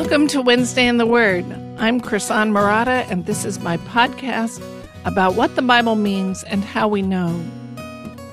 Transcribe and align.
Welcome 0.00 0.28
to 0.28 0.40
Wednesday 0.40 0.86
in 0.86 0.98
the 0.98 1.06
Word. 1.06 1.44
I'm 1.76 2.00
Krisan 2.00 2.52
Murata, 2.52 3.04
and 3.10 3.26
this 3.26 3.44
is 3.44 3.58
my 3.58 3.78
podcast 3.78 4.62
about 5.04 5.34
what 5.34 5.56
the 5.56 5.62
Bible 5.62 5.96
means 5.96 6.44
and 6.44 6.62
how 6.62 6.86
we 6.86 7.02
know. 7.02 7.36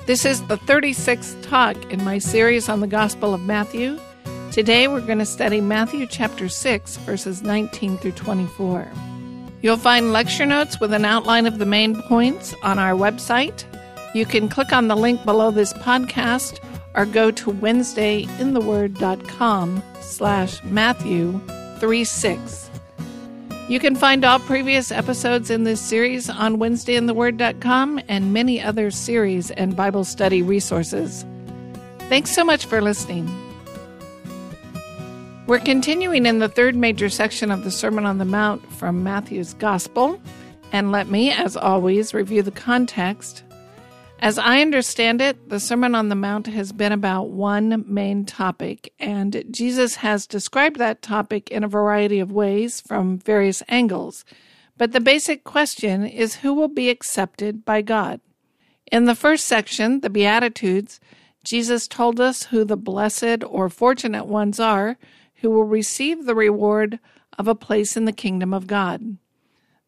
This 0.06 0.24
is 0.24 0.46
the 0.46 0.58
36th 0.58 1.42
talk 1.42 1.74
in 1.92 2.04
my 2.04 2.18
series 2.18 2.68
on 2.68 2.78
the 2.78 2.86
Gospel 2.86 3.34
of 3.34 3.40
Matthew. 3.40 3.98
Today 4.52 4.86
we're 4.86 5.00
going 5.00 5.18
to 5.18 5.26
study 5.26 5.60
Matthew 5.60 6.06
chapter 6.06 6.48
6, 6.48 6.98
verses 6.98 7.42
19 7.42 7.98
through 7.98 8.12
24. 8.12 8.86
You'll 9.60 9.76
find 9.76 10.12
lecture 10.12 10.46
notes 10.46 10.78
with 10.78 10.92
an 10.92 11.04
outline 11.04 11.46
of 11.46 11.58
the 11.58 11.66
main 11.66 12.00
points 12.02 12.54
on 12.62 12.78
our 12.78 12.92
website. 12.92 13.64
You 14.14 14.24
can 14.24 14.48
click 14.48 14.72
on 14.72 14.86
the 14.86 14.96
link 14.96 15.24
below 15.24 15.50
this 15.50 15.72
podcast 15.72 16.60
or 16.94 17.06
go 17.06 17.32
to 17.32 17.50
wednesdayintheword.com 17.50 19.82
slash 20.00 20.62
Matthew 20.62 21.40
36. 21.76 22.70
You 23.68 23.80
can 23.80 23.96
find 23.96 24.24
all 24.24 24.38
previous 24.38 24.92
episodes 24.92 25.50
in 25.50 25.64
this 25.64 25.80
series 25.80 26.30
on 26.30 26.58
wednesdayintheword.com 26.58 28.00
and 28.06 28.32
many 28.32 28.62
other 28.62 28.92
series 28.92 29.50
and 29.50 29.74
Bible 29.74 30.04
study 30.04 30.40
resources. 30.40 31.24
Thanks 32.08 32.30
so 32.30 32.44
much 32.44 32.66
for 32.66 32.80
listening. 32.80 33.28
We're 35.48 35.58
continuing 35.58 36.26
in 36.26 36.38
the 36.38 36.48
third 36.48 36.76
major 36.76 37.08
section 37.08 37.50
of 37.50 37.64
the 37.64 37.70
Sermon 37.70 38.04
on 38.04 38.18
the 38.18 38.24
Mount 38.24 38.64
from 38.72 39.02
Matthew's 39.02 39.54
Gospel, 39.54 40.20
and 40.72 40.92
let 40.92 41.08
me, 41.08 41.32
as 41.32 41.56
always, 41.56 42.14
review 42.14 42.42
the 42.42 42.50
context 42.50 43.42
as 44.18 44.38
I 44.38 44.60
understand 44.60 45.20
it, 45.20 45.50
the 45.50 45.60
Sermon 45.60 45.94
on 45.94 46.08
the 46.08 46.14
Mount 46.14 46.46
has 46.46 46.72
been 46.72 46.92
about 46.92 47.30
one 47.30 47.84
main 47.86 48.24
topic, 48.24 48.92
and 48.98 49.44
Jesus 49.50 49.96
has 49.96 50.26
described 50.26 50.78
that 50.78 51.02
topic 51.02 51.50
in 51.50 51.62
a 51.62 51.68
variety 51.68 52.18
of 52.18 52.32
ways 52.32 52.80
from 52.80 53.18
various 53.18 53.62
angles. 53.68 54.24
But 54.78 54.92
the 54.92 55.00
basic 55.00 55.44
question 55.44 56.06
is 56.06 56.36
who 56.36 56.54
will 56.54 56.68
be 56.68 56.90
accepted 56.90 57.64
by 57.64 57.82
God? 57.82 58.20
In 58.90 59.04
the 59.04 59.14
first 59.14 59.46
section, 59.46 60.00
the 60.00 60.10
Beatitudes, 60.10 61.00
Jesus 61.44 61.86
told 61.86 62.20
us 62.20 62.44
who 62.44 62.64
the 62.64 62.76
blessed 62.76 63.44
or 63.46 63.68
fortunate 63.68 64.26
ones 64.26 64.58
are 64.58 64.98
who 65.36 65.50
will 65.50 65.64
receive 65.64 66.24
the 66.24 66.34
reward 66.34 66.98
of 67.38 67.48
a 67.48 67.54
place 67.54 67.96
in 67.96 68.04
the 68.04 68.12
kingdom 68.12 68.54
of 68.54 68.66
God. 68.66 69.18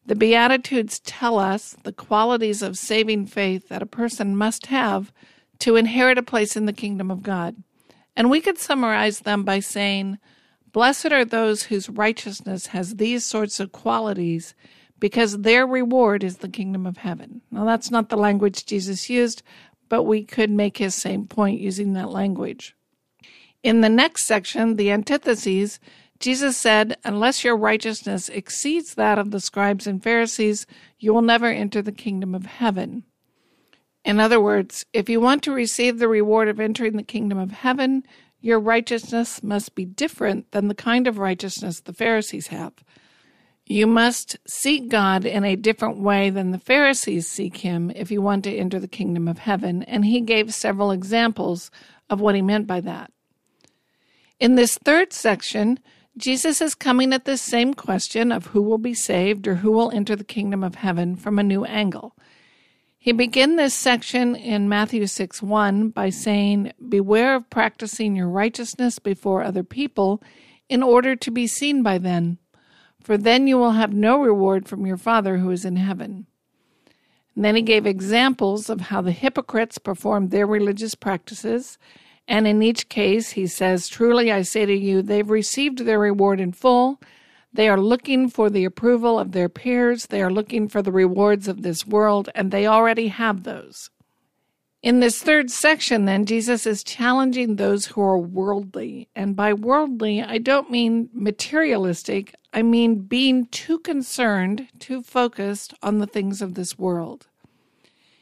The 0.09 0.15
Beatitudes 0.15 0.97
tell 1.01 1.37
us 1.37 1.75
the 1.83 1.93
qualities 1.93 2.63
of 2.63 2.79
saving 2.79 3.27
faith 3.27 3.69
that 3.69 3.83
a 3.83 3.85
person 3.85 4.35
must 4.35 4.65
have 4.65 5.13
to 5.59 5.75
inherit 5.75 6.17
a 6.17 6.23
place 6.23 6.57
in 6.57 6.65
the 6.65 6.73
kingdom 6.73 7.11
of 7.11 7.21
God. 7.21 7.57
And 8.15 8.27
we 8.27 8.41
could 8.41 8.57
summarize 8.57 9.19
them 9.19 9.43
by 9.43 9.59
saying, 9.59 10.17
Blessed 10.71 11.11
are 11.11 11.25
those 11.25 11.61
whose 11.61 11.89
righteousness 11.89 12.65
has 12.67 12.95
these 12.95 13.23
sorts 13.23 13.59
of 13.59 13.71
qualities, 13.71 14.55
because 14.99 15.41
their 15.41 15.67
reward 15.67 16.23
is 16.23 16.37
the 16.37 16.49
kingdom 16.49 16.87
of 16.87 16.97
heaven. 16.97 17.41
Now, 17.51 17.65
that's 17.65 17.91
not 17.91 18.09
the 18.09 18.17
language 18.17 18.65
Jesus 18.65 19.11
used, 19.11 19.43
but 19.89 20.05
we 20.05 20.23
could 20.23 20.49
make 20.49 20.77
his 20.77 20.95
same 20.95 21.27
point 21.27 21.61
using 21.61 21.93
that 21.93 22.09
language. 22.09 22.75
In 23.61 23.81
the 23.81 23.89
next 23.89 24.23
section, 24.23 24.75
the 24.75 24.89
antitheses, 24.89 25.79
Jesus 26.19 26.57
said, 26.57 26.97
Unless 27.05 27.43
your 27.43 27.55
righteousness 27.55 28.29
exceeds 28.29 28.95
that 28.95 29.17
of 29.17 29.31
the 29.31 29.39
scribes 29.39 29.87
and 29.87 30.03
Pharisees, 30.03 30.65
you 30.97 31.13
will 31.13 31.21
never 31.21 31.47
enter 31.47 31.81
the 31.81 31.91
kingdom 31.91 32.35
of 32.35 32.45
heaven. 32.45 33.03
In 34.03 34.19
other 34.19 34.39
words, 34.39 34.85
if 34.93 35.09
you 35.09 35.19
want 35.19 35.43
to 35.43 35.51
receive 35.51 35.99
the 35.99 36.07
reward 36.07 36.47
of 36.47 36.59
entering 36.59 36.97
the 36.97 37.03
kingdom 37.03 37.37
of 37.37 37.51
heaven, 37.51 38.03
your 38.41 38.59
righteousness 38.59 39.43
must 39.43 39.75
be 39.75 39.85
different 39.85 40.51
than 40.51 40.67
the 40.67 40.75
kind 40.75 41.07
of 41.07 41.17
righteousness 41.17 41.81
the 41.81 41.93
Pharisees 41.93 42.47
have. 42.47 42.73
You 43.65 43.85
must 43.85 44.37
seek 44.47 44.89
God 44.89 45.25
in 45.25 45.43
a 45.43 45.55
different 45.55 45.99
way 45.99 46.29
than 46.29 46.51
the 46.51 46.57
Pharisees 46.57 47.27
seek 47.27 47.57
Him 47.57 47.91
if 47.95 48.09
you 48.09 48.21
want 48.21 48.43
to 48.45 48.55
enter 48.55 48.79
the 48.79 48.87
kingdom 48.87 49.27
of 49.27 49.39
heaven, 49.39 49.83
and 49.83 50.05
He 50.05 50.21
gave 50.21 50.53
several 50.53 50.91
examples 50.91 51.69
of 52.09 52.19
what 52.19 52.35
He 52.35 52.41
meant 52.41 52.65
by 52.65 52.81
that. 52.81 53.11
In 54.39 54.55
this 54.55 54.77
third 54.77 55.13
section, 55.13 55.79
Jesus 56.19 56.59
is 56.59 56.75
coming 56.75 57.13
at 57.13 57.23
this 57.23 57.41
same 57.41 57.73
question 57.73 58.33
of 58.33 58.47
who 58.47 58.61
will 58.61 58.77
be 58.77 58.93
saved 58.93 59.47
or 59.47 59.55
who 59.55 59.71
will 59.71 59.89
enter 59.91 60.17
the 60.17 60.25
kingdom 60.25 60.65
of 60.65 60.75
heaven 60.75 61.15
from 61.15 61.39
a 61.39 61.43
new 61.43 61.63
angle. 61.63 62.13
He 62.97 63.13
began 63.13 63.55
this 63.55 63.73
section 63.73 64.35
in 64.35 64.67
Matthew 64.67 65.07
6 65.07 65.41
1 65.41 65.89
by 65.91 66.09
saying, 66.09 66.73
Beware 66.89 67.35
of 67.35 67.49
practicing 67.49 68.17
your 68.17 68.27
righteousness 68.27 68.99
before 68.99 69.43
other 69.43 69.63
people 69.63 70.21
in 70.67 70.83
order 70.83 71.15
to 71.15 71.31
be 71.31 71.47
seen 71.47 71.83
by 71.83 71.97
them, 71.97 72.37
for 73.01 73.17
then 73.17 73.47
you 73.47 73.57
will 73.57 73.71
have 73.71 73.93
no 73.93 74.21
reward 74.21 74.67
from 74.67 74.85
your 74.85 74.97
Father 74.97 75.37
who 75.37 75.49
is 75.51 75.63
in 75.63 75.77
heaven. 75.77 76.27
And 77.33 77.45
then 77.45 77.55
he 77.55 77.61
gave 77.61 77.85
examples 77.85 78.69
of 78.69 78.81
how 78.81 78.99
the 78.99 79.13
hypocrites 79.13 79.77
performed 79.77 80.31
their 80.31 80.45
religious 80.45 80.95
practices 80.95 81.77
and 82.29 82.47
in 82.47 82.61
each 82.61 82.89
case, 82.89 83.31
he 83.31 83.47
says, 83.47 83.87
Truly 83.87 84.31
I 84.31 84.43
say 84.43 84.63
to 84.67 84.73
you, 84.73 85.01
they've 85.01 85.29
received 85.29 85.79
their 85.79 85.97
reward 85.97 86.39
in 86.39 86.51
full. 86.51 87.01
They 87.51 87.67
are 87.67 87.81
looking 87.81 88.29
for 88.29 88.51
the 88.51 88.65
approval 88.65 89.19
of 89.19 89.31
their 89.31 89.49
peers. 89.49 90.05
They 90.05 90.21
are 90.21 90.29
looking 90.29 90.69
for 90.69 90.83
the 90.83 90.91
rewards 90.91 91.47
of 91.47 91.63
this 91.63 91.87
world, 91.87 92.29
and 92.35 92.51
they 92.51 92.67
already 92.67 93.07
have 93.07 93.43
those. 93.43 93.89
In 94.83 94.99
this 94.99 95.23
third 95.23 95.49
section, 95.49 96.05
then, 96.05 96.25
Jesus 96.25 96.67
is 96.67 96.83
challenging 96.83 97.55
those 97.55 97.87
who 97.87 98.01
are 98.01 98.19
worldly. 98.19 99.09
And 99.15 99.35
by 99.35 99.51
worldly, 99.51 100.21
I 100.21 100.37
don't 100.37 100.69
mean 100.69 101.09
materialistic, 101.11 102.35
I 102.53 102.61
mean 102.61 102.99
being 102.99 103.47
too 103.47 103.79
concerned, 103.79 104.67
too 104.77 105.01
focused 105.01 105.73
on 105.81 105.97
the 105.97 106.07
things 106.07 106.43
of 106.43 106.53
this 106.53 106.77
world. 106.77 107.25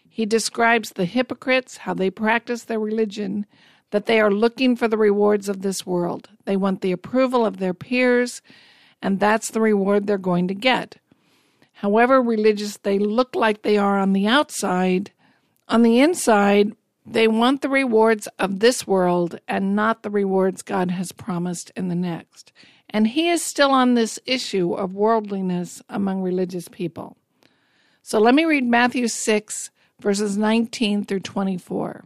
He 0.08 0.26
describes 0.26 0.92
the 0.92 1.06
hypocrites, 1.06 1.78
how 1.78 1.94
they 1.94 2.10
practice 2.10 2.64
their 2.64 2.80
religion, 2.80 3.46
that 3.92 4.06
they 4.06 4.20
are 4.20 4.32
looking 4.32 4.76
for 4.76 4.88
the 4.88 4.98
rewards 4.98 5.48
of 5.48 5.62
this 5.62 5.86
world. 5.86 6.30
They 6.46 6.58
want 6.58 6.82
the 6.82 6.92
approval 6.92 7.46
of 7.46 7.58
their 7.58 7.74
peers, 7.74 8.42
and 9.02 9.20
that's 9.20 9.52
the 9.52 9.62
reward 9.62 10.08
they're 10.08 10.18
going 10.18 10.48
to 10.50 10.54
get. 10.54 10.98
However 11.74 12.22
religious 12.22 12.78
they 12.78 12.98
look 12.98 13.36
like 13.36 13.62
they 13.62 13.78
are 13.78 14.00
on 14.00 14.14
the 14.14 14.28
outside, 14.28 15.12
on 15.68 15.84
the 15.84 16.00
inside, 16.00 16.76
they 17.06 17.28
want 17.28 17.62
the 17.62 17.70
rewards 17.70 18.28
of 18.40 18.60
this 18.60 18.86
world 18.86 19.40
and 19.48 19.76
not 19.76 20.04
the 20.04 20.10
rewards 20.10 20.62
God 20.62 20.92
has 20.92 21.12
promised 21.12 21.72
in 21.76 21.88
the 21.88 21.96
next. 21.96 22.52
And 22.90 23.08
he 23.08 23.30
is 23.30 23.44
still 23.44 23.72
on 23.72 23.94
this 23.94 24.20
issue 24.26 24.74
of 24.74 24.94
worldliness 24.94 25.82
among 25.88 26.22
religious 26.22 26.68
people. 26.68 27.16
So 28.02 28.20
let 28.20 28.34
me 28.34 28.46
read 28.46 28.66
Matthew 28.66 29.08
6, 29.08 29.72
verses 30.02 30.38
19 30.38 31.06
through 31.06 31.20
24. 31.20 32.06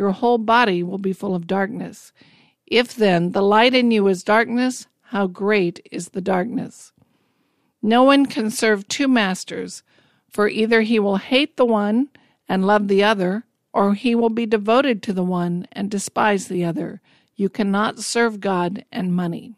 your 0.00 0.12
whole 0.12 0.38
body 0.38 0.82
will 0.82 0.96
be 0.96 1.12
full 1.12 1.34
of 1.34 1.46
darkness. 1.46 2.10
If 2.66 2.96
then 2.96 3.32
the 3.32 3.42
light 3.42 3.74
in 3.74 3.90
you 3.90 4.08
is 4.08 4.24
darkness, 4.24 4.86
how 5.02 5.26
great 5.26 5.86
is 5.92 6.08
the 6.08 6.22
darkness? 6.22 6.92
No 7.82 8.02
one 8.02 8.24
can 8.24 8.50
serve 8.50 8.88
two 8.88 9.08
masters, 9.08 9.82
for 10.30 10.48
either 10.48 10.80
he 10.80 10.98
will 10.98 11.18
hate 11.18 11.58
the 11.58 11.66
one 11.66 12.08
and 12.48 12.66
love 12.66 12.88
the 12.88 13.04
other, 13.04 13.44
or 13.74 13.92
he 13.92 14.14
will 14.14 14.30
be 14.30 14.46
devoted 14.46 15.02
to 15.02 15.12
the 15.12 15.22
one 15.22 15.68
and 15.70 15.90
despise 15.90 16.48
the 16.48 16.64
other. 16.64 17.02
You 17.36 17.50
cannot 17.50 17.98
serve 17.98 18.40
God 18.40 18.86
and 18.90 19.14
money. 19.14 19.52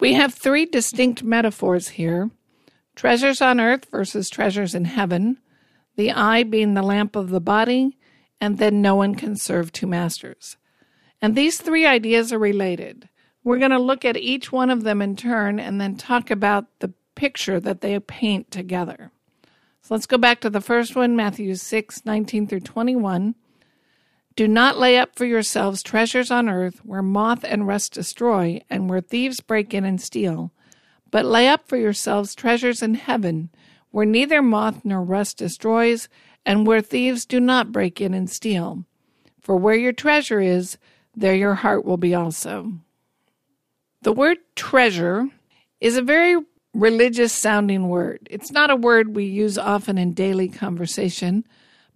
We 0.00 0.14
have 0.14 0.34
three 0.34 0.66
distinct 0.66 1.22
metaphors 1.22 1.90
here 1.90 2.30
treasures 2.96 3.40
on 3.40 3.60
earth 3.60 3.86
versus 3.92 4.28
treasures 4.28 4.74
in 4.74 4.86
heaven, 4.86 5.38
the 5.94 6.10
eye 6.10 6.42
being 6.42 6.74
the 6.74 6.82
lamp 6.82 7.14
of 7.14 7.30
the 7.30 7.40
body, 7.40 7.96
and 8.40 8.58
then 8.58 8.80
no 8.82 8.94
one 8.94 9.14
can 9.14 9.36
serve 9.36 9.72
two 9.72 9.86
masters. 9.86 10.56
And 11.20 11.34
these 11.34 11.60
three 11.60 11.86
ideas 11.86 12.32
are 12.32 12.38
related. 12.38 13.08
We're 13.42 13.58
going 13.58 13.70
to 13.70 13.78
look 13.78 14.04
at 14.04 14.16
each 14.16 14.52
one 14.52 14.70
of 14.70 14.84
them 14.84 15.02
in 15.02 15.16
turn 15.16 15.58
and 15.58 15.80
then 15.80 15.96
talk 15.96 16.30
about 16.30 16.66
the 16.80 16.92
picture 17.14 17.58
that 17.60 17.80
they 17.80 17.98
paint 17.98 18.50
together. 18.50 19.10
So 19.82 19.94
let's 19.94 20.06
go 20.06 20.18
back 20.18 20.40
to 20.40 20.50
the 20.50 20.60
first 20.60 20.94
one, 20.94 21.16
Matthew 21.16 21.54
6, 21.54 22.04
19 22.04 22.46
through 22.46 22.60
21. 22.60 23.34
Do 24.36 24.46
not 24.46 24.78
lay 24.78 24.98
up 24.98 25.16
for 25.16 25.24
yourselves 25.24 25.82
treasures 25.82 26.30
on 26.30 26.48
earth 26.48 26.84
where 26.84 27.02
moth 27.02 27.44
and 27.44 27.66
rust 27.66 27.94
destroy 27.94 28.60
and 28.70 28.88
where 28.88 29.00
thieves 29.00 29.40
break 29.40 29.74
in 29.74 29.84
and 29.84 30.00
steal, 30.00 30.52
but 31.10 31.24
lay 31.24 31.48
up 31.48 31.66
for 31.66 31.76
yourselves 31.76 32.36
treasures 32.36 32.82
in 32.82 32.94
heaven 32.94 33.50
where 33.90 34.06
neither 34.06 34.42
moth 34.42 34.84
nor 34.84 35.02
rust 35.02 35.38
destroys 35.38 36.08
and 36.48 36.66
where 36.66 36.80
thieves 36.80 37.24
do 37.24 37.38
not 37.38 37.70
break 37.70 38.00
in 38.00 38.12
and 38.12 38.28
steal. 38.28 38.84
For 39.40 39.56
where 39.56 39.76
your 39.76 39.92
treasure 39.92 40.40
is, 40.40 40.78
there 41.14 41.36
your 41.36 41.54
heart 41.54 41.84
will 41.84 41.96
be 41.96 42.12
also. 42.12 42.72
The 44.02 44.12
word 44.12 44.38
treasure 44.56 45.28
is 45.80 45.96
a 45.96 46.02
very 46.02 46.42
religious 46.74 47.32
sounding 47.32 47.88
word. 47.88 48.26
It's 48.28 48.50
not 48.50 48.70
a 48.70 48.76
word 48.76 49.14
we 49.14 49.24
use 49.24 49.56
often 49.58 49.96
in 49.96 50.12
daily 50.12 50.48
conversation 50.48 51.44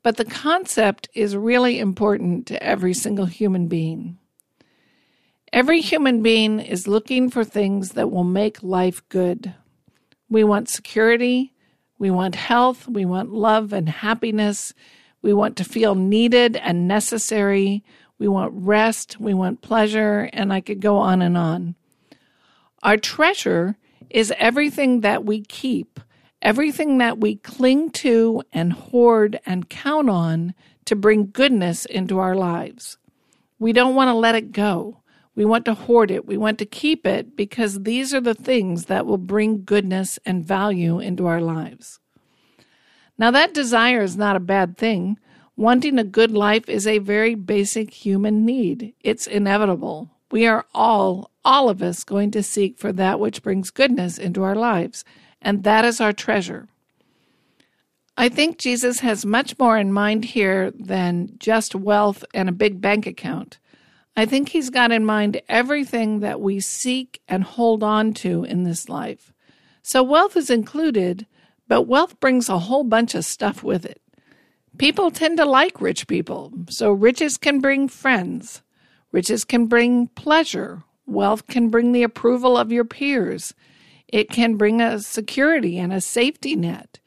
but 0.02 0.16
the 0.16 0.24
concept 0.24 1.08
is 1.14 1.36
really 1.36 1.78
important 1.78 2.46
to 2.48 2.62
every 2.62 2.94
single 2.94 3.26
human 3.26 3.68
being. 3.68 4.18
Every 5.52 5.80
human 5.80 6.22
being 6.22 6.60
is 6.60 6.88
looking 6.88 7.30
for 7.30 7.44
things 7.44 7.90
that 7.90 8.10
will 8.10 8.24
make 8.24 8.62
life 8.62 9.06
good. 9.08 9.54
We 10.28 10.44
want 10.44 10.68
security, 10.68 11.52
we 12.02 12.10
want 12.10 12.34
health, 12.34 12.88
we 12.88 13.04
want 13.04 13.32
love 13.32 13.72
and 13.72 13.88
happiness, 13.88 14.74
we 15.22 15.32
want 15.32 15.56
to 15.58 15.62
feel 15.62 15.94
needed 15.94 16.56
and 16.56 16.88
necessary, 16.88 17.84
we 18.18 18.26
want 18.26 18.52
rest, 18.54 19.20
we 19.20 19.32
want 19.32 19.62
pleasure, 19.62 20.28
and 20.32 20.52
I 20.52 20.60
could 20.60 20.80
go 20.80 20.96
on 20.96 21.22
and 21.22 21.38
on. 21.38 21.76
Our 22.82 22.96
treasure 22.96 23.76
is 24.10 24.34
everything 24.36 25.02
that 25.02 25.24
we 25.24 25.42
keep 25.42 26.00
everything 26.42 26.98
that 26.98 27.18
we 27.18 27.36
cling 27.36 27.88
to 27.88 28.42
and 28.52 28.72
hoard 28.72 29.38
and 29.46 29.68
count 29.68 30.10
on 30.10 30.54
to 30.84 30.96
bring 30.96 31.30
goodness 31.30 31.84
into 31.84 32.18
our 32.18 32.34
lives. 32.34 32.98
We 33.60 33.72
don't 33.72 33.94
want 33.94 34.08
to 34.08 34.14
let 34.14 34.34
it 34.34 34.50
go. 34.50 35.01
We 35.34 35.44
want 35.44 35.64
to 35.64 35.74
hoard 35.74 36.10
it. 36.10 36.26
We 36.26 36.36
want 36.36 36.58
to 36.58 36.66
keep 36.66 37.06
it 37.06 37.36
because 37.36 37.82
these 37.82 38.12
are 38.12 38.20
the 38.20 38.34
things 38.34 38.86
that 38.86 39.06
will 39.06 39.18
bring 39.18 39.64
goodness 39.64 40.18
and 40.26 40.44
value 40.44 40.98
into 40.98 41.26
our 41.26 41.40
lives. 41.40 41.98
Now, 43.18 43.30
that 43.30 43.54
desire 43.54 44.02
is 44.02 44.16
not 44.16 44.36
a 44.36 44.40
bad 44.40 44.76
thing. 44.76 45.18
Wanting 45.56 45.98
a 45.98 46.04
good 46.04 46.32
life 46.32 46.68
is 46.68 46.86
a 46.86 46.98
very 46.98 47.34
basic 47.34 47.92
human 47.92 48.44
need. 48.44 48.94
It's 49.00 49.26
inevitable. 49.26 50.10
We 50.30 50.46
are 50.46 50.66
all, 50.74 51.30
all 51.44 51.68
of 51.68 51.82
us, 51.82 52.04
going 52.04 52.30
to 52.32 52.42
seek 52.42 52.78
for 52.78 52.92
that 52.92 53.20
which 53.20 53.42
brings 53.42 53.70
goodness 53.70 54.18
into 54.18 54.42
our 54.42 54.54
lives 54.54 55.04
and 55.42 55.64
that 55.64 55.84
is 55.84 56.00
our 56.00 56.12
treasure. 56.12 56.68
I 58.16 58.28
think 58.28 58.58
Jesus 58.58 59.00
has 59.00 59.26
much 59.26 59.58
more 59.58 59.76
in 59.76 59.92
mind 59.92 60.26
here 60.26 60.70
than 60.70 61.30
just 61.38 61.74
wealth 61.74 62.24
and 62.32 62.48
a 62.48 62.52
big 62.52 62.80
bank 62.80 63.06
account. 63.06 63.58
I 64.16 64.26
think 64.26 64.50
he's 64.50 64.70
got 64.70 64.92
in 64.92 65.04
mind 65.04 65.40
everything 65.48 66.20
that 66.20 66.40
we 66.40 66.60
seek 66.60 67.22
and 67.28 67.42
hold 67.42 67.82
on 67.82 68.12
to 68.14 68.44
in 68.44 68.64
this 68.64 68.88
life. 68.88 69.32
So 69.82 70.02
wealth 70.02 70.36
is 70.36 70.50
included, 70.50 71.26
but 71.66 71.82
wealth 71.82 72.20
brings 72.20 72.48
a 72.48 72.58
whole 72.58 72.84
bunch 72.84 73.14
of 73.14 73.24
stuff 73.24 73.62
with 73.62 73.84
it. 73.86 74.02
People 74.78 75.10
tend 75.10 75.38
to 75.38 75.44
like 75.44 75.80
rich 75.80 76.06
people, 76.06 76.52
so 76.68 76.92
riches 76.92 77.36
can 77.36 77.60
bring 77.60 77.88
friends. 77.88 78.62
Riches 79.12 79.44
can 79.44 79.66
bring 79.66 80.08
pleasure. 80.08 80.82
Wealth 81.06 81.46
can 81.46 81.68
bring 81.68 81.92
the 81.92 82.02
approval 82.02 82.56
of 82.56 82.72
your 82.72 82.84
peers. 82.84 83.54
It 84.08 84.30
can 84.30 84.56
bring 84.56 84.80
a 84.80 85.00
security 85.00 85.78
and 85.78 85.92
a 85.92 86.00
safety 86.00 86.54
net. 86.54 87.00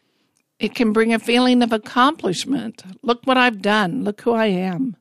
It 0.59 0.73
can 0.73 0.93
bring 0.93 1.13
a 1.13 1.19
feeling 1.19 1.61
of 1.61 1.71
accomplishment. 1.71 2.83
Look 3.01 3.25
what 3.25 3.37
I've 3.37 3.61
done. 3.61 4.03
Look 4.03 4.21
who 4.21 4.31
I 4.31 4.47
am. 4.47 4.95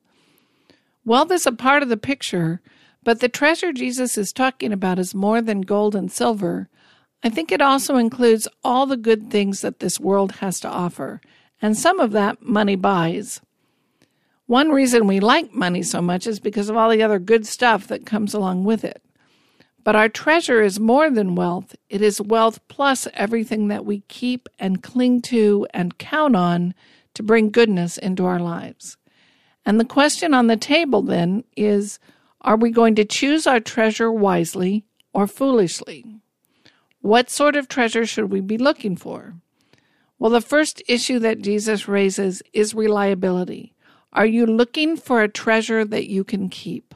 Wealth 1.07 1.31
is 1.31 1.47
a 1.47 1.53
part 1.53 1.83
of 1.83 1.91
the 1.91 1.99
picture, 1.99 2.63
but 3.03 3.21
the 3.21 3.29
treasure 3.29 3.73
Jesus 3.73 4.17
is 4.17 4.33
talking 4.33 4.73
about 4.73 4.99
is 4.99 5.15
more 5.15 5.43
than 5.43 5.61
gold 5.61 5.95
and 5.95 6.11
silver. 6.11 6.69
I 7.23 7.29
think 7.29 7.53
it 7.53 7.61
also 7.61 7.97
includes 7.97 8.49
all 8.63 8.87
the 8.87 8.97
good 8.97 9.31
things 9.31 9.61
that 9.61 9.81
this 9.81 10.01
world 10.01 10.33
has 10.37 10.61
to 10.61 10.69
offer, 10.69 11.21
and 11.61 11.77
some 11.77 12.01
of 12.01 12.13
that 12.13 12.43
money 12.43 12.77
buys. 12.77 13.43
One 14.47 14.71
reason 14.71 15.07
we 15.07 15.21
like 15.21 15.55
money 15.55 15.83
so 15.83 16.01
much 16.01 16.27
is 16.27 16.41
because 16.41 16.71
of 16.71 16.77
all 16.77 16.91
the 16.91 17.03
other 17.03 17.19
good 17.19 17.47
stuff 17.47 17.87
that 17.89 18.07
comes 18.07 18.33
along 18.33 18.65
with 18.65 18.83
it. 18.83 19.03
But 19.83 19.97
our 19.97 20.09
treasure 20.09 20.63
is 20.63 20.81
more 20.81 21.11
than 21.11 21.35
wealth. 21.35 21.77
It 21.91 22.01
is 22.01 22.21
wealth 22.21 22.61
plus 22.69 23.07
everything 23.13 23.69
that 23.69 23.85
we 23.85 24.01
keep 24.09 24.49
and 24.59 24.83
cling 24.83 25.21
to 25.23 25.67
and 25.75 25.99
count 25.99 26.35
on 26.35 26.73
to 27.13 27.23
bring 27.23 27.51
goodness 27.51 27.99
into 27.99 28.25
our 28.25 28.41
lives. 28.41 28.97
And 29.67 29.81
the 29.81 29.85
question 29.85 30.35
on 30.35 30.47
the 30.47 30.57
table 30.57 31.03
then 31.03 31.45
is 31.57 31.99
are 32.41 32.57
we 32.57 32.71
going 32.71 32.95
to 32.97 33.05
choose 33.05 33.47
our 33.47 33.61
treasure 33.61 34.13
wisely 34.13 34.85
or 35.13 35.27
foolishly? 35.27 36.05
What 37.01 37.31
sort 37.31 37.57
of 37.57 37.69
treasure 37.69 38.05
should 38.05 38.31
we 38.31 38.41
be 38.41 38.59
looking 38.59 38.97
for? 38.97 39.35
Well, 40.19 40.31
the 40.31 40.41
first 40.41 40.83
issue 40.89 41.19
that 41.21 41.43
Jesus 41.43 41.89
raises 41.89 42.43
is 42.53 42.75
reliability. 42.75 43.75
Are 44.13 44.27
you 44.27 44.47
looking 44.47 44.97
for 44.97 45.23
a 45.23 45.29
treasure 45.29 45.85
that 45.85 46.09
you 46.09 46.23
can 46.23 46.49
keep? 46.49 46.95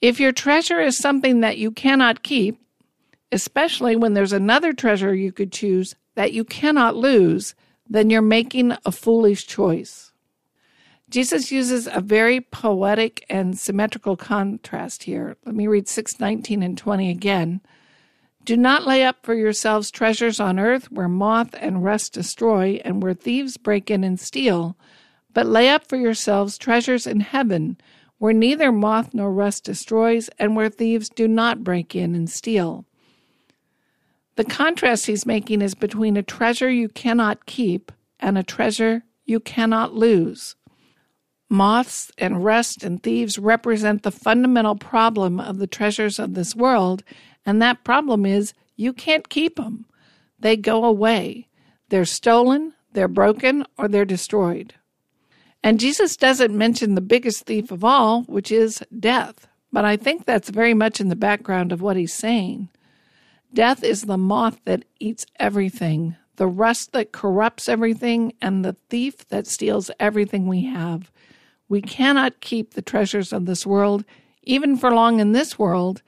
If 0.00 0.18
your 0.18 0.32
treasure 0.32 0.80
is 0.80 0.96
something 0.96 1.40
that 1.40 1.58
you 1.58 1.70
cannot 1.70 2.22
keep, 2.22 2.58
especially 3.30 3.94
when 3.94 4.14
there's 4.14 4.32
another 4.32 4.72
treasure 4.72 5.14
you 5.14 5.32
could 5.32 5.52
choose 5.52 5.94
that 6.14 6.32
you 6.32 6.44
cannot 6.44 6.96
lose, 6.96 7.54
then 7.88 8.10
you're 8.10 8.22
making 8.22 8.76
a 8.84 8.92
foolish 8.92 9.46
choice. 9.46 10.11
Jesus 11.12 11.52
uses 11.52 11.86
a 11.86 12.00
very 12.00 12.40
poetic 12.40 13.24
and 13.28 13.58
symmetrical 13.58 14.16
contrast 14.16 15.02
here. 15.02 15.36
Let 15.44 15.54
me 15.54 15.66
read 15.66 15.86
619 15.86 16.62
and 16.62 16.76
20 16.76 17.10
again. 17.10 17.60
Do 18.44 18.56
not 18.56 18.86
lay 18.86 19.04
up 19.04 19.18
for 19.22 19.34
yourselves 19.34 19.90
treasures 19.90 20.40
on 20.40 20.58
earth 20.58 20.90
where 20.90 21.08
moth 21.08 21.54
and 21.60 21.84
rust 21.84 22.14
destroy 22.14 22.80
and 22.84 23.02
where 23.02 23.14
thieves 23.14 23.58
break 23.58 23.90
in 23.90 24.02
and 24.02 24.18
steal, 24.18 24.76
but 25.34 25.46
lay 25.46 25.68
up 25.68 25.86
for 25.86 25.96
yourselves 25.96 26.56
treasures 26.56 27.06
in 27.06 27.20
heaven 27.20 27.76
where 28.22 28.32
neither 28.32 28.70
moth 28.70 29.12
nor 29.12 29.32
rust 29.32 29.64
destroys, 29.64 30.30
and 30.38 30.54
where 30.54 30.68
thieves 30.68 31.08
do 31.08 31.26
not 31.26 31.64
break 31.64 31.96
in 31.96 32.14
and 32.14 32.30
steal. 32.30 32.86
The 34.36 34.44
contrast 34.44 35.06
he's 35.06 35.26
making 35.26 35.60
is 35.60 35.74
between 35.74 36.16
a 36.16 36.22
treasure 36.22 36.70
you 36.70 36.88
cannot 36.88 37.46
keep 37.46 37.90
and 38.20 38.38
a 38.38 38.44
treasure 38.44 39.02
you 39.24 39.40
cannot 39.40 39.94
lose. 39.94 40.54
Moths 41.52 42.10
and 42.16 42.42
rust 42.42 42.82
and 42.82 43.02
thieves 43.02 43.38
represent 43.38 44.02
the 44.02 44.10
fundamental 44.10 44.74
problem 44.74 45.38
of 45.38 45.58
the 45.58 45.66
treasures 45.66 46.18
of 46.18 46.32
this 46.32 46.56
world, 46.56 47.04
and 47.44 47.60
that 47.60 47.84
problem 47.84 48.24
is 48.24 48.54
you 48.74 48.94
can't 48.94 49.28
keep 49.28 49.56
them. 49.56 49.84
They 50.40 50.56
go 50.56 50.82
away. 50.82 51.48
They're 51.90 52.06
stolen, 52.06 52.72
they're 52.94 53.06
broken, 53.06 53.66
or 53.76 53.86
they're 53.86 54.06
destroyed. 54.06 54.72
And 55.62 55.78
Jesus 55.78 56.16
doesn't 56.16 56.56
mention 56.56 56.94
the 56.94 57.02
biggest 57.02 57.44
thief 57.44 57.70
of 57.70 57.84
all, 57.84 58.22
which 58.22 58.50
is 58.50 58.82
death. 58.98 59.46
But 59.70 59.84
I 59.84 59.98
think 59.98 60.24
that's 60.24 60.48
very 60.48 60.72
much 60.72 61.02
in 61.02 61.08
the 61.08 61.16
background 61.16 61.70
of 61.70 61.82
what 61.82 61.98
he's 61.98 62.14
saying. 62.14 62.70
Death 63.52 63.84
is 63.84 64.02
the 64.02 64.16
moth 64.16 64.58
that 64.64 64.86
eats 64.98 65.26
everything, 65.38 66.16
the 66.36 66.46
rust 66.46 66.92
that 66.92 67.12
corrupts 67.12 67.68
everything, 67.68 68.32
and 68.40 68.64
the 68.64 68.76
thief 68.88 69.28
that 69.28 69.46
steals 69.46 69.90
everything 70.00 70.46
we 70.46 70.64
have. 70.64 71.12
We 71.72 71.80
cannot 71.80 72.42
keep 72.42 72.74
the 72.74 72.82
treasures 72.82 73.32
of 73.32 73.46
this 73.46 73.64
world, 73.64 74.04
even 74.42 74.76
for 74.76 74.90
long 74.90 75.20
in 75.20 75.32
this 75.32 75.58
world, 75.58 76.02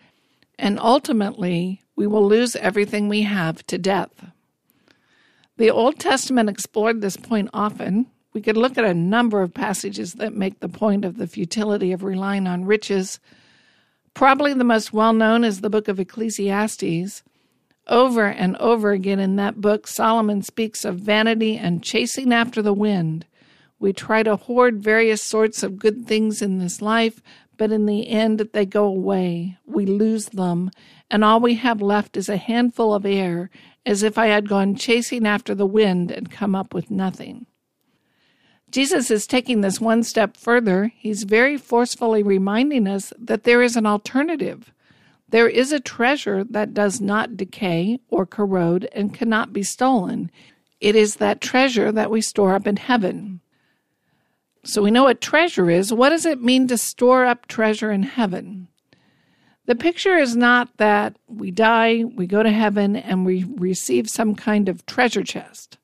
and 0.58 0.78
ultimately 0.78 1.80
we 1.96 2.06
will 2.06 2.28
lose 2.28 2.54
everything 2.54 3.08
we 3.08 3.22
have 3.22 3.66
to 3.68 3.78
death. 3.78 4.26
The 5.56 5.70
Old 5.70 5.98
Testament 5.98 6.50
explored 6.50 7.00
this 7.00 7.16
point 7.16 7.48
often, 7.54 8.08
we 8.34 8.42
could 8.42 8.58
look 8.58 8.76
at 8.76 8.84
a 8.84 8.92
number 8.92 9.40
of 9.40 9.54
passages 9.54 10.12
that 10.16 10.36
make 10.36 10.60
the 10.60 10.68
point 10.68 11.02
of 11.02 11.16
the 11.16 11.26
futility 11.26 11.92
of 11.92 12.02
relying 12.02 12.46
on 12.46 12.66
riches. 12.66 13.18
Probably 14.12 14.52
the 14.52 14.64
most 14.64 14.92
well 14.92 15.14
known 15.14 15.44
is 15.44 15.62
the 15.62 15.70
book 15.70 15.88
of 15.88 15.98
Ecclesiastes. 15.98 17.22
Over 17.86 18.26
and 18.26 18.54
over 18.58 18.90
again 18.90 19.18
in 19.18 19.36
that 19.36 19.62
book, 19.62 19.86
Solomon 19.86 20.42
speaks 20.42 20.84
of 20.84 20.98
vanity 20.98 21.56
and 21.56 21.82
chasing 21.82 22.34
after 22.34 22.60
the 22.60 22.74
wind. 22.74 23.24
We 23.84 23.92
try 23.92 24.22
to 24.22 24.36
hoard 24.36 24.82
various 24.82 25.22
sorts 25.22 25.62
of 25.62 25.78
good 25.78 26.06
things 26.06 26.40
in 26.40 26.58
this 26.58 26.80
life, 26.80 27.20
but 27.58 27.70
in 27.70 27.84
the 27.84 28.08
end, 28.08 28.48
they 28.54 28.64
go 28.64 28.86
away. 28.86 29.58
We 29.66 29.84
lose 29.84 30.30
them, 30.30 30.70
and 31.10 31.22
all 31.22 31.38
we 31.38 31.56
have 31.56 31.82
left 31.82 32.16
is 32.16 32.30
a 32.30 32.38
handful 32.38 32.94
of 32.94 33.04
air, 33.04 33.50
as 33.84 34.02
if 34.02 34.16
I 34.16 34.28
had 34.28 34.48
gone 34.48 34.74
chasing 34.74 35.26
after 35.26 35.54
the 35.54 35.66
wind 35.66 36.10
and 36.10 36.30
come 36.30 36.54
up 36.54 36.72
with 36.72 36.90
nothing. 36.90 37.44
Jesus 38.70 39.10
is 39.10 39.26
taking 39.26 39.60
this 39.60 39.82
one 39.82 40.02
step 40.02 40.38
further. 40.38 40.90
He's 40.96 41.24
very 41.24 41.58
forcefully 41.58 42.22
reminding 42.22 42.88
us 42.88 43.12
that 43.18 43.44
there 43.44 43.60
is 43.60 43.76
an 43.76 43.84
alternative. 43.84 44.72
There 45.28 45.46
is 45.46 45.72
a 45.72 45.78
treasure 45.78 46.42
that 46.42 46.72
does 46.72 47.02
not 47.02 47.36
decay 47.36 47.98
or 48.08 48.24
corrode 48.24 48.88
and 48.92 49.12
cannot 49.12 49.52
be 49.52 49.62
stolen. 49.62 50.30
It 50.80 50.96
is 50.96 51.16
that 51.16 51.42
treasure 51.42 51.92
that 51.92 52.10
we 52.10 52.22
store 52.22 52.54
up 52.54 52.66
in 52.66 52.76
heaven. 52.76 53.42
So 54.64 54.82
we 54.82 54.90
know 54.90 55.04
what 55.04 55.20
treasure 55.20 55.70
is. 55.70 55.92
What 55.92 56.08
does 56.08 56.24
it 56.24 56.42
mean 56.42 56.66
to 56.68 56.78
store 56.78 57.26
up 57.26 57.46
treasure 57.46 57.92
in 57.92 58.02
heaven? 58.02 58.68
The 59.66 59.74
picture 59.74 60.16
is 60.16 60.36
not 60.36 60.76
that 60.78 61.16
we 61.26 61.50
die, 61.50 62.04
we 62.04 62.26
go 62.26 62.42
to 62.42 62.50
heaven, 62.50 62.96
and 62.96 63.24
we 63.24 63.44
receive 63.56 64.08
some 64.08 64.34
kind 64.34 64.68
of 64.68 64.84
treasure 64.86 65.22
chest. 65.22 65.78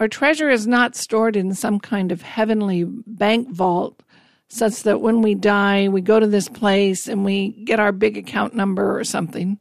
Our 0.00 0.08
treasure 0.08 0.48
is 0.48 0.66
not 0.66 0.94
stored 0.94 1.36
in 1.36 1.54
some 1.54 1.80
kind 1.80 2.12
of 2.12 2.22
heavenly 2.22 2.84
bank 2.84 3.50
vault, 3.50 4.02
such 4.48 4.82
that 4.84 5.00
when 5.00 5.20
we 5.20 5.34
die, 5.34 5.88
we 5.88 6.00
go 6.00 6.20
to 6.20 6.26
this 6.26 6.48
place 6.48 7.08
and 7.08 7.24
we 7.24 7.50
get 7.64 7.80
our 7.80 7.92
big 7.92 8.16
account 8.16 8.54
number 8.54 8.98
or 8.98 9.04
something. 9.04 9.58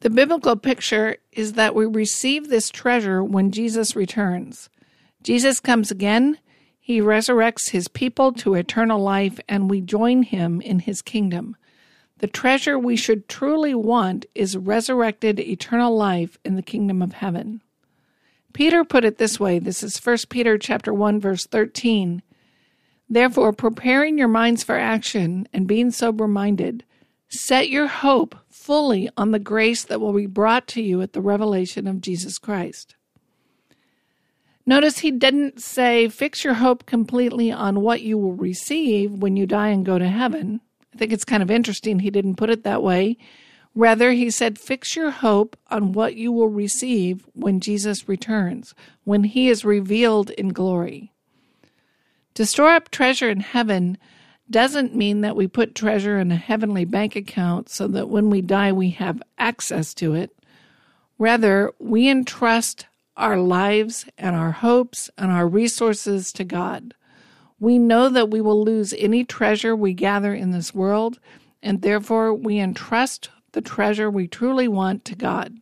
The 0.00 0.10
biblical 0.10 0.56
picture 0.56 1.16
is 1.32 1.54
that 1.54 1.74
we 1.74 1.86
receive 1.86 2.48
this 2.48 2.68
treasure 2.68 3.24
when 3.24 3.50
Jesus 3.50 3.96
returns. 3.96 4.68
Jesus 5.22 5.60
comes 5.60 5.90
again, 5.90 6.38
he 6.86 7.00
resurrects 7.00 7.70
his 7.70 7.88
people 7.88 8.30
to 8.30 8.52
eternal 8.52 9.00
life, 9.00 9.40
and 9.48 9.70
we 9.70 9.80
join 9.80 10.22
him 10.22 10.60
in 10.60 10.80
his 10.80 11.00
kingdom. 11.00 11.56
The 12.18 12.26
treasure 12.26 12.78
we 12.78 12.94
should 12.94 13.26
truly 13.26 13.74
want 13.74 14.26
is 14.34 14.54
resurrected 14.54 15.40
eternal 15.40 15.96
life 15.96 16.36
in 16.44 16.56
the 16.56 16.62
kingdom 16.62 17.00
of 17.00 17.14
heaven. 17.14 17.62
Peter 18.52 18.84
put 18.84 19.02
it 19.02 19.16
this 19.16 19.40
way. 19.40 19.58
This 19.58 19.82
is 19.82 19.96
1 19.96 20.18
Peter 20.28 20.58
chapter 20.58 20.92
1 20.92 21.20
verse 21.20 21.46
13. 21.46 22.20
Therefore, 23.08 23.54
preparing 23.54 24.18
your 24.18 24.28
minds 24.28 24.62
for 24.62 24.76
action 24.76 25.48
and 25.54 25.66
being 25.66 25.90
sober 25.90 26.28
minded, 26.28 26.84
set 27.30 27.70
your 27.70 27.86
hope 27.86 28.36
fully 28.50 29.08
on 29.16 29.30
the 29.30 29.38
grace 29.38 29.84
that 29.84 30.02
will 30.02 30.12
be 30.12 30.26
brought 30.26 30.66
to 30.68 30.82
you 30.82 31.00
at 31.00 31.14
the 31.14 31.22
revelation 31.22 31.86
of 31.86 32.02
Jesus 32.02 32.36
Christ. 32.36 32.94
Notice 34.66 35.00
he 35.00 35.10
didn't 35.10 35.60
say, 35.60 36.08
fix 36.08 36.42
your 36.42 36.54
hope 36.54 36.86
completely 36.86 37.52
on 37.52 37.82
what 37.82 38.00
you 38.00 38.16
will 38.16 38.32
receive 38.32 39.12
when 39.12 39.36
you 39.36 39.46
die 39.46 39.68
and 39.68 39.84
go 39.84 39.98
to 39.98 40.08
heaven. 40.08 40.60
I 40.94 40.96
think 40.96 41.12
it's 41.12 41.24
kind 41.24 41.42
of 41.42 41.50
interesting 41.50 41.98
he 41.98 42.10
didn't 42.10 42.36
put 42.36 42.50
it 42.50 42.64
that 42.64 42.82
way. 42.82 43.18
Rather, 43.74 44.12
he 44.12 44.30
said, 44.30 44.58
fix 44.58 44.94
your 44.94 45.10
hope 45.10 45.56
on 45.68 45.92
what 45.92 46.14
you 46.14 46.30
will 46.30 46.48
receive 46.48 47.26
when 47.34 47.60
Jesus 47.60 48.08
returns, 48.08 48.74
when 49.02 49.24
he 49.24 49.48
is 49.48 49.64
revealed 49.64 50.30
in 50.30 50.50
glory. 50.50 51.12
To 52.34 52.46
store 52.46 52.74
up 52.74 52.90
treasure 52.90 53.28
in 53.28 53.40
heaven 53.40 53.98
doesn't 54.48 54.94
mean 54.94 55.22
that 55.22 55.36
we 55.36 55.46
put 55.46 55.74
treasure 55.74 56.18
in 56.18 56.30
a 56.30 56.36
heavenly 56.36 56.84
bank 56.84 57.16
account 57.16 57.68
so 57.68 57.88
that 57.88 58.08
when 58.08 58.30
we 58.30 58.40
die 58.40 58.72
we 58.72 58.90
have 58.90 59.22
access 59.38 59.92
to 59.94 60.14
it. 60.14 60.36
Rather, 61.18 61.72
we 61.78 62.08
entrust 62.08 62.86
our 63.16 63.36
lives 63.36 64.06
and 64.18 64.34
our 64.34 64.50
hopes 64.50 65.10
and 65.16 65.30
our 65.30 65.46
resources 65.46 66.32
to 66.32 66.44
God. 66.44 66.94
We 67.60 67.78
know 67.78 68.08
that 68.08 68.30
we 68.30 68.40
will 68.40 68.62
lose 68.62 68.94
any 68.98 69.24
treasure 69.24 69.76
we 69.76 69.94
gather 69.94 70.34
in 70.34 70.50
this 70.50 70.74
world, 70.74 71.18
and 71.62 71.82
therefore 71.82 72.34
we 72.34 72.58
entrust 72.58 73.30
the 73.52 73.60
treasure 73.60 74.10
we 74.10 74.26
truly 74.26 74.68
want 74.68 75.04
to 75.06 75.14
God. 75.14 75.56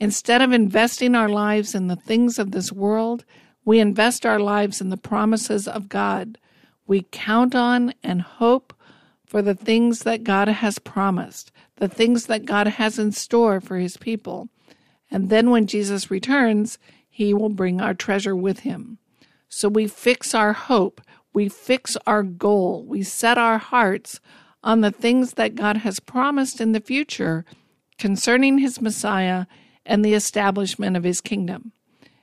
Instead 0.00 0.42
of 0.42 0.52
investing 0.52 1.14
our 1.14 1.28
lives 1.28 1.74
in 1.74 1.86
the 1.86 1.96
things 1.96 2.38
of 2.38 2.50
this 2.50 2.72
world, 2.72 3.24
we 3.64 3.78
invest 3.78 4.26
our 4.26 4.40
lives 4.40 4.80
in 4.80 4.90
the 4.90 4.96
promises 4.96 5.68
of 5.68 5.88
God. 5.88 6.38
We 6.86 7.06
count 7.12 7.54
on 7.54 7.94
and 8.02 8.22
hope 8.22 8.74
for 9.24 9.42
the 9.42 9.54
things 9.54 10.00
that 10.00 10.24
God 10.24 10.48
has 10.48 10.78
promised, 10.78 11.52
the 11.76 11.88
things 11.88 12.26
that 12.26 12.46
God 12.46 12.66
has 12.66 12.98
in 12.98 13.12
store 13.12 13.60
for 13.60 13.76
his 13.76 13.96
people. 13.96 14.48
And 15.10 15.28
then 15.28 15.50
when 15.50 15.66
Jesus 15.66 16.10
returns, 16.10 16.78
he 17.08 17.34
will 17.34 17.48
bring 17.48 17.80
our 17.80 17.94
treasure 17.94 18.36
with 18.36 18.60
him. 18.60 18.98
So 19.48 19.68
we 19.68 19.88
fix 19.88 20.34
our 20.34 20.52
hope 20.52 21.00
we 21.32 21.48
fix 21.48 21.96
our 22.06 22.22
goal, 22.22 22.84
we 22.84 23.02
set 23.02 23.38
our 23.38 23.58
hearts 23.58 24.20
on 24.62 24.80
the 24.80 24.90
things 24.90 25.34
that 25.34 25.54
God 25.54 25.78
has 25.78 26.00
promised 26.00 26.60
in 26.60 26.72
the 26.72 26.80
future 26.80 27.44
concerning 27.98 28.58
his 28.58 28.80
Messiah 28.80 29.46
and 29.86 30.04
the 30.04 30.14
establishment 30.14 30.96
of 30.96 31.04
his 31.04 31.20
kingdom. 31.20 31.72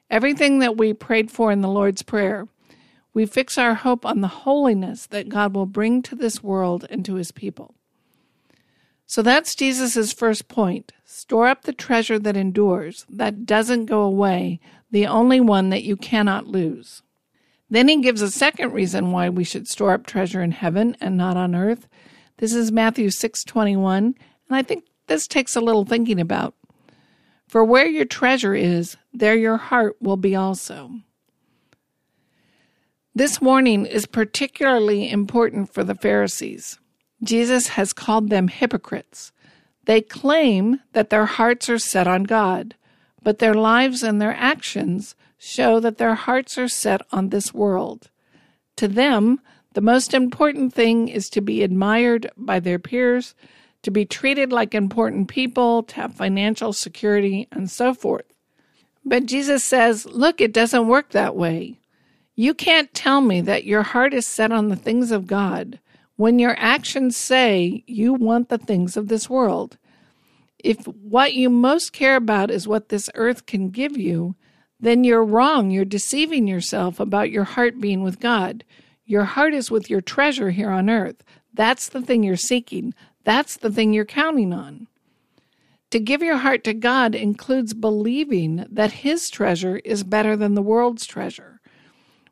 Everything 0.09 0.59
that 0.59 0.77
we 0.77 0.93
prayed 0.93 1.31
for 1.31 1.51
in 1.51 1.61
the 1.61 1.69
Lord's 1.69 2.03
Prayer, 2.03 2.47
we 3.13 3.25
fix 3.25 3.57
our 3.57 3.73
hope 3.73 4.05
on 4.05 4.21
the 4.21 4.27
holiness 4.27 5.07
that 5.07 5.29
God 5.29 5.55
will 5.55 5.65
bring 5.65 6.01
to 6.03 6.15
this 6.15 6.43
world 6.43 6.85
and 6.89 7.03
to 7.05 7.15
his 7.15 7.31
people. 7.31 7.73
So 9.09 9.21
that's 9.21 9.55
Jesus' 9.55 10.11
first 10.11 10.49
point. 10.49 10.91
Store 11.05 11.47
up 11.47 11.63
the 11.63 11.71
treasure 11.71 12.19
that 12.19 12.35
endures, 12.35 13.05
that 13.09 13.45
doesn't 13.45 13.85
go 13.85 14.01
away, 14.01 14.59
the 14.91 15.07
only 15.07 15.39
one 15.39 15.69
that 15.69 15.83
you 15.83 15.95
cannot 15.95 16.47
lose. 16.47 17.01
Then 17.69 17.87
he 17.87 18.01
gives 18.01 18.21
a 18.21 18.29
second 18.29 18.73
reason 18.73 19.13
why 19.13 19.29
we 19.29 19.45
should 19.45 19.67
store 19.67 19.93
up 19.93 20.05
treasure 20.05 20.41
in 20.41 20.51
heaven 20.51 20.97
and 20.99 21.15
not 21.15 21.37
on 21.37 21.55
earth. 21.55 21.87
This 22.37 22.53
is 22.53 22.71
Matthew 22.71 23.09
6:21, 23.09 23.95
and 23.97 24.15
I 24.49 24.61
think 24.61 24.83
this 25.07 25.25
takes 25.25 25.55
a 25.55 25.61
little 25.61 25.85
thinking 25.85 26.19
about. 26.19 26.53
For 27.47 27.63
where 27.63 27.87
your 27.87 28.05
treasure 28.05 28.55
is, 28.55 28.97
there 29.13 29.37
your 29.37 29.57
heart 29.57 29.95
will 30.01 30.17
be 30.17 30.35
also. 30.35 30.91
This 33.15 33.39
warning 33.39 33.85
is 33.85 34.05
particularly 34.05 35.09
important 35.09 35.73
for 35.73 35.85
the 35.85 35.95
Pharisees. 35.95 36.77
Jesus 37.23 37.69
has 37.69 37.93
called 37.93 38.29
them 38.29 38.47
hypocrites. 38.47 39.31
They 39.85 40.01
claim 40.01 40.81
that 40.93 41.09
their 41.09 41.25
hearts 41.25 41.69
are 41.69 41.79
set 41.79 42.07
on 42.07 42.23
God, 42.23 42.75
but 43.23 43.39
their 43.39 43.53
lives 43.53 44.03
and 44.03 44.21
their 44.21 44.35
actions 44.35 45.15
show 45.37 45.79
that 45.79 45.97
their 45.97 46.15
hearts 46.15 46.57
are 46.57 46.67
set 46.67 47.01
on 47.11 47.29
this 47.29 47.53
world. 47.53 48.09
To 48.77 48.87
them, 48.87 49.39
the 49.73 49.81
most 49.81 50.13
important 50.13 50.73
thing 50.73 51.07
is 51.07 51.29
to 51.29 51.41
be 51.41 51.63
admired 51.63 52.31
by 52.35 52.59
their 52.59 52.79
peers, 52.79 53.35
to 53.83 53.91
be 53.91 54.05
treated 54.05 54.51
like 54.51 54.73
important 54.73 55.27
people, 55.27 55.83
to 55.83 55.95
have 55.95 56.15
financial 56.15 56.73
security, 56.73 57.47
and 57.51 57.69
so 57.69 57.93
forth. 57.93 58.25
But 59.05 59.25
Jesus 59.25 59.63
says, 59.63 60.05
Look, 60.05 60.41
it 60.41 60.51
doesn't 60.53 60.87
work 60.87 61.11
that 61.11 61.35
way. 61.35 61.79
You 62.35 62.53
can't 62.53 62.93
tell 62.93 63.21
me 63.21 63.41
that 63.41 63.63
your 63.63 63.83
heart 63.83 64.13
is 64.13 64.27
set 64.27 64.51
on 64.51 64.69
the 64.69 64.75
things 64.75 65.11
of 65.11 65.27
God 65.27 65.79
when 66.17 66.39
your 66.39 66.55
actions 66.57 67.15
say 67.15 67.83
you 67.87 68.13
want 68.13 68.49
the 68.49 68.57
things 68.57 68.97
of 68.97 69.07
this 69.07 69.29
world. 69.29 69.77
If 70.59 70.85
what 70.87 71.33
you 71.33 71.49
most 71.49 71.93
care 71.93 72.15
about 72.15 72.51
is 72.51 72.67
what 72.67 72.89
this 72.89 73.09
earth 73.15 73.45
can 73.45 73.69
give 73.69 73.95
you, 73.95 74.35
then 74.79 75.03
you're 75.03 75.23
wrong. 75.23 75.71
You're 75.71 75.85
deceiving 75.85 76.47
yourself 76.47 76.99
about 76.99 77.31
your 77.31 77.43
heart 77.43 77.79
being 77.79 78.03
with 78.03 78.19
God. 78.19 78.65
Your 79.05 79.23
heart 79.23 79.53
is 79.53 79.71
with 79.71 79.89
your 79.89 80.01
treasure 80.01 80.49
here 80.49 80.71
on 80.71 80.89
earth. 80.89 81.23
That's 81.53 81.87
the 81.87 82.01
thing 82.01 82.23
you're 82.23 82.35
seeking. 82.35 82.93
That's 83.23 83.55
the 83.55 83.71
thing 83.71 83.93
you're 83.93 84.05
counting 84.05 84.51
on. 84.51 84.87
To 85.91 85.99
give 85.99 86.21
your 86.21 86.37
heart 86.37 86.63
to 86.65 86.73
God 86.73 87.15
includes 87.15 87.73
believing 87.73 88.65
that 88.69 88.91
His 88.91 89.29
treasure 89.29 89.77
is 89.85 90.03
better 90.03 90.35
than 90.35 90.55
the 90.55 90.61
world's 90.61 91.05
treasure. 91.05 91.61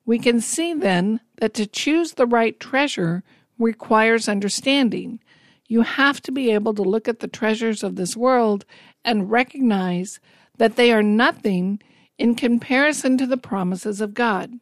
We 0.05 0.19
can 0.19 0.41
see 0.41 0.73
then 0.73 1.21
that 1.37 1.53
to 1.53 1.65
choose 1.65 2.13
the 2.13 2.27
right 2.27 2.59
treasure 2.59 3.23
requires 3.57 4.29
understanding. 4.29 5.19
You 5.67 5.81
have 5.81 6.21
to 6.21 6.31
be 6.31 6.51
able 6.51 6.73
to 6.75 6.81
look 6.81 7.07
at 7.07 7.19
the 7.19 7.27
treasures 7.27 7.83
of 7.83 7.95
this 7.95 8.15
world 8.15 8.65
and 9.03 9.31
recognize 9.31 10.19
that 10.57 10.75
they 10.75 10.91
are 10.91 11.03
nothing 11.03 11.81
in 12.17 12.35
comparison 12.35 13.17
to 13.17 13.27
the 13.27 13.37
promises 13.37 14.01
of 14.01 14.13
God. 14.13 14.53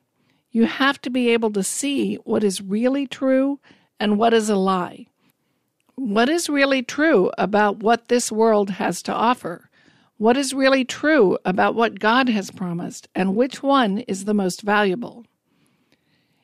You 0.51 0.65
have 0.65 1.01
to 1.01 1.09
be 1.09 1.29
able 1.29 1.51
to 1.53 1.63
see 1.63 2.15
what 2.23 2.43
is 2.43 2.61
really 2.61 3.07
true 3.07 3.59
and 3.99 4.17
what 4.17 4.33
is 4.33 4.49
a 4.49 4.55
lie. 4.55 5.07
What 5.95 6.29
is 6.29 6.49
really 6.49 6.81
true 6.81 7.31
about 7.37 7.79
what 7.79 8.07
this 8.07 8.31
world 8.31 8.71
has 8.71 9.03
to 9.03 9.13
offer? 9.13 9.69
What 10.17 10.37
is 10.37 10.53
really 10.53 10.85
true 10.85 11.37
about 11.43 11.75
what 11.75 11.99
God 11.99 12.29
has 12.29 12.49
promised, 12.49 13.07
and 13.13 13.35
which 13.35 13.61
one 13.61 13.99
is 13.99 14.25
the 14.25 14.33
most 14.33 14.61
valuable? 14.61 15.25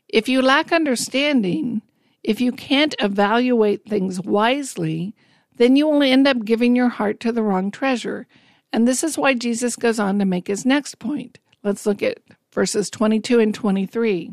If 0.07 0.27
you 0.27 0.41
lack 0.41 0.71
understanding, 0.71 1.81
if 2.23 2.41
you 2.41 2.51
can't 2.51 2.95
evaluate 2.99 3.85
things 3.85 4.21
wisely, 4.21 5.15
then 5.55 5.75
you 5.75 5.87
will 5.87 6.03
end 6.03 6.27
up 6.27 6.45
giving 6.45 6.75
your 6.75 6.89
heart 6.89 7.19
to 7.21 7.31
the 7.31 7.43
wrong 7.43 7.71
treasure 7.71 8.27
and 8.71 8.87
this 8.87 9.03
is 9.03 9.17
why 9.17 9.33
Jesus 9.33 9.75
goes 9.75 9.99
on 9.99 10.19
to 10.19 10.25
make 10.25 10.47
his 10.47 10.65
next 10.65 10.99
point. 10.99 11.39
Let's 11.63 11.85
look 11.85 12.03
at 12.03 12.19
verses 12.53 12.89
22 12.89 13.39
and 13.39 13.53
23. 13.53 14.31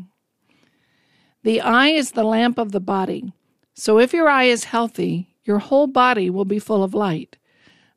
The 1.43 1.61
eye 1.61 1.89
is 1.89 2.11
the 2.11 2.23
lamp 2.23 2.57
of 2.57 2.71
the 2.71 2.79
body. 2.79 3.33
So 3.73 3.99
if 3.99 4.13
your 4.13 4.29
eye 4.29 4.45
is 4.45 4.65
healthy, 4.65 5.35
your 5.43 5.59
whole 5.59 5.87
body 5.87 6.29
will 6.29 6.45
be 6.45 6.59
full 6.59 6.83
of 6.83 6.93
light. 6.93 7.37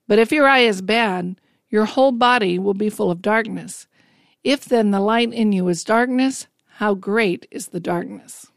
But 0.06 0.18
if 0.18 0.32
your 0.32 0.47
eye 0.47 0.61
is 0.61 0.82
bad, 0.82 1.37
your 1.68 1.85
whole 1.85 2.12
body 2.12 2.59
will 2.59 2.75
be 2.75 2.90
full 2.90 3.11
of 3.11 3.23
darkness. 3.23 3.87
If 4.42 4.64
then 4.64 4.90
the 4.90 5.00
light 5.00 5.32
in 5.32 5.52
you 5.52 5.68
is 5.68 5.85
darkness, 5.85 6.47
how 6.75 6.94
great 6.94 7.47
is 7.50 7.68
the 7.68 7.80
darkness? 7.80 8.50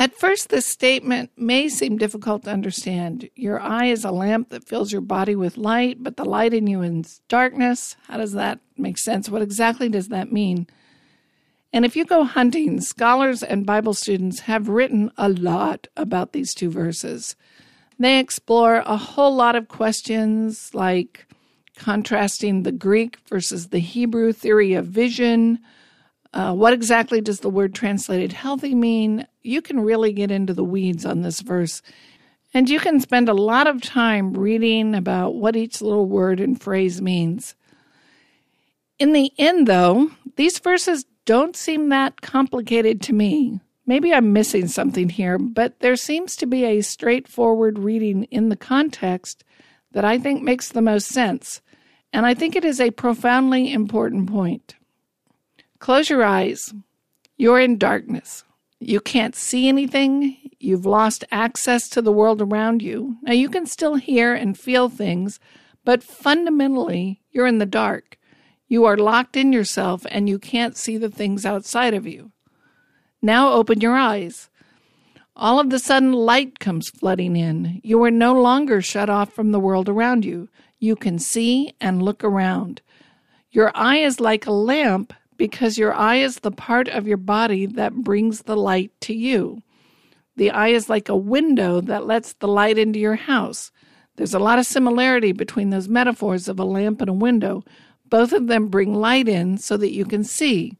At 0.00 0.16
first, 0.16 0.48
this 0.48 0.64
statement 0.64 1.30
may 1.36 1.68
seem 1.68 1.98
difficult 1.98 2.44
to 2.44 2.50
understand. 2.50 3.28
Your 3.36 3.60
eye 3.60 3.88
is 3.88 4.02
a 4.02 4.10
lamp 4.10 4.48
that 4.48 4.66
fills 4.66 4.92
your 4.92 5.02
body 5.02 5.36
with 5.36 5.58
light, 5.58 6.02
but 6.02 6.16
the 6.16 6.24
light 6.24 6.54
in 6.54 6.66
you 6.66 6.80
is 6.80 7.20
darkness. 7.28 7.96
How 8.08 8.16
does 8.16 8.32
that 8.32 8.60
make 8.78 8.96
sense? 8.96 9.28
What 9.28 9.42
exactly 9.42 9.90
does 9.90 10.08
that 10.08 10.32
mean? 10.32 10.66
And 11.70 11.84
if 11.84 11.96
you 11.96 12.06
go 12.06 12.24
hunting, 12.24 12.80
scholars 12.80 13.42
and 13.42 13.66
Bible 13.66 13.92
students 13.92 14.40
have 14.40 14.70
written 14.70 15.10
a 15.18 15.28
lot 15.28 15.86
about 15.98 16.32
these 16.32 16.54
two 16.54 16.70
verses. 16.70 17.36
They 17.98 18.18
explore 18.18 18.76
a 18.86 18.96
whole 18.96 19.36
lot 19.36 19.54
of 19.54 19.68
questions 19.68 20.70
like 20.72 21.26
contrasting 21.76 22.62
the 22.62 22.72
Greek 22.72 23.18
versus 23.28 23.68
the 23.68 23.80
Hebrew 23.80 24.32
theory 24.32 24.72
of 24.72 24.86
vision. 24.86 25.58
Uh, 26.32 26.54
what 26.54 26.72
exactly 26.72 27.20
does 27.20 27.40
the 27.40 27.50
word 27.50 27.74
translated 27.74 28.32
healthy 28.32 28.74
mean? 28.74 29.26
You 29.42 29.62
can 29.62 29.80
really 29.80 30.12
get 30.12 30.30
into 30.30 30.54
the 30.54 30.64
weeds 30.64 31.04
on 31.04 31.22
this 31.22 31.40
verse. 31.40 31.82
And 32.54 32.68
you 32.68 32.80
can 32.80 33.00
spend 33.00 33.28
a 33.28 33.34
lot 33.34 33.66
of 33.66 33.82
time 33.82 34.34
reading 34.34 34.94
about 34.94 35.34
what 35.34 35.56
each 35.56 35.80
little 35.80 36.06
word 36.06 36.40
and 36.40 36.60
phrase 36.60 37.00
means. 37.00 37.54
In 38.98 39.12
the 39.12 39.32
end, 39.38 39.66
though, 39.66 40.10
these 40.36 40.58
verses 40.58 41.04
don't 41.24 41.56
seem 41.56 41.88
that 41.88 42.20
complicated 42.20 43.00
to 43.02 43.12
me. 43.12 43.60
Maybe 43.86 44.12
I'm 44.12 44.32
missing 44.32 44.68
something 44.68 45.08
here, 45.08 45.38
but 45.38 45.80
there 45.80 45.96
seems 45.96 46.36
to 46.36 46.46
be 46.46 46.64
a 46.64 46.80
straightforward 46.80 47.78
reading 47.78 48.24
in 48.24 48.48
the 48.48 48.56
context 48.56 49.42
that 49.92 50.04
I 50.04 50.18
think 50.18 50.42
makes 50.42 50.68
the 50.68 50.82
most 50.82 51.08
sense, 51.08 51.60
and 52.12 52.24
I 52.24 52.34
think 52.34 52.54
it 52.54 52.64
is 52.64 52.80
a 52.80 52.90
profoundly 52.90 53.72
important 53.72 54.30
point. 54.30 54.76
Close 55.80 56.10
your 56.10 56.22
eyes. 56.22 56.74
You're 57.38 57.58
in 57.58 57.78
darkness. 57.78 58.44
You 58.80 59.00
can't 59.00 59.34
see 59.34 59.66
anything. 59.66 60.36
You've 60.58 60.84
lost 60.84 61.24
access 61.30 61.88
to 61.88 62.02
the 62.02 62.12
world 62.12 62.42
around 62.42 62.82
you. 62.82 63.16
Now, 63.22 63.32
you 63.32 63.48
can 63.48 63.64
still 63.64 63.96
hear 63.96 64.34
and 64.34 64.58
feel 64.58 64.90
things, 64.90 65.40
but 65.84 66.02
fundamentally, 66.02 67.22
you're 67.30 67.46
in 67.46 67.58
the 67.58 67.66
dark. 67.66 68.18
You 68.68 68.84
are 68.84 68.96
locked 68.96 69.36
in 69.36 69.54
yourself 69.54 70.06
and 70.10 70.28
you 70.28 70.38
can't 70.38 70.76
see 70.76 70.98
the 70.98 71.10
things 71.10 71.46
outside 71.46 71.94
of 71.94 72.06
you. 72.06 72.30
Now 73.22 73.52
open 73.52 73.80
your 73.80 73.96
eyes. 73.96 74.50
All 75.34 75.58
of 75.58 75.72
a 75.72 75.78
sudden, 75.78 76.12
light 76.12 76.58
comes 76.58 76.90
flooding 76.90 77.36
in. 77.36 77.80
You 77.82 78.02
are 78.04 78.10
no 78.10 78.34
longer 78.34 78.82
shut 78.82 79.08
off 79.08 79.32
from 79.32 79.52
the 79.52 79.60
world 79.60 79.88
around 79.88 80.24
you. 80.26 80.50
You 80.78 80.94
can 80.94 81.18
see 81.18 81.74
and 81.80 82.02
look 82.02 82.22
around. 82.22 82.82
Your 83.50 83.72
eye 83.74 83.98
is 83.98 84.20
like 84.20 84.46
a 84.46 84.52
lamp 84.52 85.12
because 85.40 85.78
your 85.78 85.94
eye 85.94 86.16
is 86.16 86.40
the 86.40 86.50
part 86.50 86.86
of 86.88 87.08
your 87.08 87.16
body 87.16 87.64
that 87.64 87.94
brings 87.94 88.42
the 88.42 88.58
light 88.58 88.92
to 89.00 89.14
you. 89.14 89.62
The 90.36 90.50
eye 90.50 90.68
is 90.68 90.90
like 90.90 91.08
a 91.08 91.16
window 91.16 91.80
that 91.80 92.04
lets 92.04 92.34
the 92.34 92.46
light 92.46 92.76
into 92.76 92.98
your 92.98 93.14
house. 93.14 93.72
There's 94.16 94.34
a 94.34 94.38
lot 94.38 94.58
of 94.58 94.66
similarity 94.66 95.32
between 95.32 95.70
those 95.70 95.88
metaphors 95.88 96.46
of 96.46 96.60
a 96.60 96.64
lamp 96.64 97.00
and 97.00 97.08
a 97.08 97.14
window, 97.14 97.64
both 98.10 98.34
of 98.34 98.48
them 98.48 98.68
bring 98.68 98.94
light 98.94 99.28
in 99.28 99.56
so 99.56 99.78
that 99.78 99.94
you 99.94 100.04
can 100.04 100.24
see. 100.24 100.76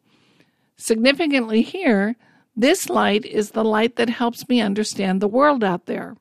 Significantly, 0.76 1.62
here, 1.62 2.16
this 2.54 2.90
light 2.90 3.24
is 3.24 3.52
the 3.52 3.64
light 3.64 3.96
that 3.96 4.10
helps 4.10 4.46
me 4.46 4.60
understand 4.60 5.22
the 5.22 5.26
world 5.26 5.64
out 5.64 5.86
there. 5.86 6.18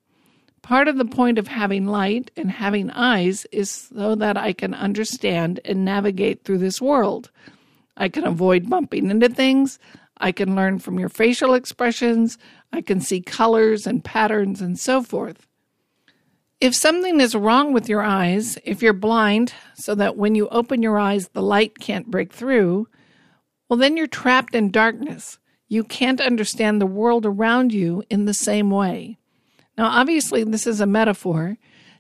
Part 0.62 0.88
of 0.88 0.98
the 0.98 1.04
point 1.04 1.38
of 1.38 1.50
having 1.50 1.88
light 1.88 2.32
and 2.38 2.50
having 2.50 2.90
eyes 2.92 3.46
is 3.52 3.70
so 3.70 4.16
that 4.16 4.38
I 4.38 4.54
can 4.54 4.74
understand 4.74 5.60
and 5.66 5.84
navigate 5.84 6.46
through 6.46 6.60
this 6.60 6.82
world. 6.82 7.32
I 8.00 8.10
can 8.10 8.26
avoid 8.26 8.70
bumping 8.70 9.12
into 9.12 9.30
things. 9.30 9.78
I 10.18 10.32
can 10.32 10.56
learn 10.56 10.80
from 10.80 10.98
your 10.98 11.10
facial 11.10 11.54
expressions. 11.54 12.38
I 12.74 12.82
can 12.82 13.02
see 13.02 13.22
colors 13.22 13.86
and 13.86 14.04
patterns 14.04 14.62
and 14.62 14.80
so 14.80 15.04
forth. 15.04 15.46
If 16.62 16.76
something 16.76 17.22
is 17.22 17.36
wrong 17.36 17.72
with 17.72 17.88
your 17.88 18.02
eyes, 18.02 18.58
if 18.66 18.82
you're 18.82 18.94
blind 18.94 19.54
so 19.76 19.96
that 19.96 20.18
when 20.18 20.36
you 20.36 20.48
open 20.50 20.82
your 20.82 20.98
eyes 20.98 21.30
the 21.30 21.42
light 21.42 21.80
can't 21.80 22.10
break 22.10 22.34
through, 22.34 22.88
well, 23.70 23.78
then 23.78 23.96
you're 23.96 24.08
trapped 24.08 24.56
in 24.56 24.72
darkness. 24.72 25.38
You 25.68 25.84
can't 25.84 26.20
understand 26.20 26.82
the 26.82 26.88
world 26.88 27.26
around 27.26 27.72
you 27.72 28.04
in 28.10 28.26
the 28.26 28.34
same 28.34 28.72
way. 28.72 29.20
Now, 29.78 29.86
obviously, 29.86 30.44
this 30.44 30.66
is 30.66 30.82
a 30.82 30.88
metaphor. 30.88 31.58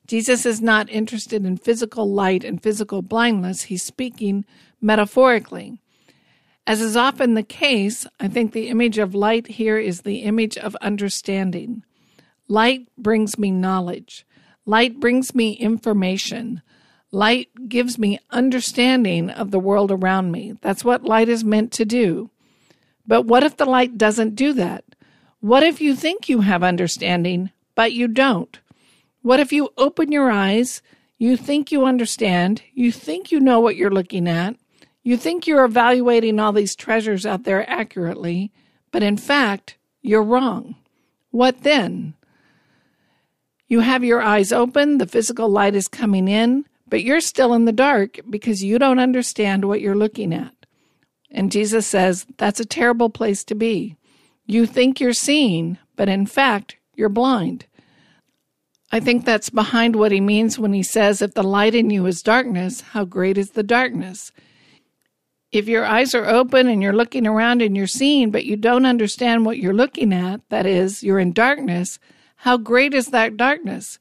Jesus 0.07 0.45
is 0.45 0.59
not 0.59 0.89
interested 0.89 1.45
in 1.45 1.55
physical 1.55 2.11
light 2.11 2.43
and 2.43 2.61
physical 2.61 3.03
blindness. 3.03 3.63
He's 3.63 3.83
speaking 3.83 4.43
metaphorically. 4.81 5.81
As 6.69 6.81
is 6.81 6.95
often 6.95 7.33
the 7.33 7.41
case, 7.41 8.05
I 8.19 8.27
think 8.27 8.51
the 8.51 8.67
image 8.67 8.99
of 8.99 9.15
light 9.15 9.47
here 9.47 9.79
is 9.79 10.01
the 10.01 10.17
image 10.17 10.55
of 10.55 10.75
understanding. 10.75 11.83
Light 12.47 12.87
brings 12.95 13.39
me 13.39 13.49
knowledge. 13.49 14.23
Light 14.67 14.99
brings 14.99 15.33
me 15.33 15.53
information. 15.53 16.61
Light 17.11 17.49
gives 17.67 17.97
me 17.97 18.19
understanding 18.29 19.31
of 19.31 19.49
the 19.49 19.59
world 19.59 19.91
around 19.91 20.31
me. 20.31 20.57
That's 20.61 20.85
what 20.85 21.03
light 21.03 21.27
is 21.27 21.43
meant 21.43 21.71
to 21.71 21.85
do. 21.85 22.29
But 23.07 23.23
what 23.23 23.41
if 23.43 23.57
the 23.57 23.65
light 23.65 23.97
doesn't 23.97 24.35
do 24.35 24.53
that? 24.53 24.85
What 25.39 25.63
if 25.63 25.81
you 25.81 25.95
think 25.95 26.29
you 26.29 26.41
have 26.41 26.61
understanding, 26.61 27.49
but 27.73 27.93
you 27.93 28.07
don't? 28.07 28.59
What 29.23 29.39
if 29.39 29.51
you 29.51 29.69
open 29.75 30.11
your 30.11 30.29
eyes, 30.29 30.83
you 31.17 31.35
think 31.35 31.71
you 31.71 31.85
understand, 31.85 32.61
you 32.75 32.91
think 32.91 33.31
you 33.31 33.39
know 33.39 33.59
what 33.59 33.75
you're 33.75 33.89
looking 33.89 34.27
at, 34.27 34.55
you 35.09 35.17
think 35.17 35.47
you're 35.47 35.65
evaluating 35.65 36.39
all 36.39 36.51
these 36.51 36.75
treasures 36.75 37.25
out 37.25 37.43
there 37.43 37.67
accurately, 37.67 38.51
but 38.91 39.01
in 39.01 39.17
fact, 39.17 39.75
you're 40.03 40.21
wrong? 40.21 40.75
What 41.31 41.63
then? 41.63 42.13
You 43.67 43.79
have 43.79 44.03
your 44.03 44.21
eyes 44.21 44.51
open, 44.51 44.99
the 44.99 45.07
physical 45.07 45.49
light 45.49 45.73
is 45.73 45.87
coming 45.87 46.27
in, 46.27 46.65
but 46.87 47.01
you're 47.01 47.21
still 47.21 47.55
in 47.55 47.65
the 47.65 47.71
dark 47.71 48.19
because 48.29 48.63
you 48.63 48.77
don't 48.77 48.99
understand 48.99 49.65
what 49.65 49.81
you're 49.81 49.95
looking 49.95 50.31
at. 50.31 50.53
And 51.31 51.51
Jesus 51.51 51.87
says 51.87 52.27
that's 52.37 52.59
a 52.59 52.65
terrible 52.65 53.09
place 53.09 53.43
to 53.45 53.55
be. 53.55 53.97
You 54.45 54.67
think 54.67 54.99
you're 54.99 55.13
seeing, 55.13 55.79
but 55.95 56.07
in 56.07 56.27
fact, 56.27 56.77
you're 56.95 57.09
blind. 57.09 57.65
I 58.91 58.99
think 58.99 59.25
that's 59.25 59.49
behind 59.49 59.95
what 59.95 60.11
he 60.11 60.21
means 60.21 60.59
when 60.59 60.73
he 60.73 60.83
says, 60.83 61.23
If 61.23 61.33
the 61.33 61.41
light 61.41 61.73
in 61.73 61.89
you 61.89 62.05
is 62.05 62.21
darkness, 62.21 62.81
how 62.81 63.05
great 63.05 63.39
is 63.39 63.51
the 63.51 63.63
darkness? 63.63 64.31
If 65.51 65.67
your 65.67 65.85
eyes 65.85 66.13
are 66.13 66.27
open 66.27 66.67
and 66.67 66.83
you're 66.83 66.93
looking 66.93 67.25
around 67.25 67.61
and 67.61 67.75
you're 67.75 67.87
seeing, 67.87 68.29
but 68.29 68.45
you 68.45 68.55
don't 68.55 68.85
understand 68.85 69.45
what 69.45 69.57
you're 69.57 69.73
looking 69.73 70.13
at, 70.13 70.41
that 70.49 70.65
is, 70.65 71.01
you're 71.03 71.19
in 71.19 71.33
darkness, 71.33 71.97
how 72.37 72.57
great 72.57 72.93
is 72.93 73.07
that 73.07 73.35
darkness? 73.35 73.97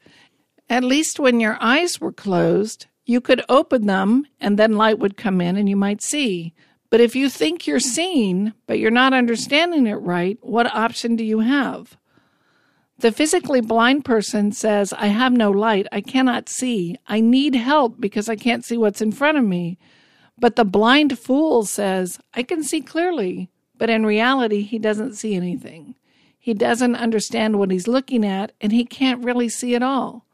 At 0.68 0.84
least 0.84 1.18
when 1.18 1.40
your 1.40 1.56
eyes 1.60 2.00
were 2.00 2.12
closed, 2.12 2.86
you 3.06 3.22
could 3.22 3.42
open 3.48 3.86
them 3.86 4.26
and 4.38 4.58
then 4.58 4.76
light 4.76 4.98
would 4.98 5.16
come 5.16 5.40
in 5.40 5.56
and 5.56 5.68
you 5.68 5.76
might 5.76 6.02
see. 6.02 6.54
But 6.90 7.00
if 7.00 7.16
you 7.16 7.30
think 7.30 7.66
you're 7.66 7.80
seeing, 7.80 8.52
but 8.66 8.78
you're 8.78 8.90
not 8.90 9.14
understanding 9.14 9.86
it 9.86 9.94
right, 9.94 10.38
what 10.42 10.74
option 10.74 11.16
do 11.16 11.24
you 11.24 11.40
have? 11.40 11.96
The 12.98 13.12
physically 13.12 13.60
blind 13.60 14.04
person 14.04 14.52
says, 14.52 14.92
I 14.92 15.06
have 15.06 15.32
no 15.32 15.50
light. 15.50 15.86
I 15.92 16.00
cannot 16.00 16.48
see. 16.48 16.96
I 17.06 17.20
need 17.20 17.54
help 17.54 18.00
because 18.00 18.28
I 18.28 18.36
can't 18.36 18.64
see 18.64 18.76
what's 18.76 19.00
in 19.00 19.12
front 19.12 19.38
of 19.38 19.44
me. 19.44 19.78
But 20.38 20.56
the 20.56 20.64
blind 20.64 21.18
fool 21.18 21.64
says, 21.64 22.18
I 22.34 22.42
can 22.42 22.62
see 22.62 22.80
clearly. 22.80 23.50
But 23.76 23.90
in 23.90 24.04
reality, 24.04 24.62
he 24.62 24.78
doesn't 24.78 25.14
see 25.14 25.34
anything. 25.34 25.94
He 26.38 26.52
doesn't 26.54 26.96
understand 26.96 27.58
what 27.58 27.70
he's 27.70 27.86
looking 27.86 28.24
at, 28.24 28.52
and 28.60 28.72
he 28.72 28.84
can't 28.84 29.24
really 29.24 29.48
see 29.48 29.74
at 29.74 29.82
all. 29.82 30.26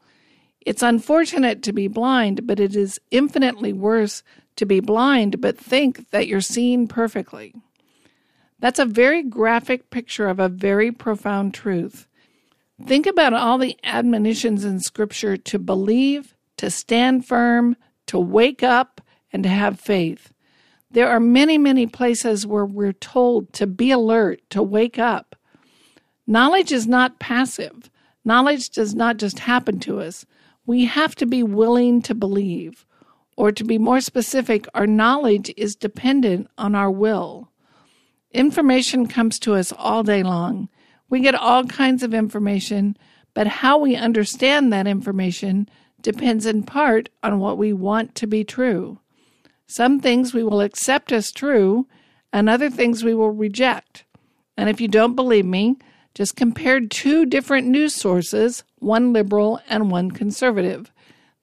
It's 0.61 0.81
unfortunate 0.81 1.61
to 1.63 1.73
be 1.73 1.87
blind, 1.87 2.47
but 2.47 2.59
it 2.59 2.75
is 2.75 2.99
infinitely 3.11 3.71
worse 3.71 4.23
to 4.55 4.65
be 4.65 4.79
blind 4.79 5.41
but 5.41 5.57
think 5.57 6.09
that 6.11 6.27
you're 6.27 6.41
seeing 6.41 6.87
perfectly. 6.87 7.53
That's 8.59 8.79
a 8.79 8.85
very 8.85 9.21
graphic 9.21 9.89
picture 9.89 10.27
of 10.27 10.39
a 10.39 10.49
very 10.49 10.91
profound 10.91 11.53
truth. 11.53 12.07
Think 12.85 13.05
about 13.05 13.33
all 13.33 13.57
the 13.57 13.77
admonitions 13.83 14.65
in 14.65 14.79
Scripture 14.79 15.37
to 15.37 15.59
believe, 15.59 16.35
to 16.57 16.69
stand 16.69 17.25
firm, 17.25 17.75
to 18.07 18.19
wake 18.19 18.63
up, 18.63 19.01
and 19.35 19.43
to 19.43 19.49
have 19.49 19.77
faith. 19.77 20.31
There 20.89 21.09
are 21.09 21.19
many, 21.19 21.57
many 21.57 21.87
places 21.87 22.47
where 22.47 22.65
we're 22.65 22.93
told 22.93 23.51
to 23.51 23.67
be 23.67 23.91
alert, 23.91 24.39
to 24.51 24.63
wake 24.63 24.97
up. 24.97 25.35
Knowledge 26.25 26.71
is 26.71 26.87
not 26.87 27.19
passive. 27.19 27.91
Knowledge 28.23 28.69
does 28.69 28.95
not 28.95 29.17
just 29.17 29.39
happen 29.39 29.77
to 29.81 29.99
us. 29.99 30.25
We 30.65 30.85
have 30.85 31.15
to 31.15 31.25
be 31.25 31.43
willing 31.43 32.01
to 32.03 32.15
believe. 32.15 32.85
Or 33.35 33.51
to 33.51 33.65
be 33.65 33.77
more 33.77 33.99
specific, 33.99 34.69
our 34.73 34.87
knowledge 34.87 35.53
is 35.57 35.75
dependent 35.75 36.47
on 36.57 36.73
our 36.73 36.89
will. 36.89 37.51
Information 38.31 39.05
comes 39.05 39.37
to 39.39 39.55
us 39.55 39.73
all 39.77 40.01
day 40.01 40.23
long. 40.23 40.69
We 41.09 41.19
get 41.19 41.35
all 41.35 41.65
kinds 41.65 42.03
of 42.03 42.13
information, 42.13 42.95
but 43.33 43.47
how 43.47 43.79
we 43.79 43.97
understand 43.97 44.71
that 44.71 44.87
information 44.87 45.67
depends 46.01 46.45
in 46.45 46.63
part 46.63 47.09
on 47.21 47.39
what 47.39 47.57
we 47.57 47.73
want 47.73 48.15
to 48.15 48.27
be 48.27 48.45
true. 48.45 48.99
Some 49.67 49.99
things 49.99 50.33
we 50.33 50.43
will 50.43 50.61
accept 50.61 51.11
as 51.11 51.31
true, 51.31 51.87
and 52.31 52.49
other 52.49 52.69
things 52.69 53.03
we 53.03 53.13
will 53.13 53.31
reject. 53.31 54.03
And 54.57 54.69
if 54.69 54.79
you 54.79 54.87
don't 54.87 55.15
believe 55.15 55.45
me, 55.45 55.77
just 56.13 56.35
compare 56.35 56.79
two 56.79 57.25
different 57.25 57.67
news 57.67 57.93
sources, 57.93 58.63
one 58.79 59.11
liberal 59.11 59.59
and 59.69 59.91
one 59.91 60.11
conservative. 60.11 60.91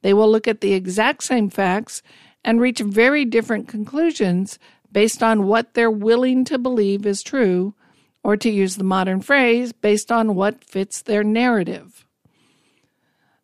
They 0.02 0.14
will 0.14 0.30
look 0.30 0.48
at 0.48 0.60
the 0.60 0.72
exact 0.72 1.24
same 1.24 1.50
facts 1.50 2.02
and 2.44 2.60
reach 2.60 2.80
very 2.80 3.24
different 3.24 3.68
conclusions 3.68 4.58
based 4.90 5.22
on 5.22 5.46
what 5.46 5.74
they're 5.74 5.90
willing 5.90 6.44
to 6.44 6.58
believe 6.58 7.06
is 7.06 7.22
true, 7.22 7.74
or 8.22 8.36
to 8.36 8.50
use 8.50 8.76
the 8.76 8.84
modern 8.84 9.20
phrase, 9.20 9.72
based 9.72 10.12
on 10.12 10.34
what 10.34 10.64
fits 10.64 11.02
their 11.02 11.24
narrative. 11.24 12.06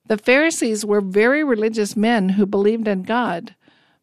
The 0.06 0.18
Pharisees 0.18 0.84
were 0.84 1.00
very 1.00 1.44
religious 1.44 1.96
men 1.96 2.30
who 2.30 2.46
believed 2.46 2.88
in 2.88 3.02
God, 3.02 3.54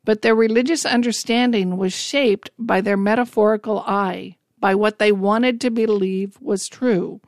but 0.05 0.21
their 0.21 0.35
religious 0.35 0.85
understanding 0.85 1.77
was 1.77 1.93
shaped 1.93 2.51
by 2.57 2.79
their 2.79 2.95
metaphorical 2.95 3.79
eye, 3.79 4.37
by 4.59 4.75
what 4.75 4.99
they 4.99 5.11
wanted 5.11 5.59
to 5.59 5.71
believe 5.71 6.37
was 6.39 6.69
true. 6.69 7.19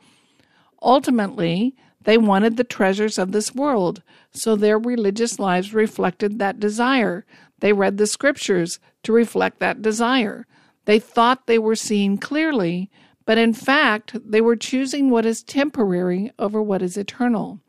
Ultimately, 0.82 1.76
they 2.04 2.18
wanted 2.18 2.56
the 2.56 2.64
treasures 2.64 3.18
of 3.18 3.32
this 3.32 3.54
world, 3.54 4.02
so 4.32 4.56
their 4.56 4.78
religious 4.78 5.40
lives 5.40 5.74
reflected 5.74 6.40
that 6.40 6.60
desire. 6.60 7.26
They 7.60 7.74
read 7.74 7.98
the 7.98 8.08
scriptures 8.08 8.80
to 9.04 9.12
reflect 9.12 9.60
that 9.60 9.82
desire. 9.82 10.46
They 10.86 11.00
thought 11.00 11.48
they 11.48 11.60
were 11.60 11.76
seeing 11.76 12.18
clearly, 12.18 12.90
but 13.26 13.38
in 13.38 13.54
fact, 13.54 14.16
they 14.24 14.40
were 14.40 14.56
choosing 14.56 15.10
what 15.10 15.26
is 15.26 15.44
temporary 15.44 16.32
over 16.40 16.62
what 16.62 16.82
is 16.82 16.96
eternal. 16.96 17.60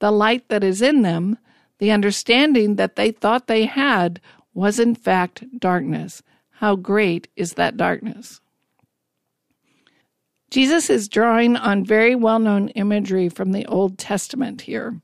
The 0.00 0.10
light 0.10 0.48
that 0.48 0.64
is 0.64 0.82
in 0.82 1.02
them, 1.02 1.38
the 1.78 1.90
understanding 1.90 2.76
that 2.76 2.96
they 2.96 3.12
thought 3.12 3.46
they 3.46 3.66
had, 3.66 4.20
was 4.56 4.80
in 4.80 4.94
fact 4.94 5.44
darkness. 5.60 6.22
How 6.50 6.76
great 6.76 7.28
is 7.36 7.52
that 7.52 7.76
darkness? 7.76 8.40
Jesus 10.50 10.88
is 10.88 11.08
drawing 11.08 11.56
on 11.56 11.84
very 11.84 12.14
well 12.14 12.38
known 12.38 12.68
imagery 12.70 13.28
from 13.28 13.52
the 13.52 13.66
Old 13.66 13.98
Testament 13.98 14.62
here. 14.62 15.02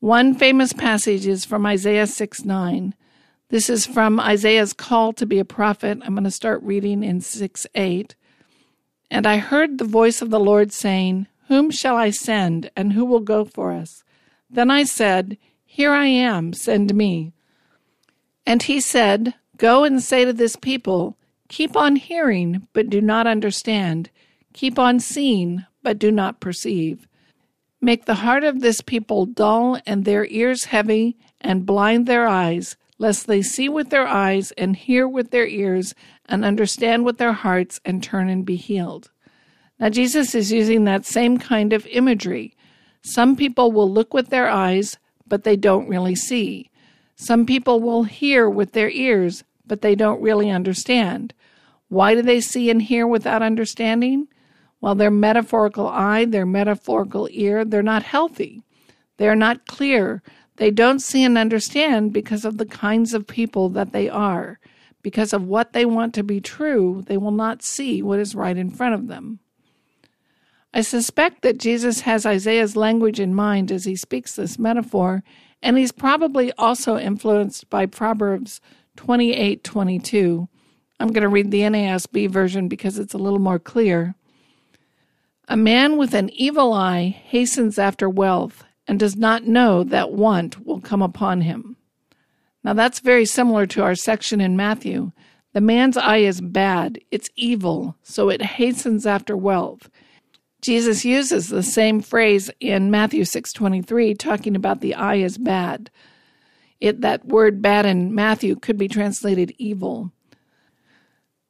One 0.00 0.34
famous 0.34 0.72
passage 0.72 1.26
is 1.26 1.44
from 1.44 1.66
Isaiah 1.66 2.06
6 2.06 2.44
9. 2.44 2.94
This 3.50 3.68
is 3.68 3.84
from 3.84 4.18
Isaiah's 4.18 4.72
call 4.72 5.12
to 5.12 5.26
be 5.26 5.38
a 5.38 5.44
prophet. 5.44 5.98
I'm 6.02 6.14
going 6.14 6.24
to 6.24 6.30
start 6.30 6.62
reading 6.62 7.04
in 7.04 7.20
6 7.20 7.66
8. 7.74 8.16
And 9.10 9.26
I 9.26 9.36
heard 9.36 9.76
the 9.76 9.84
voice 9.84 10.22
of 10.22 10.30
the 10.30 10.40
Lord 10.40 10.72
saying, 10.72 11.26
Whom 11.48 11.70
shall 11.70 11.96
I 11.96 12.08
send, 12.08 12.70
and 12.74 12.94
who 12.94 13.04
will 13.04 13.20
go 13.20 13.44
for 13.44 13.72
us? 13.72 14.04
Then 14.48 14.70
I 14.70 14.84
said, 14.84 15.36
Here 15.66 15.92
I 15.92 16.06
am, 16.06 16.54
send 16.54 16.94
me. 16.94 17.34
And 18.46 18.62
he 18.62 18.80
said, 18.80 19.34
Go 19.56 19.84
and 19.84 20.02
say 20.02 20.24
to 20.24 20.32
this 20.32 20.56
people, 20.56 21.16
Keep 21.48 21.76
on 21.76 21.96
hearing, 21.96 22.66
but 22.72 22.88
do 22.88 23.00
not 23.00 23.26
understand 23.26 24.10
Keep 24.56 24.78
on 24.78 25.00
seeing, 25.00 25.66
but 25.82 25.98
do 25.98 26.10
not 26.10 26.40
perceive. 26.40 27.06
Make 27.82 28.06
the 28.06 28.14
heart 28.14 28.42
of 28.42 28.60
this 28.60 28.80
people 28.80 29.26
dull 29.26 29.78
and 29.84 30.06
their 30.06 30.24
ears 30.30 30.64
heavy, 30.64 31.18
and 31.42 31.66
blind 31.66 32.06
their 32.06 32.26
eyes, 32.26 32.78
lest 32.96 33.26
they 33.26 33.42
see 33.42 33.68
with 33.68 33.90
their 33.90 34.08
eyes 34.08 34.52
and 34.52 34.74
hear 34.74 35.06
with 35.06 35.30
their 35.30 35.46
ears 35.46 35.94
and 36.24 36.42
understand 36.42 37.04
with 37.04 37.18
their 37.18 37.34
hearts 37.34 37.82
and 37.84 38.02
turn 38.02 38.30
and 38.30 38.46
be 38.46 38.56
healed. 38.56 39.10
Now, 39.78 39.90
Jesus 39.90 40.34
is 40.34 40.50
using 40.50 40.84
that 40.84 41.04
same 41.04 41.36
kind 41.36 41.74
of 41.74 41.86
imagery. 41.88 42.56
Some 43.02 43.36
people 43.36 43.72
will 43.72 43.92
look 43.92 44.14
with 44.14 44.30
their 44.30 44.48
eyes, 44.48 44.96
but 45.26 45.44
they 45.44 45.56
don't 45.56 45.86
really 45.86 46.14
see. 46.14 46.70
Some 47.16 47.46
people 47.46 47.80
will 47.80 48.04
hear 48.04 48.48
with 48.48 48.72
their 48.72 48.90
ears, 48.90 49.42
but 49.66 49.80
they 49.80 49.94
don't 49.94 50.20
really 50.20 50.50
understand. 50.50 51.34
Why 51.88 52.14
do 52.14 52.22
they 52.22 52.40
see 52.40 52.70
and 52.70 52.82
hear 52.82 53.06
without 53.06 53.42
understanding? 53.42 54.28
Well, 54.80 54.94
their 54.94 55.10
metaphorical 55.10 55.88
eye, 55.88 56.26
their 56.26 56.46
metaphorical 56.46 57.28
ear, 57.32 57.64
they're 57.64 57.82
not 57.82 58.02
healthy. 58.02 58.62
They're 59.16 59.34
not 59.34 59.66
clear. 59.66 60.22
They 60.56 60.70
don't 60.70 61.00
see 61.00 61.24
and 61.24 61.38
understand 61.38 62.12
because 62.12 62.44
of 62.44 62.58
the 62.58 62.66
kinds 62.66 63.14
of 63.14 63.26
people 63.26 63.70
that 63.70 63.92
they 63.92 64.08
are. 64.08 64.58
Because 65.02 65.32
of 65.32 65.44
what 65.44 65.72
they 65.72 65.86
want 65.86 66.14
to 66.14 66.22
be 66.22 66.40
true, 66.40 67.02
they 67.06 67.16
will 67.16 67.30
not 67.30 67.62
see 67.62 68.02
what 68.02 68.18
is 68.18 68.34
right 68.34 68.56
in 68.56 68.70
front 68.70 68.94
of 68.94 69.06
them. 69.06 69.38
I 70.74 70.82
suspect 70.82 71.40
that 71.42 71.58
Jesus 71.58 72.00
has 72.00 72.26
Isaiah's 72.26 72.76
language 72.76 73.18
in 73.18 73.34
mind 73.34 73.72
as 73.72 73.84
he 73.84 73.96
speaks 73.96 74.34
this 74.34 74.58
metaphor, 74.58 75.22
and 75.66 75.76
he's 75.76 75.90
probably 75.90 76.52
also 76.52 76.96
influenced 76.96 77.68
by 77.68 77.86
Proverbs 77.86 78.60
28:22. 78.96 80.46
I'm 81.00 81.08
going 81.08 81.22
to 81.22 81.28
read 81.28 81.50
the 81.50 81.62
NASB 81.62 82.30
version 82.30 82.68
because 82.68 83.00
it's 83.00 83.14
a 83.14 83.18
little 83.18 83.40
more 83.40 83.58
clear. 83.58 84.14
A 85.48 85.56
man 85.56 85.96
with 85.96 86.14
an 86.14 86.30
evil 86.30 86.72
eye 86.72 87.08
hastens 87.08 87.80
after 87.80 88.08
wealth 88.08 88.62
and 88.86 89.00
does 89.00 89.16
not 89.16 89.48
know 89.48 89.82
that 89.82 90.12
want 90.12 90.64
will 90.64 90.80
come 90.80 91.02
upon 91.02 91.40
him. 91.40 91.76
Now 92.62 92.72
that's 92.72 93.00
very 93.00 93.26
similar 93.26 93.66
to 93.66 93.82
our 93.82 93.96
section 93.96 94.40
in 94.40 94.56
Matthew. 94.56 95.10
The 95.52 95.60
man's 95.60 95.96
eye 95.96 96.18
is 96.18 96.40
bad, 96.40 97.00
it's 97.10 97.28
evil, 97.34 97.96
so 98.04 98.28
it 98.28 98.40
hastens 98.40 99.04
after 99.04 99.36
wealth. 99.36 99.90
Jesus 100.66 101.04
uses 101.04 101.46
the 101.46 101.62
same 101.62 102.00
phrase 102.00 102.50
in 102.58 102.90
Matthew 102.90 103.22
6:23 103.22 104.14
talking 104.14 104.56
about 104.56 104.80
the 104.80 104.96
eye 104.96 105.14
is 105.14 105.38
bad. 105.38 105.92
It 106.80 107.02
that 107.02 107.24
word 107.24 107.62
bad 107.62 107.86
in 107.86 108.12
Matthew 108.12 108.56
could 108.56 108.76
be 108.76 108.88
translated 108.88 109.54
evil. 109.58 110.10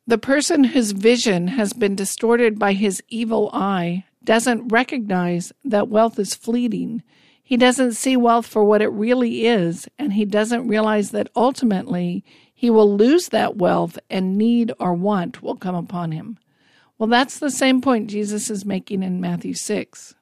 The 0.06 0.18
person 0.18 0.64
whose 0.64 0.90
vision 0.90 1.48
has 1.48 1.72
been 1.72 1.94
distorted 1.94 2.58
by 2.58 2.74
his 2.74 3.02
evil 3.08 3.48
eye 3.54 4.04
doesn't 4.22 4.68
recognize 4.68 5.50
that 5.64 5.88
wealth 5.88 6.18
is 6.18 6.34
fleeting. 6.34 7.02
He 7.42 7.56
doesn't 7.56 7.94
see 7.94 8.18
wealth 8.18 8.46
for 8.46 8.64
what 8.64 8.82
it 8.82 8.92
really 8.92 9.46
is, 9.46 9.88
and 9.98 10.12
he 10.12 10.26
doesn't 10.26 10.68
realize 10.68 11.12
that 11.12 11.30
ultimately 11.34 12.22
he 12.54 12.68
will 12.68 12.94
lose 12.94 13.30
that 13.30 13.56
wealth 13.56 13.98
and 14.10 14.36
need 14.36 14.72
or 14.78 14.92
want 14.92 15.42
will 15.42 15.56
come 15.56 15.74
upon 15.74 16.12
him. 16.12 16.36
Well, 16.98 17.08
that's 17.08 17.38
the 17.38 17.50
same 17.50 17.80
point 17.80 18.10
Jesus 18.10 18.50
is 18.50 18.64
making 18.64 19.02
in 19.02 19.20
Matthew 19.20 19.54
6. 19.54 20.14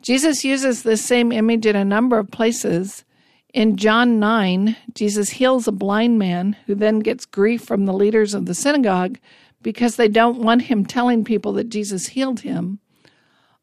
Jesus 0.00 0.44
uses 0.44 0.82
this 0.82 1.04
same 1.04 1.32
image 1.32 1.66
in 1.66 1.76
a 1.76 1.84
number 1.84 2.18
of 2.18 2.30
places 2.30 3.04
in 3.52 3.76
John 3.76 4.18
9, 4.18 4.76
Jesus 4.94 5.30
heals 5.30 5.68
a 5.68 5.72
blind 5.72 6.18
man 6.18 6.56
who 6.66 6.74
then 6.74 7.00
gets 7.00 7.26
grief 7.26 7.62
from 7.62 7.84
the 7.84 7.92
leaders 7.92 8.32
of 8.32 8.46
the 8.46 8.54
synagogue 8.54 9.18
because 9.62 9.96
they 9.96 10.08
don't 10.08 10.40
want 10.40 10.62
him 10.62 10.86
telling 10.86 11.22
people 11.22 11.52
that 11.54 11.68
Jesus 11.68 12.08
healed 12.08 12.40
him. 12.40 12.78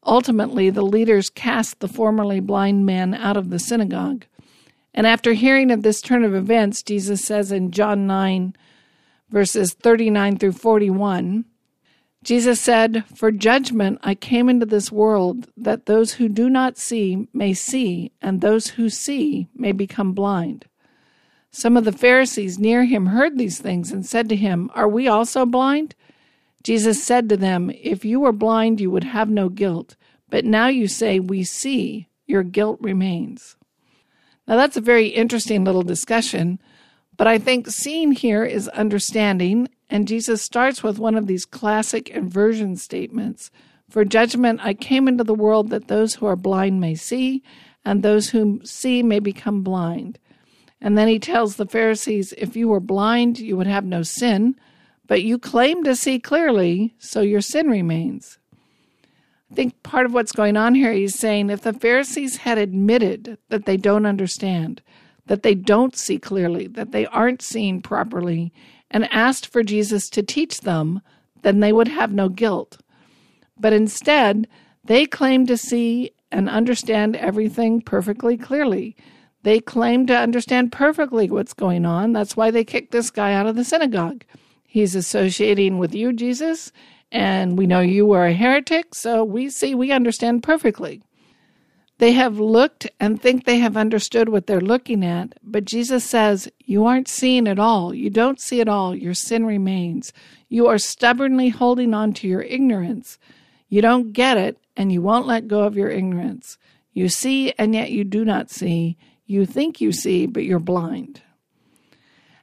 Ultimately, 0.06 0.70
the 0.70 0.84
leaders 0.84 1.28
cast 1.28 1.80
the 1.80 1.88
formerly 1.88 2.38
blind 2.38 2.86
man 2.86 3.14
out 3.14 3.36
of 3.36 3.50
the 3.50 3.58
synagogue. 3.58 4.26
And 4.94 5.06
after 5.06 5.32
hearing 5.32 5.72
of 5.72 5.82
this 5.82 6.00
turn 6.00 6.24
of 6.24 6.34
events, 6.34 6.82
Jesus 6.82 7.24
says 7.24 7.50
in 7.50 7.72
John 7.72 8.06
9, 8.06 8.54
verses 9.28 9.74
39 9.74 10.38
through 10.38 10.52
41, 10.52 11.44
Jesus 12.22 12.60
said, 12.60 13.04
For 13.14 13.30
judgment 13.30 13.98
I 14.02 14.14
came 14.14 14.48
into 14.48 14.66
this 14.66 14.92
world, 14.92 15.48
that 15.56 15.86
those 15.86 16.14
who 16.14 16.28
do 16.28 16.50
not 16.50 16.76
see 16.76 17.28
may 17.32 17.54
see, 17.54 18.12
and 18.20 18.40
those 18.40 18.68
who 18.68 18.90
see 18.90 19.48
may 19.54 19.72
become 19.72 20.12
blind. 20.12 20.66
Some 21.50 21.76
of 21.76 21.84
the 21.84 21.92
Pharisees 21.92 22.58
near 22.58 22.84
him 22.84 23.06
heard 23.06 23.38
these 23.38 23.58
things 23.58 23.90
and 23.90 24.04
said 24.04 24.28
to 24.28 24.36
him, 24.36 24.70
Are 24.74 24.88
we 24.88 25.08
also 25.08 25.46
blind? 25.46 25.94
Jesus 26.62 27.02
said 27.02 27.28
to 27.28 27.36
them, 27.36 27.70
If 27.82 28.04
you 28.04 28.20
were 28.20 28.32
blind, 28.32 28.80
you 28.80 28.90
would 28.90 29.04
have 29.04 29.30
no 29.30 29.48
guilt. 29.48 29.96
But 30.28 30.44
now 30.44 30.68
you 30.68 30.86
say, 30.88 31.18
We 31.18 31.42
see, 31.42 32.08
your 32.26 32.42
guilt 32.42 32.78
remains. 32.80 33.56
Now 34.46 34.56
that's 34.56 34.76
a 34.76 34.82
very 34.82 35.08
interesting 35.08 35.64
little 35.64 35.82
discussion, 35.82 36.60
but 37.16 37.26
I 37.26 37.38
think 37.38 37.68
seeing 37.68 38.12
here 38.12 38.44
is 38.44 38.68
understanding 38.68 39.68
and 39.90 40.06
Jesus 40.06 40.40
starts 40.40 40.82
with 40.82 40.98
one 40.98 41.16
of 41.16 41.26
these 41.26 41.44
classic 41.44 42.08
inversion 42.08 42.76
statements 42.76 43.50
For 43.90 44.04
judgment 44.04 44.60
I 44.62 44.72
came 44.72 45.08
into 45.08 45.24
the 45.24 45.34
world 45.34 45.70
that 45.70 45.88
those 45.88 46.14
who 46.14 46.26
are 46.26 46.36
blind 46.36 46.80
may 46.80 46.94
see, 46.94 47.42
and 47.84 48.02
those 48.02 48.30
who 48.30 48.60
see 48.64 49.02
may 49.02 49.18
become 49.18 49.62
blind. 49.62 50.18
And 50.80 50.96
then 50.96 51.08
he 51.08 51.18
tells 51.18 51.56
the 51.56 51.66
Pharisees, 51.66 52.32
If 52.38 52.54
you 52.56 52.68
were 52.68 52.80
blind, 52.80 53.40
you 53.40 53.56
would 53.56 53.66
have 53.66 53.84
no 53.84 54.02
sin, 54.02 54.54
but 55.08 55.22
you 55.24 55.38
claim 55.38 55.82
to 55.84 55.96
see 55.96 56.20
clearly, 56.20 56.94
so 56.98 57.20
your 57.20 57.40
sin 57.40 57.68
remains. 57.68 58.38
I 59.50 59.54
think 59.56 59.82
part 59.82 60.06
of 60.06 60.14
what's 60.14 60.30
going 60.30 60.56
on 60.56 60.76
here, 60.76 60.92
he's 60.92 61.18
saying 61.18 61.50
if 61.50 61.62
the 61.62 61.72
Pharisees 61.72 62.36
had 62.36 62.58
admitted 62.58 63.36
that 63.48 63.66
they 63.66 63.76
don't 63.76 64.06
understand, 64.06 64.80
that 65.26 65.42
they 65.42 65.56
don't 65.56 65.96
see 65.96 66.20
clearly, 66.20 66.68
that 66.68 66.92
they 66.92 67.06
aren't 67.06 67.42
seeing 67.42 67.82
properly, 67.82 68.52
and 68.90 69.12
asked 69.12 69.46
for 69.46 69.62
Jesus 69.62 70.10
to 70.10 70.22
teach 70.22 70.62
them, 70.62 71.00
then 71.42 71.60
they 71.60 71.72
would 71.72 71.88
have 71.88 72.12
no 72.12 72.28
guilt. 72.28 72.78
But 73.58 73.72
instead, 73.72 74.48
they 74.84 75.06
claim 75.06 75.46
to 75.46 75.56
see 75.56 76.12
and 76.32 76.48
understand 76.48 77.16
everything 77.16 77.80
perfectly 77.80 78.36
clearly. 78.36 78.96
They 79.42 79.60
claim 79.60 80.06
to 80.06 80.16
understand 80.16 80.72
perfectly 80.72 81.30
what's 81.30 81.54
going 81.54 81.86
on. 81.86 82.12
That's 82.12 82.36
why 82.36 82.50
they 82.50 82.64
kicked 82.64 82.92
this 82.92 83.10
guy 83.10 83.32
out 83.32 83.46
of 83.46 83.56
the 83.56 83.64
synagogue. 83.64 84.24
He's 84.66 84.94
associating 84.94 85.78
with 85.78 85.94
you, 85.94 86.12
Jesus, 86.12 86.72
and 87.10 87.58
we 87.58 87.66
know 87.66 87.80
you 87.80 88.06
were 88.06 88.26
a 88.26 88.32
heretic, 88.32 88.94
so 88.94 89.24
we 89.24 89.50
see 89.50 89.74
we 89.74 89.90
understand 89.90 90.42
perfectly. 90.42 91.02
They 92.00 92.12
have 92.12 92.40
looked 92.40 92.88
and 92.98 93.20
think 93.20 93.44
they 93.44 93.58
have 93.58 93.76
understood 93.76 94.30
what 94.30 94.46
they're 94.46 94.58
looking 94.58 95.04
at, 95.04 95.34
but 95.42 95.66
Jesus 95.66 96.02
says, 96.02 96.50
You 96.64 96.86
aren't 96.86 97.08
seeing 97.08 97.46
at 97.46 97.58
all. 97.58 97.92
You 97.92 98.08
don't 98.08 98.40
see 98.40 98.62
at 98.62 98.70
all. 98.70 98.96
Your 98.96 99.12
sin 99.12 99.44
remains. 99.44 100.10
You 100.48 100.66
are 100.66 100.78
stubbornly 100.78 101.50
holding 101.50 101.92
on 101.92 102.14
to 102.14 102.26
your 102.26 102.40
ignorance. 102.40 103.18
You 103.68 103.82
don't 103.82 104.14
get 104.14 104.38
it, 104.38 104.56
and 104.78 104.90
you 104.90 105.02
won't 105.02 105.26
let 105.26 105.46
go 105.46 105.64
of 105.64 105.76
your 105.76 105.90
ignorance. 105.90 106.56
You 106.94 107.10
see, 107.10 107.52
and 107.58 107.74
yet 107.74 107.90
you 107.90 108.04
do 108.04 108.24
not 108.24 108.48
see. 108.48 108.96
You 109.26 109.44
think 109.44 109.82
you 109.82 109.92
see, 109.92 110.24
but 110.24 110.44
you're 110.44 110.58
blind. 110.58 111.20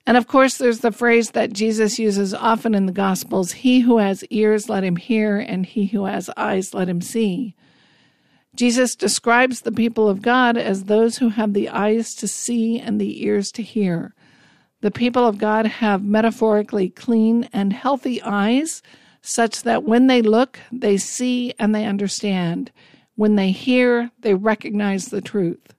And 0.05 0.17
of 0.17 0.27
course, 0.27 0.59
there's 0.59 0.81
the 0.81 0.91
phrase 0.91 1.31
that 1.31 1.51
Jesus 1.51 1.97
uses 1.97 2.31
often 2.31 2.75
in 2.75 2.85
the 2.85 2.91
Gospels 2.91 3.53
He 3.53 3.79
who 3.79 3.97
has 3.97 4.23
ears, 4.25 4.69
let 4.69 4.83
him 4.83 4.97
hear, 4.97 5.39
and 5.39 5.65
he 5.65 5.87
who 5.87 6.05
has 6.05 6.29
eyes, 6.37 6.75
let 6.75 6.87
him 6.87 7.01
see. 7.01 7.55
Jesus 8.57 8.95
describes 8.95 9.61
the 9.61 9.71
people 9.71 10.09
of 10.09 10.23
God 10.23 10.57
as 10.57 10.85
those 10.85 11.19
who 11.19 11.29
have 11.29 11.53
the 11.53 11.69
eyes 11.69 12.15
to 12.15 12.27
see 12.27 12.79
and 12.79 12.99
the 12.99 13.23
ears 13.23 13.51
to 13.51 13.61
hear. 13.61 14.15
The 14.81 14.89
people 14.89 15.27
of 15.27 15.37
God 15.37 15.67
have 15.67 16.03
metaphorically 16.03 16.89
clean 16.89 17.47
and 17.53 17.71
healthy 17.71 18.19
eyes, 18.23 18.81
such 19.21 19.61
that 19.61 19.83
when 19.83 20.07
they 20.07 20.23
look, 20.23 20.59
they 20.71 20.97
see 20.97 21.53
and 21.59 21.75
they 21.75 21.85
understand. 21.85 22.71
When 23.13 23.35
they 23.35 23.51
hear, 23.51 24.09
they 24.21 24.33
recognize 24.33 25.05
the 25.05 25.21
truth. 25.21 25.75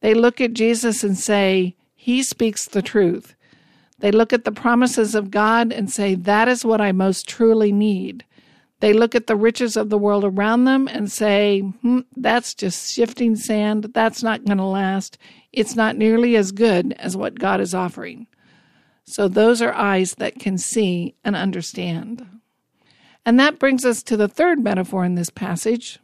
They 0.00 0.12
look 0.12 0.42
at 0.42 0.52
Jesus 0.52 1.02
and 1.02 1.16
say, 1.16 1.74
He 1.94 2.22
speaks 2.22 2.66
the 2.66 2.82
truth. 2.82 3.34
They 4.00 4.10
look 4.10 4.34
at 4.34 4.44
the 4.44 4.52
promises 4.52 5.14
of 5.14 5.30
God 5.30 5.72
and 5.72 5.90
say, 5.90 6.16
That 6.16 6.48
is 6.48 6.66
what 6.66 6.82
I 6.82 6.92
most 6.92 7.26
truly 7.26 7.72
need. 7.72 8.26
They 8.80 8.94
look 8.94 9.14
at 9.14 9.26
the 9.26 9.36
riches 9.36 9.76
of 9.76 9.90
the 9.90 9.98
world 9.98 10.24
around 10.24 10.64
them 10.64 10.88
and 10.88 11.12
say, 11.12 11.60
hmm, 11.60 12.00
that's 12.16 12.54
just 12.54 12.92
shifting 12.92 13.36
sand. 13.36 13.90
That's 13.94 14.22
not 14.22 14.44
going 14.44 14.58
to 14.58 14.64
last. 14.64 15.18
It's 15.52 15.76
not 15.76 15.96
nearly 15.96 16.34
as 16.36 16.50
good 16.50 16.94
as 16.94 17.16
what 17.16 17.38
God 17.38 17.60
is 17.60 17.74
offering. 17.74 18.26
So 19.04 19.28
those 19.28 19.60
are 19.60 19.74
eyes 19.74 20.14
that 20.14 20.38
can 20.38 20.56
see 20.56 21.14
and 21.24 21.36
understand. 21.36 22.26
And 23.26 23.38
that 23.38 23.58
brings 23.58 23.84
us 23.84 24.02
to 24.04 24.16
the 24.16 24.28
third 24.28 24.62
metaphor 24.62 25.04
in 25.04 25.14
this 25.14 25.30
passage. 25.30 25.98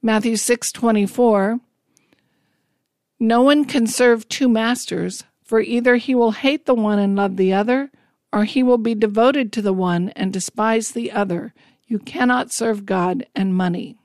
Matthew 0.00 0.36
6:24 0.36 1.60
No 3.18 3.42
one 3.42 3.64
can 3.64 3.88
serve 3.88 4.28
two 4.28 4.48
masters, 4.48 5.24
for 5.42 5.60
either 5.60 5.96
he 5.96 6.14
will 6.14 6.32
hate 6.32 6.66
the 6.66 6.74
one 6.74 7.00
and 7.00 7.16
love 7.16 7.36
the 7.36 7.52
other, 7.52 7.90
or 8.32 8.44
he 8.44 8.62
will 8.62 8.78
be 8.78 8.94
devoted 8.94 9.52
to 9.52 9.62
the 9.62 9.72
one 9.72 10.10
and 10.10 10.32
despise 10.32 10.92
the 10.92 11.10
other. 11.10 11.54
You 11.88 11.98
cannot 11.98 12.52
serve 12.52 12.86
God 12.86 13.26
and 13.34 13.54
money. 13.54 13.96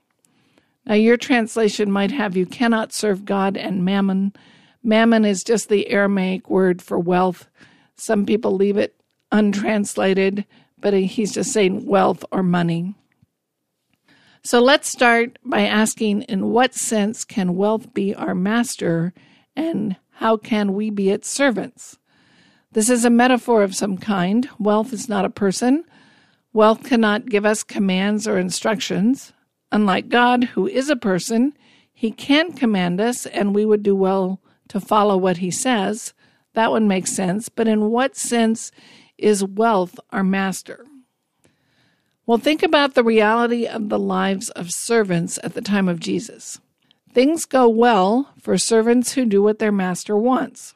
Now, 0.86 0.94
your 0.94 1.16
translation 1.18 1.90
might 1.90 2.10
have 2.10 2.36
you 2.36 2.46
cannot 2.46 2.92
serve 2.92 3.24
God 3.24 3.56
and 3.56 3.84
mammon. 3.84 4.32
Mammon 4.82 5.24
is 5.24 5.44
just 5.44 5.68
the 5.68 5.88
Aramaic 5.88 6.48
word 6.50 6.82
for 6.82 6.98
wealth. 6.98 7.46
Some 7.96 8.26
people 8.26 8.52
leave 8.52 8.76
it 8.76 8.96
untranslated, 9.30 10.46
but 10.78 10.94
he's 10.94 11.32
just 11.32 11.52
saying 11.52 11.86
wealth 11.86 12.24
or 12.32 12.42
money. 12.42 12.94
So 14.42 14.60
let's 14.60 14.90
start 14.90 15.38
by 15.44 15.62
asking 15.62 16.22
in 16.22 16.50
what 16.50 16.74
sense 16.74 17.24
can 17.24 17.54
wealth 17.54 17.94
be 17.94 18.14
our 18.14 18.34
master 18.34 19.14
and 19.56 19.96
how 20.10 20.36
can 20.36 20.74
we 20.74 20.90
be 20.90 21.10
its 21.10 21.30
servants? 21.30 21.98
This 22.72 22.90
is 22.90 23.04
a 23.04 23.10
metaphor 23.10 23.62
of 23.62 23.74
some 23.74 23.96
kind. 23.96 24.48
Wealth 24.58 24.92
is 24.92 25.08
not 25.08 25.24
a 25.24 25.30
person, 25.30 25.84
Wealth 26.54 26.84
cannot 26.84 27.26
give 27.26 27.44
us 27.44 27.64
commands 27.64 28.28
or 28.28 28.38
instructions. 28.38 29.32
Unlike 29.72 30.08
God, 30.08 30.44
who 30.44 30.68
is 30.68 30.88
a 30.88 30.94
person, 30.94 31.52
he 31.92 32.12
can 32.12 32.52
command 32.52 33.00
us, 33.00 33.26
and 33.26 33.52
we 33.52 33.64
would 33.64 33.82
do 33.82 33.96
well 33.96 34.40
to 34.68 34.80
follow 34.80 35.16
what 35.16 35.38
he 35.38 35.50
says. 35.50 36.14
That 36.52 36.70
one 36.70 36.86
makes 36.86 37.10
sense. 37.10 37.48
But 37.48 37.66
in 37.66 37.90
what 37.90 38.16
sense 38.16 38.70
is 39.18 39.42
wealth 39.42 39.98
our 40.10 40.22
master? 40.22 40.86
Well, 42.24 42.38
think 42.38 42.62
about 42.62 42.94
the 42.94 43.02
reality 43.02 43.66
of 43.66 43.88
the 43.88 43.98
lives 43.98 44.48
of 44.50 44.70
servants 44.70 45.40
at 45.42 45.54
the 45.54 45.60
time 45.60 45.88
of 45.88 45.98
Jesus. 45.98 46.60
Things 47.12 47.46
go 47.46 47.68
well 47.68 48.32
for 48.40 48.56
servants 48.58 49.14
who 49.14 49.24
do 49.24 49.42
what 49.42 49.58
their 49.58 49.72
master 49.72 50.16
wants. 50.16 50.72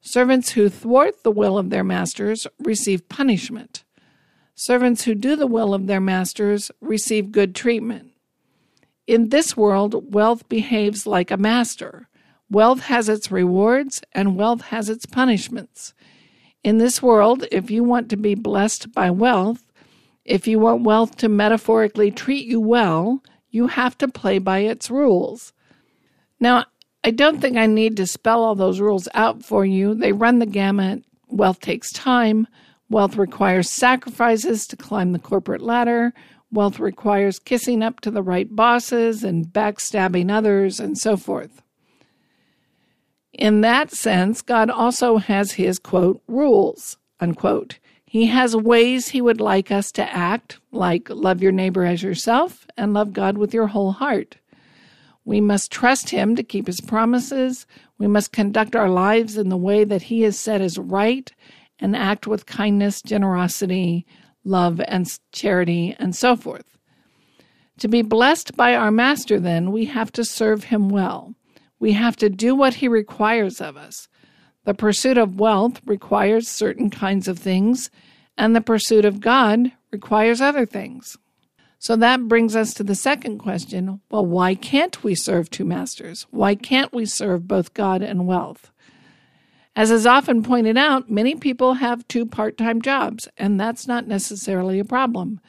Servants 0.00 0.50
who 0.50 0.68
thwart 0.68 1.22
the 1.22 1.30
will 1.30 1.58
of 1.58 1.70
their 1.70 1.84
masters 1.84 2.48
receive 2.58 3.08
punishment. 3.08 3.81
Servants 4.64 5.02
who 5.02 5.16
do 5.16 5.34
the 5.34 5.48
will 5.48 5.74
of 5.74 5.88
their 5.88 6.00
masters 6.00 6.70
receive 6.80 7.32
good 7.32 7.52
treatment. 7.52 8.12
In 9.08 9.30
this 9.30 9.56
world, 9.56 10.14
wealth 10.14 10.48
behaves 10.48 11.04
like 11.04 11.32
a 11.32 11.36
master. 11.36 12.08
Wealth 12.48 12.82
has 12.82 13.08
its 13.08 13.32
rewards 13.32 14.02
and 14.12 14.36
wealth 14.36 14.60
has 14.66 14.88
its 14.88 15.04
punishments. 15.04 15.94
In 16.62 16.78
this 16.78 17.02
world, 17.02 17.44
if 17.50 17.72
you 17.72 17.82
want 17.82 18.08
to 18.10 18.16
be 18.16 18.36
blessed 18.36 18.92
by 18.92 19.10
wealth, 19.10 19.64
if 20.24 20.46
you 20.46 20.60
want 20.60 20.84
wealth 20.84 21.16
to 21.16 21.28
metaphorically 21.28 22.12
treat 22.12 22.46
you 22.46 22.60
well, 22.60 23.20
you 23.50 23.66
have 23.66 23.98
to 23.98 24.06
play 24.06 24.38
by 24.38 24.60
its 24.60 24.88
rules. 24.88 25.52
Now, 26.38 26.66
I 27.02 27.10
don't 27.10 27.40
think 27.40 27.56
I 27.56 27.66
need 27.66 27.96
to 27.96 28.06
spell 28.06 28.44
all 28.44 28.54
those 28.54 28.78
rules 28.78 29.08
out 29.12 29.44
for 29.44 29.66
you. 29.66 29.96
They 29.96 30.12
run 30.12 30.38
the 30.38 30.46
gamut. 30.46 31.02
Wealth 31.26 31.58
takes 31.58 31.90
time. 31.90 32.46
Wealth 32.92 33.16
requires 33.16 33.70
sacrifices 33.70 34.66
to 34.66 34.76
climb 34.76 35.12
the 35.12 35.18
corporate 35.18 35.62
ladder. 35.62 36.12
Wealth 36.52 36.78
requires 36.78 37.38
kissing 37.38 37.82
up 37.82 38.00
to 38.00 38.10
the 38.10 38.22
right 38.22 38.54
bosses 38.54 39.24
and 39.24 39.46
backstabbing 39.46 40.30
others 40.30 40.78
and 40.78 40.98
so 40.98 41.16
forth. 41.16 41.62
In 43.32 43.62
that 43.62 43.92
sense, 43.92 44.42
God 44.42 44.68
also 44.68 45.16
has 45.16 45.52
his 45.52 45.78
quote, 45.78 46.22
rules, 46.28 46.98
unquote. 47.18 47.78
He 48.04 48.26
has 48.26 48.54
ways 48.54 49.08
he 49.08 49.22
would 49.22 49.40
like 49.40 49.70
us 49.70 49.90
to 49.92 50.14
act, 50.14 50.60
like 50.70 51.08
love 51.08 51.42
your 51.42 51.50
neighbor 51.50 51.86
as 51.86 52.02
yourself 52.02 52.66
and 52.76 52.92
love 52.92 53.14
God 53.14 53.38
with 53.38 53.54
your 53.54 53.68
whole 53.68 53.92
heart. 53.92 54.36
We 55.24 55.40
must 55.40 55.72
trust 55.72 56.10
him 56.10 56.36
to 56.36 56.42
keep 56.42 56.66
his 56.66 56.82
promises. 56.82 57.66
We 57.96 58.06
must 58.06 58.32
conduct 58.32 58.76
our 58.76 58.90
lives 58.90 59.38
in 59.38 59.48
the 59.48 59.56
way 59.56 59.84
that 59.84 60.02
he 60.02 60.22
has 60.22 60.38
said 60.38 60.60
is 60.60 60.76
right 60.76 61.32
and 61.82 61.96
act 61.96 62.26
with 62.26 62.46
kindness, 62.46 63.02
generosity, 63.02 64.06
love, 64.44 64.80
and 64.86 65.18
charity, 65.32 65.94
and 65.98 66.16
so 66.16 66.36
forth. 66.36 66.78
To 67.78 67.88
be 67.88 68.02
blessed 68.02 68.56
by 68.56 68.74
our 68.74 68.90
Master, 68.90 69.40
then, 69.40 69.72
we 69.72 69.86
have 69.86 70.12
to 70.12 70.24
serve 70.24 70.64
him 70.64 70.88
well. 70.88 71.34
We 71.80 71.92
have 71.92 72.16
to 72.16 72.30
do 72.30 72.54
what 72.54 72.74
he 72.74 72.88
requires 72.88 73.60
of 73.60 73.76
us. 73.76 74.08
The 74.64 74.74
pursuit 74.74 75.18
of 75.18 75.40
wealth 75.40 75.80
requires 75.84 76.46
certain 76.46 76.88
kinds 76.88 77.26
of 77.26 77.38
things, 77.38 77.90
and 78.38 78.54
the 78.54 78.60
pursuit 78.60 79.04
of 79.04 79.20
God 79.20 79.72
requires 79.90 80.40
other 80.40 80.64
things. 80.64 81.18
So 81.80 81.96
that 81.96 82.28
brings 82.28 82.54
us 82.54 82.74
to 82.74 82.84
the 82.84 82.94
second 82.94 83.38
question 83.38 84.00
well, 84.08 84.24
why 84.24 84.54
can't 84.54 85.02
we 85.02 85.16
serve 85.16 85.50
two 85.50 85.64
masters? 85.64 86.28
Why 86.30 86.54
can't 86.54 86.92
we 86.92 87.04
serve 87.04 87.48
both 87.48 87.74
God 87.74 88.02
and 88.02 88.28
wealth? 88.28 88.70
As 89.74 89.90
is 89.90 90.06
often 90.06 90.42
pointed 90.42 90.76
out, 90.76 91.10
many 91.10 91.34
people 91.34 91.74
have 91.74 92.06
two 92.06 92.26
part 92.26 92.58
time 92.58 92.82
jobs, 92.82 93.28
and 93.38 93.58
that's 93.58 93.88
not 93.88 94.06
necessarily 94.06 94.78
a 94.78 94.84
problem. 94.84 95.40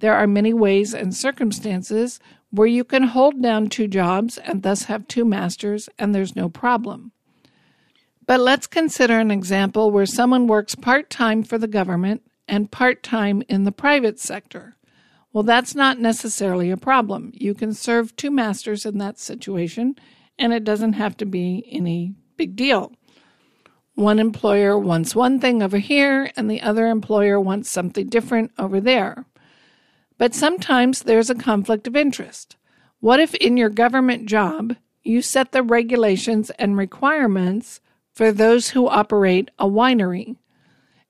There 0.00 0.14
are 0.14 0.26
many 0.26 0.52
ways 0.52 0.94
and 0.94 1.14
circumstances 1.14 2.18
where 2.50 2.66
you 2.66 2.82
can 2.82 3.04
hold 3.04 3.42
down 3.42 3.68
two 3.68 3.88
jobs 3.88 4.38
and 4.38 4.62
thus 4.62 4.84
have 4.84 5.06
two 5.06 5.24
masters, 5.24 5.88
and 5.98 6.14
there's 6.14 6.34
no 6.34 6.48
problem. 6.48 7.12
But 8.26 8.40
let's 8.40 8.66
consider 8.66 9.18
an 9.18 9.30
example 9.30 9.90
where 9.90 10.06
someone 10.06 10.46
works 10.46 10.74
part 10.74 11.08
time 11.08 11.42
for 11.42 11.56
the 11.56 11.68
government 11.68 12.22
and 12.46 12.70
part 12.70 13.02
time 13.02 13.42
in 13.48 13.64
the 13.64 13.72
private 13.72 14.18
sector. 14.18 14.76
Well, 15.32 15.44
that's 15.44 15.74
not 15.74 15.98
necessarily 15.98 16.70
a 16.70 16.76
problem. 16.76 17.30
You 17.34 17.54
can 17.54 17.74
serve 17.74 18.16
two 18.16 18.30
masters 18.30 18.84
in 18.84 18.98
that 18.98 19.18
situation, 19.18 19.94
and 20.38 20.52
it 20.52 20.64
doesn't 20.64 20.94
have 20.94 21.16
to 21.18 21.26
be 21.26 21.64
any 21.70 22.14
big 22.36 22.56
deal. 22.56 22.92
One 23.98 24.20
employer 24.20 24.78
wants 24.78 25.16
one 25.16 25.40
thing 25.40 25.60
over 25.60 25.78
here, 25.78 26.30
and 26.36 26.48
the 26.48 26.62
other 26.62 26.86
employer 26.86 27.40
wants 27.40 27.68
something 27.68 28.08
different 28.08 28.52
over 28.56 28.80
there. 28.80 29.24
But 30.18 30.36
sometimes 30.36 31.02
there's 31.02 31.30
a 31.30 31.34
conflict 31.34 31.88
of 31.88 31.96
interest. 31.96 32.54
What 33.00 33.18
if 33.18 33.34
in 33.34 33.56
your 33.56 33.70
government 33.70 34.26
job 34.26 34.76
you 35.02 35.20
set 35.20 35.50
the 35.50 35.64
regulations 35.64 36.50
and 36.60 36.76
requirements 36.76 37.80
for 38.14 38.30
those 38.30 38.68
who 38.68 38.86
operate 38.86 39.50
a 39.58 39.66
winery, 39.66 40.36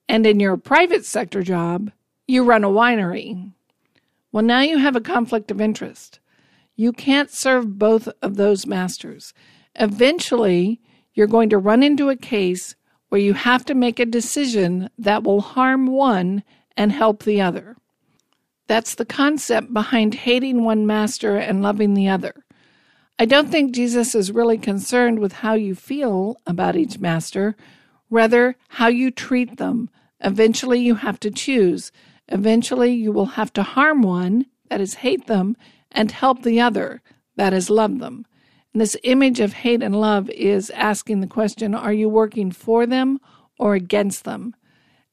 and 0.07 0.25
in 0.25 0.39
your 0.39 0.57
private 0.57 1.05
sector 1.05 1.43
job 1.43 1.91
you 2.25 2.43
run 2.43 2.63
a 2.63 2.69
winery? 2.69 3.51
Well, 4.31 4.43
now 4.43 4.61
you 4.61 4.79
have 4.79 4.95
a 4.95 5.01
conflict 5.01 5.51
of 5.51 5.61
interest. 5.61 6.19
You 6.75 6.91
can't 6.91 7.29
serve 7.29 7.77
both 7.77 8.09
of 8.23 8.35
those 8.37 8.65
masters. 8.65 9.31
Eventually, 9.75 10.81
you're 11.13 11.27
going 11.27 11.49
to 11.49 11.59
run 11.59 11.83
into 11.83 12.09
a 12.09 12.15
case 12.15 12.75
where 13.09 13.21
you 13.21 13.33
have 13.33 13.65
to 13.65 13.75
make 13.75 13.99
a 13.99 14.05
decision 14.05 14.89
that 14.97 15.23
will 15.23 15.41
harm 15.41 15.87
one 15.87 16.43
and 16.77 16.91
help 16.91 17.23
the 17.23 17.41
other. 17.41 17.75
That's 18.67 18.95
the 18.95 19.05
concept 19.05 19.73
behind 19.73 20.13
hating 20.13 20.63
one 20.63 20.85
master 20.85 21.35
and 21.35 21.61
loving 21.61 21.95
the 21.95 22.07
other. 22.07 22.45
I 23.17 23.25
don't 23.25 23.49
think 23.49 23.73
Jesus 23.73 24.15
is 24.15 24.31
really 24.31 24.57
concerned 24.57 25.19
with 25.19 25.33
how 25.33 25.55
you 25.55 25.75
feel 25.75 26.39
about 26.47 26.77
each 26.77 26.99
master, 26.99 27.57
rather, 28.09 28.55
how 28.69 28.87
you 28.87 29.11
treat 29.11 29.57
them. 29.57 29.89
Eventually, 30.21 30.79
you 30.79 30.95
have 30.95 31.19
to 31.21 31.31
choose. 31.31 31.91
Eventually, 32.27 32.93
you 32.93 33.11
will 33.11 33.25
have 33.25 33.51
to 33.53 33.63
harm 33.63 34.03
one, 34.03 34.45
that 34.69 34.79
is, 34.79 34.95
hate 34.95 35.27
them, 35.27 35.57
and 35.91 36.11
help 36.11 36.43
the 36.43 36.61
other, 36.61 37.01
that 37.35 37.53
is, 37.53 37.69
love 37.69 37.99
them. 37.99 38.25
And 38.73 38.81
this 38.81 38.97
image 39.03 39.39
of 39.39 39.53
hate 39.53 39.81
and 39.81 39.99
love 39.99 40.29
is 40.29 40.69
asking 40.71 41.21
the 41.21 41.27
question 41.27 41.73
are 41.73 41.93
you 41.93 42.07
working 42.07 42.51
for 42.51 42.85
them 42.85 43.19
or 43.57 43.73
against 43.73 44.23
them? 44.23 44.55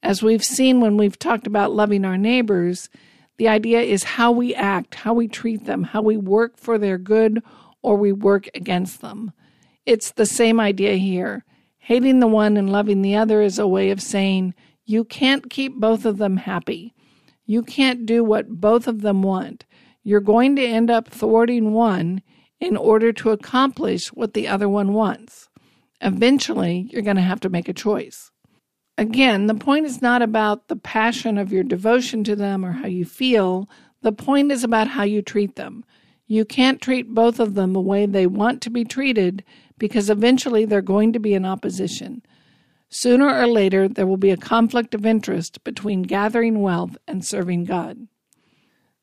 As 0.03 0.21
we've 0.21 0.43
seen 0.43 0.79
when 0.79 0.95
we've 0.95 1.17
talked 1.17 1.47
about 1.47 1.71
loving 1.71 2.05
our 2.05 2.17
neighbors, 2.17 2.89
the 3.37 3.47
idea 3.47 3.81
is 3.81 4.03
how 4.03 4.31
we 4.31 4.53
act, 4.53 4.95
how 4.95 5.13
we 5.13 5.27
treat 5.27 5.65
them, 5.65 5.83
how 5.83 6.01
we 6.01 6.17
work 6.17 6.57
for 6.57 6.77
their 6.77 6.97
good 6.97 7.41
or 7.81 7.97
we 7.97 8.11
work 8.11 8.47
against 8.53 9.01
them. 9.01 9.31
It's 9.85 10.11
the 10.11 10.25
same 10.25 10.59
idea 10.59 10.95
here. 10.95 11.45
Hating 11.77 12.19
the 12.19 12.27
one 12.27 12.57
and 12.57 12.71
loving 12.71 13.01
the 13.01 13.15
other 13.15 13.41
is 13.41 13.57
a 13.57 13.67
way 13.67 13.89
of 13.91 14.01
saying 14.01 14.53
you 14.85 15.03
can't 15.03 15.49
keep 15.49 15.75
both 15.75 16.05
of 16.05 16.17
them 16.17 16.37
happy. 16.37 16.93
You 17.45 17.63
can't 17.63 18.05
do 18.05 18.23
what 18.23 18.49
both 18.49 18.87
of 18.87 19.01
them 19.01 19.23
want. 19.23 19.65
You're 20.03 20.19
going 20.19 20.55
to 20.57 20.65
end 20.65 20.91
up 20.91 21.07
thwarting 21.07 21.73
one 21.73 22.21
in 22.59 22.75
order 22.75 23.13
to 23.13 23.31
accomplish 23.31 24.07
what 24.07 24.33
the 24.33 24.47
other 24.47 24.67
one 24.67 24.93
wants. 24.93 25.49
Eventually, 26.01 26.87
you're 26.91 27.01
going 27.01 27.15
to 27.15 27.21
have 27.21 27.39
to 27.41 27.49
make 27.49 27.67
a 27.67 27.73
choice. 27.73 28.31
Again, 28.97 29.45
the 29.47 29.55
point 29.55 29.85
is 29.85 30.01
not 30.01 30.21
about 30.21 30.67
the 30.67 30.75
passion 30.75 31.37
of 31.37 31.51
your 31.51 31.63
devotion 31.63 32.23
to 32.23 32.35
them 32.35 32.65
or 32.65 32.71
how 32.71 32.87
you 32.87 33.05
feel. 33.05 33.69
The 34.01 34.11
point 34.11 34.51
is 34.51 34.63
about 34.63 34.87
how 34.87 35.03
you 35.03 35.21
treat 35.21 35.55
them. 35.55 35.83
You 36.25 36.45
can't 36.45 36.81
treat 36.81 37.13
both 37.13 37.39
of 37.39 37.53
them 37.53 37.73
the 37.73 37.79
way 37.79 38.05
they 38.05 38.27
want 38.27 38.61
to 38.63 38.69
be 38.69 38.83
treated 38.83 39.43
because 39.77 40.09
eventually 40.09 40.65
they're 40.65 40.81
going 40.81 41.13
to 41.13 41.19
be 41.19 41.33
in 41.33 41.45
opposition. 41.45 42.23
Sooner 42.89 43.27
or 43.27 43.47
later, 43.47 43.87
there 43.87 44.07
will 44.07 44.17
be 44.17 44.31
a 44.31 44.37
conflict 44.37 44.95
of 44.95 45.05
interest 45.05 45.63
between 45.63 46.01
gathering 46.03 46.61
wealth 46.61 46.97
and 47.07 47.23
serving 47.23 47.65
God. 47.65 48.07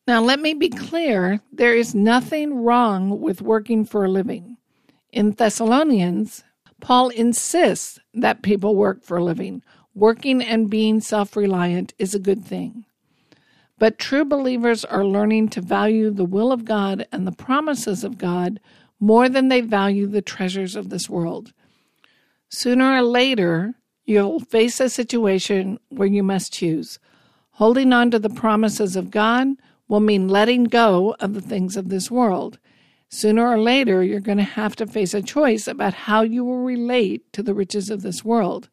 Now, 0.07 0.21
let 0.21 0.39
me 0.39 0.53
be 0.53 0.69
clear 0.69 1.41
there 1.51 1.75
is 1.75 1.95
nothing 1.95 2.63
wrong 2.63 3.21
with 3.21 3.41
working 3.41 3.87
for 3.87 4.05
a 4.05 4.11
living. 4.11 4.59
In 5.13 5.31
Thessalonians, 5.31 6.45
Paul 6.81 7.09
insists 7.09 7.99
that 8.13 8.43
people 8.43 8.77
work 8.77 9.03
for 9.03 9.17
a 9.17 9.25
living. 9.25 9.63
Working 9.95 10.43
and 10.43 10.69
being 10.69 11.01
self 11.01 11.37
reliant 11.37 11.95
is 11.99 12.15
a 12.15 12.19
good 12.19 12.45
thing. 12.45 12.85
But 13.79 13.99
true 13.99 14.27
believers 14.27 14.85
are 14.85 15.07
learning 15.07 15.49
to 15.51 15.63
value 15.63 16.11
the 16.11 16.25
will 16.27 16.53
of 16.53 16.67
God 16.67 17.07
and 17.11 17.27
the 17.27 17.33
promises 17.33 18.05
of 18.05 18.19
God 18.19 18.61
more 19.01 19.29
than 19.29 19.49
they 19.49 19.63
value 19.63 20.07
the 20.07 20.23
treasures 20.23 20.77
of 20.77 20.91
this 20.91 21.09
world. 21.09 21.53
Sooner 22.51 22.97
or 22.97 23.03
later, 23.03 23.75
you'll 24.05 24.41
face 24.41 24.81
a 24.81 24.91
situation 24.91 25.79
where 25.89 26.09
you 26.09 26.23
must 26.23 26.53
choose. 26.53 26.99
Holding 27.53 27.93
on 27.93 28.11
to 28.11 28.19
the 28.19 28.31
promises 28.31 28.97
of 28.97 29.11
God 29.11 29.49
will 29.89 30.01
mean 30.01 30.29
letting 30.29 30.65
go 30.65 31.15
of 31.21 31.35
the 31.35 31.41
things 31.41 31.77
of 31.77 31.89
this 31.89 32.11
world. 32.11 32.59
Sooner 33.09 33.47
or 33.47 33.59
later, 33.59 34.03
you're 34.03 34.21
going 34.21 34.39
to 34.39 34.45
have 34.45 34.75
to 34.77 34.87
face 34.87 35.15
a 35.15 35.23
choice 35.23 35.69
about 35.69 35.95
how 35.95 36.23
you 36.23 36.45
will 36.45 36.63
relate 36.63 37.33
to 37.33 37.43
the 37.43 37.55
riches 37.55 37.91
of 37.91 38.03
this 38.03 38.25
world. 38.25 38.69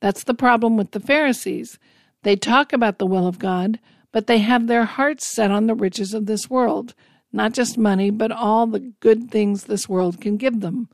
That's 0.00 0.24
the 0.24 0.34
problem 0.34 0.76
with 0.76 0.92
the 0.92 1.00
Pharisees. 1.00 1.78
They 2.22 2.36
talk 2.36 2.72
about 2.72 2.98
the 2.98 3.06
will 3.06 3.26
of 3.26 3.38
God, 3.38 3.78
but 4.12 4.26
they 4.26 4.38
have 4.38 4.66
their 4.66 4.84
hearts 4.84 5.26
set 5.26 5.50
on 5.50 5.66
the 5.66 5.74
riches 5.74 6.14
of 6.14 6.26
this 6.26 6.48
world, 6.48 6.94
not 7.32 7.52
just 7.52 7.76
money, 7.76 8.10
but 8.10 8.32
all 8.32 8.66
the 8.66 8.92
good 9.00 9.30
things 9.30 9.64
this 9.64 9.88
world 9.88 10.20
can 10.20 10.36
give 10.36 10.60
them. 10.60 10.88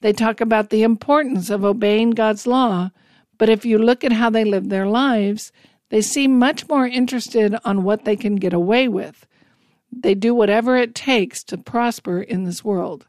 They 0.00 0.12
talk 0.12 0.40
about 0.40 0.70
the 0.70 0.82
importance 0.82 1.50
of 1.50 1.64
obeying 1.64 2.10
God's 2.10 2.46
law, 2.46 2.90
but 3.38 3.48
if 3.48 3.64
you 3.64 3.78
look 3.78 4.04
at 4.04 4.12
how 4.12 4.30
they 4.30 4.44
live 4.44 4.68
their 4.68 4.86
lives, 4.86 5.50
they 5.92 6.00
seem 6.00 6.38
much 6.38 6.66
more 6.70 6.86
interested 6.86 7.54
on 7.66 7.82
what 7.82 8.06
they 8.06 8.16
can 8.16 8.36
get 8.36 8.54
away 8.54 8.88
with. 8.88 9.26
They 9.92 10.14
do 10.14 10.34
whatever 10.34 10.74
it 10.74 10.94
takes 10.94 11.44
to 11.44 11.58
prosper 11.58 12.22
in 12.22 12.44
this 12.44 12.64
world. 12.64 13.06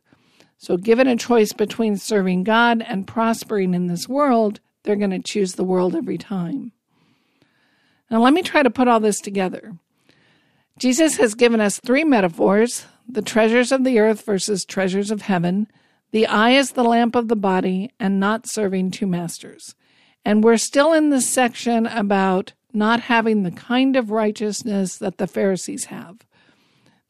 So, 0.57 0.75
given 0.75 1.07
a 1.07 1.15
choice 1.15 1.53
between 1.53 1.95
serving 1.95 2.43
God 2.43 2.83
and 2.85 3.07
prospering 3.07 3.73
in 3.73 3.87
this 3.87 4.09
world, 4.09 4.59
they're 4.83 4.97
going 4.97 5.11
to 5.11 5.19
choose 5.19 5.53
the 5.53 5.63
world 5.63 5.95
every 5.95 6.17
time. 6.17 6.73
Now, 8.11 8.21
let 8.21 8.33
me 8.33 8.41
try 8.41 8.63
to 8.63 8.69
put 8.69 8.89
all 8.89 8.99
this 8.99 9.21
together. 9.21 9.77
Jesus 10.77 11.15
has 11.15 11.35
given 11.35 11.61
us 11.61 11.79
three 11.79 12.03
metaphors 12.03 12.85
the 13.07 13.21
treasures 13.21 13.71
of 13.71 13.85
the 13.85 13.99
earth 13.99 14.25
versus 14.25 14.65
treasures 14.65 15.09
of 15.09 15.21
heaven, 15.21 15.69
the 16.11 16.27
eye 16.27 16.51
is 16.51 16.71
the 16.71 16.83
lamp 16.83 17.15
of 17.15 17.29
the 17.29 17.37
body, 17.37 17.91
and 17.97 18.19
not 18.19 18.45
serving 18.45 18.91
two 18.91 19.07
masters. 19.07 19.73
And 20.25 20.43
we're 20.43 20.57
still 20.57 20.91
in 20.91 21.11
this 21.11 21.29
section 21.29 21.85
about 21.85 22.51
not 22.73 23.01
having 23.01 23.43
the 23.43 23.51
kind 23.51 23.95
of 23.95 24.11
righteousness 24.11 24.97
that 24.97 25.17
the 25.17 25.27
Pharisees 25.27 25.85
have. 25.85 26.17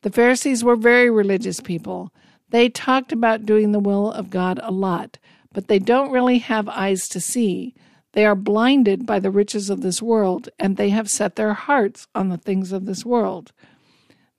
The 0.02 0.12
Pharisees 0.12 0.63
were 0.63 0.76
very 0.76 1.10
religious 1.10 1.62
people. 1.62 2.12
They 2.49 2.69
talked 2.69 3.12
about 3.12 3.45
doing 3.45 3.71
the 3.71 3.80
will 3.80 4.12
of 4.12 4.30
God 4.30 4.60
a 4.62 4.71
lot, 4.71 5.17
but 5.54 5.67
they 5.67 5.80
don't 5.80 6.12
really 6.12 6.39
have 6.39 6.67
eyes 6.67 7.08
to 7.10 7.21
see. 7.21 7.73
They 8.12 8.26
are 8.26 8.36
blinded 8.36 9.06
by 9.06 9.19
the 9.19 9.32
riches 9.32 9.69
of 9.69 9.82
this 9.82 10.02
world, 10.02 10.49
and 10.60 10.78
they 10.78 10.89
have 10.89 11.10
set 11.10 11.36
their 11.36 11.54
hearts 11.54 12.08
on 12.13 12.30
the 12.30 12.38
things 12.38 12.71
of 12.71 12.86
this 12.86 13.06
world. 13.06 13.54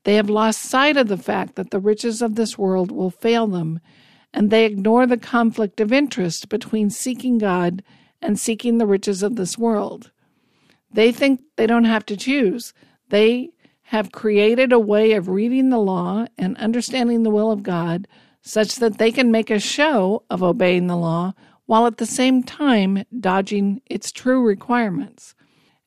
They 0.05 0.17
have 0.17 0.29
lost 0.29 0.61
sight 0.63 0.97
of 0.97 1.09
the 1.09 1.17
fact 1.17 1.57
that 1.57 1.71
the 1.71 1.81
riches 1.81 2.21
of 2.21 2.35
this 2.35 2.59
world 2.59 2.93
will 2.93 3.11
fail 3.11 3.47
them, 3.47 3.81
and 4.33 4.51
they 4.51 4.67
ignore 4.67 5.07
the 5.07 5.17
conflict 5.17 5.81
of 5.81 5.93
interest 5.93 6.49
between 6.49 6.91
seeking 6.91 7.39
God 7.39 7.83
and 8.21 8.39
seeking 8.39 8.79
the 8.79 8.87
riches 8.87 9.23
of 9.23 9.37
this 9.37 9.57
world. 9.57 10.11
They 10.95 11.11
think 11.11 11.43
they 11.57 11.67
don't 11.67 11.85
have 11.85 12.07
to 12.07 12.17
choose. 12.17 12.73
They 13.09 13.51
have 13.89 14.13
created 14.13 14.73
a 14.73 14.79
way 14.79 15.13
of 15.13 15.29
reading 15.29 15.71
the 15.71 15.79
law 15.79 16.27
and 16.39 16.57
understanding 16.57 17.25
the 17.25 17.31
will 17.31 17.51
of 17.51 17.65
God 17.65 18.07
such 18.43 18.77
that 18.77 18.99
they 18.99 19.11
can 19.11 19.33
make 19.33 19.51
a 19.51 19.59
show 19.59 20.23
of 20.31 20.43
obeying 20.43 20.87
the 20.87 20.97
law 20.97 21.35
while 21.67 21.87
at 21.87 21.97
the 21.97 22.07
same 22.07 22.45
time 22.45 23.05
dodging 23.19 23.83
its 23.87 24.13
true 24.13 24.41
requirements. 24.41 25.35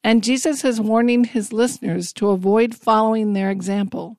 And 0.04 0.24
Jesus 0.24 0.66
is 0.66 0.82
warning 0.82 1.24
his 1.24 1.54
listeners 1.54 2.12
to 2.14 2.30
avoid 2.30 2.76
following 2.76 3.32
their 3.32 3.50
example. 3.50 4.18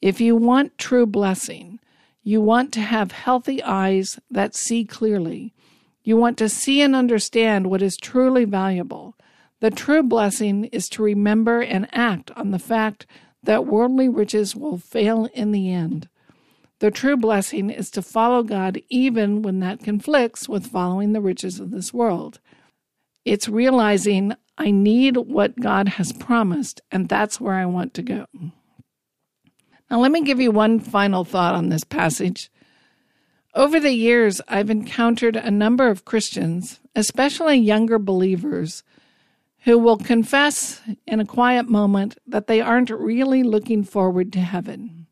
If 0.00 0.18
you 0.18 0.34
want 0.34 0.78
true 0.78 1.06
blessing, 1.06 1.78
you 2.22 2.40
want 2.40 2.72
to 2.72 2.80
have 2.80 3.12
healthy 3.12 3.62
eyes 3.62 4.18
that 4.30 4.54
see 4.54 4.86
clearly. 4.86 5.52
You 6.04 6.16
want 6.16 6.38
to 6.38 6.48
see 6.48 6.80
and 6.80 6.96
understand 6.96 7.66
what 7.66 7.82
is 7.82 7.96
truly 7.98 8.44
valuable. 8.44 9.14
The 9.62 9.70
true 9.70 10.02
blessing 10.02 10.64
is 10.64 10.88
to 10.88 11.04
remember 11.04 11.60
and 11.60 11.86
act 11.92 12.32
on 12.32 12.50
the 12.50 12.58
fact 12.58 13.06
that 13.44 13.64
worldly 13.64 14.08
riches 14.08 14.56
will 14.56 14.76
fail 14.76 15.28
in 15.34 15.52
the 15.52 15.70
end. 15.70 16.08
The 16.80 16.90
true 16.90 17.16
blessing 17.16 17.70
is 17.70 17.88
to 17.92 18.02
follow 18.02 18.42
God 18.42 18.82
even 18.88 19.40
when 19.40 19.60
that 19.60 19.78
conflicts 19.78 20.48
with 20.48 20.66
following 20.66 21.12
the 21.12 21.20
riches 21.20 21.60
of 21.60 21.70
this 21.70 21.94
world. 21.94 22.40
It's 23.24 23.48
realizing 23.48 24.34
I 24.58 24.72
need 24.72 25.16
what 25.16 25.60
God 25.60 25.90
has 25.90 26.12
promised, 26.12 26.80
and 26.90 27.08
that's 27.08 27.40
where 27.40 27.54
I 27.54 27.66
want 27.66 27.94
to 27.94 28.02
go. 28.02 28.26
Now, 29.88 30.00
let 30.00 30.10
me 30.10 30.24
give 30.24 30.40
you 30.40 30.50
one 30.50 30.80
final 30.80 31.22
thought 31.22 31.54
on 31.54 31.68
this 31.68 31.84
passage. 31.84 32.50
Over 33.54 33.78
the 33.78 33.92
years, 33.92 34.40
I've 34.48 34.70
encountered 34.70 35.36
a 35.36 35.52
number 35.52 35.86
of 35.86 36.04
Christians, 36.04 36.80
especially 36.96 37.58
younger 37.58 38.00
believers, 38.00 38.82
who 39.64 39.78
will 39.78 39.96
confess 39.96 40.80
in 41.06 41.20
a 41.20 41.24
quiet 41.24 41.68
moment 41.68 42.18
that 42.26 42.46
they 42.46 42.60
aren't 42.60 42.90
really 42.90 43.42
looking 43.42 43.84
forward 43.84 44.32
to 44.32 44.40
heaven 44.40 45.02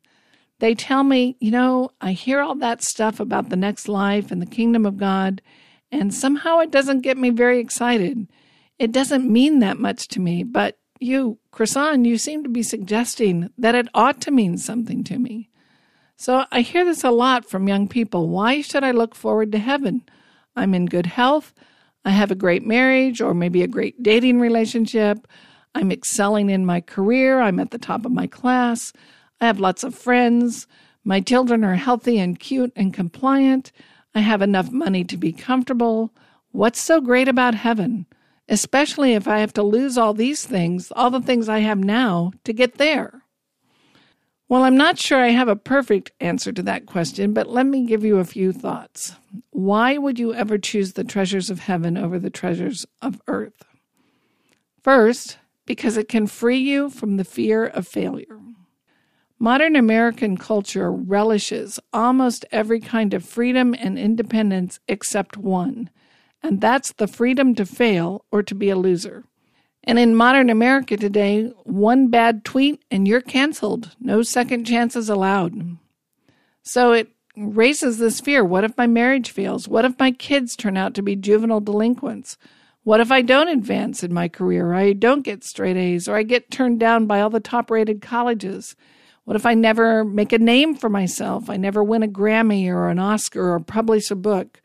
they 0.61 0.75
tell 0.75 1.03
me, 1.03 1.37
you 1.41 1.51
know, 1.51 1.91
I 2.01 2.13
hear 2.13 2.41
all 2.41 2.55
that 2.57 2.83
stuff 2.83 3.19
about 3.19 3.49
the 3.49 3.57
next 3.57 3.89
life 3.89 4.31
and 4.31 4.41
the 4.41 4.47
kingdom 4.47 4.87
of 4.87 4.99
God, 4.99 5.43
and 5.91 6.15
somehow 6.15 6.59
it 6.59 6.71
doesn't 6.71 7.01
get 7.01 7.17
me 7.17 7.31
very 7.31 7.59
excited. 7.59 8.29
It 8.79 8.93
doesn't 8.93 9.31
mean 9.31 9.59
that 9.59 9.79
much 9.79 10.07
to 10.09 10.21
me, 10.21 10.45
but 10.45 10.79
you, 11.01 11.39
Krisan, 11.51 12.07
you 12.07 12.19
seem 12.19 12.45
to 12.45 12.51
be 12.51 12.63
suggesting 12.63 13.51
that 13.57 13.75
it 13.75 13.89
ought 13.95 14.21
to 14.23 14.31
mean 14.31 14.59
something 14.59 15.03
to 15.05 15.19
me. 15.19 15.49
So 16.17 16.45
I 16.53 16.61
hear 16.61 16.85
this 16.85 17.03
a 17.03 17.11
lot 17.11 17.47
from 17.47 17.67
young 17.67 17.89
people. 17.89 18.29
Why 18.29 18.61
should 18.61 18.85
I 18.85 18.91
look 18.91 19.15
forward 19.15 19.53
to 19.53 19.59
heaven? 19.59 20.03
I'm 20.55 20.75
in 20.75 20.87
good 20.87 21.07
health. 21.07 21.55
I 22.05 22.11
have 22.11 22.31
a 22.31 22.37
great 22.37 22.67
marriage 22.67 23.21
or 23.21 23.35
maybe 23.35 23.63
a 23.63 23.69
great 23.69 24.03
dating 24.03 24.41
relationship. 24.41 25.27
I'm 25.75 25.93
excelling 25.93 26.51
in 26.51 26.67
my 26.67 26.81
career. 26.81 27.41
I'm 27.41 27.61
at 27.61 27.71
the 27.71 27.79
top 27.79 28.05
of 28.05 28.13
my 28.13 28.27
class. 28.27 28.93
I 29.41 29.47
have 29.47 29.61
lots 29.61 29.85
of 29.85 29.95
friends. 29.95 30.67
My 31.05 31.21
children 31.21 31.65
are 31.65 31.77
healthy 31.77 32.19
and 32.19 32.39
cute 32.39 32.73
and 32.75 32.93
compliant. 32.93 33.73
I 34.15 34.21
have 34.21 34.43
enough 34.43 34.71
money 34.71 35.05
to 35.05 35.17
be 35.17 35.33
comfortable. 35.33 36.13
What's 36.53 36.81
so 36.81 37.01
great 37.01 37.29
about 37.29 37.55
heaven? 37.55 38.07
Especially 38.49 39.15
if 39.15 39.29
I 39.29 39.39
have 39.39 39.53
to 39.55 39.63
lose 39.63 39.97
all 39.97 40.13
these 40.13 40.45
things, 40.45 40.91
all 40.97 41.11
the 41.11 41.21
things 41.21 41.49
I 41.49 41.61
have 41.61 41.79
now, 41.79 42.33
to 42.45 42.53
get 42.53 42.79
there. 42.79 43.23
Well, 44.51 44.65
I'm 44.65 44.77
not 44.77 44.99
sure 44.99 45.21
I 45.21 45.29
have 45.29 45.47
a 45.47 45.55
perfect 45.55 46.11
answer 46.19 46.51
to 46.51 46.63
that 46.65 46.85
question, 46.85 47.33
but 47.33 47.49
let 47.49 47.67
me 47.67 47.87
give 47.87 48.05
you 48.05 48.19
a 48.19 48.25
few 48.25 48.53
thoughts. 48.53 49.15
Why 49.51 49.97
would 49.97 50.19
you 50.19 50.35
ever 50.35 50.59
choose 50.59 50.95
the 50.95 51.05
treasures 51.05 51.51
of 51.51 51.61
heaven 51.61 51.97
over 51.97 52.19
the 52.19 52.31
treasures 52.31 52.85
of 53.01 53.23
earth? 53.29 53.63
First, 54.83 55.39
because 55.67 55.97
it 55.97 56.09
can 56.09 56.27
free 56.27 56.59
you 56.59 56.91
from 56.91 57.17
the 57.17 57.23
fear 57.23 57.65
of 57.65 57.87
failure. 57.87 58.41
Modern 59.39 59.77
American 59.77 60.37
culture 60.37 60.91
relishes 60.91 61.79
almost 61.93 62.45
every 62.51 62.81
kind 62.81 63.15
of 63.15 63.25
freedom 63.25 63.73
and 63.79 63.97
independence 63.97 64.81
except 64.89 65.37
one, 65.37 65.91
and 66.43 66.61
that's 66.61 66.93
the 66.95 67.07
freedom 67.07 67.55
to 67.55 67.65
fail 67.65 68.25
or 68.33 68.43
to 68.43 68.57
be 68.57 68.69
a 68.69 68.77
loser. 68.77 69.27
And 69.85 69.99
in 69.99 70.15
modern 70.15 70.51
America 70.51 70.97
today, 70.97 71.53
one 71.65 72.09
bad 72.09 72.45
tweet 72.45 72.85
and 72.91 73.09
you're 73.09 73.21
canceled. 73.21 73.97
No 73.99 74.23
second 74.23 74.67
chances 74.67 75.09
allowed. 75.09 75.79
So 76.63 76.93
it 76.93 77.09
raises 77.37 77.99
this 77.99 78.21
fear. 78.21 78.45
What 78.45 78.65
if 78.65 78.77
my 78.77 78.87
marriage 78.87 79.31
fails? 79.31 79.67
What 79.67 79.85
if 79.85 79.99
my 79.99 80.11
kids 80.11 80.55
turn 80.55 80.77
out 80.77 80.95
to 80.95 81.03
be 81.03 81.17
juvenile 81.17 81.61
delinquents? 81.61 82.37
What 82.83 83.01
if 83.01 83.13
I 83.13 83.23
don't 83.23 83.49
advance 83.49 84.03
in 84.03 84.13
my 84.13 84.29
career, 84.29 84.69
or 84.69 84.75
I 84.75 84.95
don't 84.95 85.23
get 85.23 85.45
straight 85.45 85.77
A's, 85.77 86.09
or 86.09 86.17
I 86.17 86.23
get 86.23 86.51
turned 86.51 86.81
down 86.81 87.07
by 87.07 87.21
all 87.21 87.31
the 87.31 87.41
top 87.41 87.71
rated 87.71 88.01
colleges? 88.01 88.75
What 89.25 89.37
if 89.37 89.45
I 89.45 89.55
never 89.55 90.05
make 90.05 90.33
a 90.33 90.39
name 90.39 90.75
for 90.75 90.89
myself? 90.89 91.51
I 91.51 91.57
never 91.57 91.85
win 91.85 92.03
a 92.03 92.09
Grammy 92.09 92.69
or 92.69 92.89
an 92.89 92.99
Oscar 92.99 93.53
or 93.53 93.61
publish 93.61 94.11
a 94.11 94.17
book? 94.17 94.63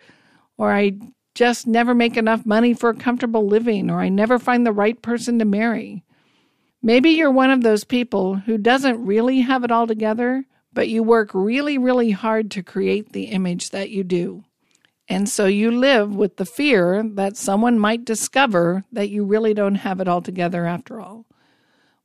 Or 0.58 0.72
I 0.72 0.98
just 1.36 1.68
never 1.68 1.94
make 1.94 2.18
enough 2.18 2.46
money 2.46 2.74
for 2.74 2.90
a 2.90 2.96
comfortable 2.96 3.46
living, 3.46 3.92
or 3.92 4.00
I 4.00 4.10
never 4.10 4.40
find 4.40 4.66
the 4.66 4.72
right 4.72 5.00
person 5.02 5.38
to 5.40 5.46
marry. 5.46 6.04
Maybe 6.82 7.12
you're 7.12 7.32
one 7.32 7.52
of 7.52 7.62
those 7.62 7.84
people 7.84 8.36
who 8.36 8.58
doesn't 8.58 9.06
really 9.06 9.42
have 9.42 9.64
it 9.64 9.72
all 9.72 9.86
together, 9.86 10.46
but 10.74 10.88
you 10.88 11.04
work 11.04 11.32
really, 11.34 11.78
really 11.78 12.12
hard 12.12 12.50
to 12.52 12.64
create 12.64 13.12
the 13.12 13.26
image 13.26 13.72
that 13.72 13.90
you 13.90 14.04
do. 14.04 14.44
And 15.08 15.30
so 15.30 15.46
you 15.46 15.72
live 15.72 16.16
with 16.16 16.38
the 16.38 16.46
fear 16.46 17.04
that 17.14 17.38
someone 17.38 17.78
might 17.78 18.06
discover 18.06 18.86
that 18.92 19.10
you 19.10 19.24
really 19.24 19.54
don't 19.54 19.76
have 19.76 20.00
it 20.00 20.08
all 20.08 20.22
together 20.22 20.66
after 20.66 21.00
all. 21.00 21.26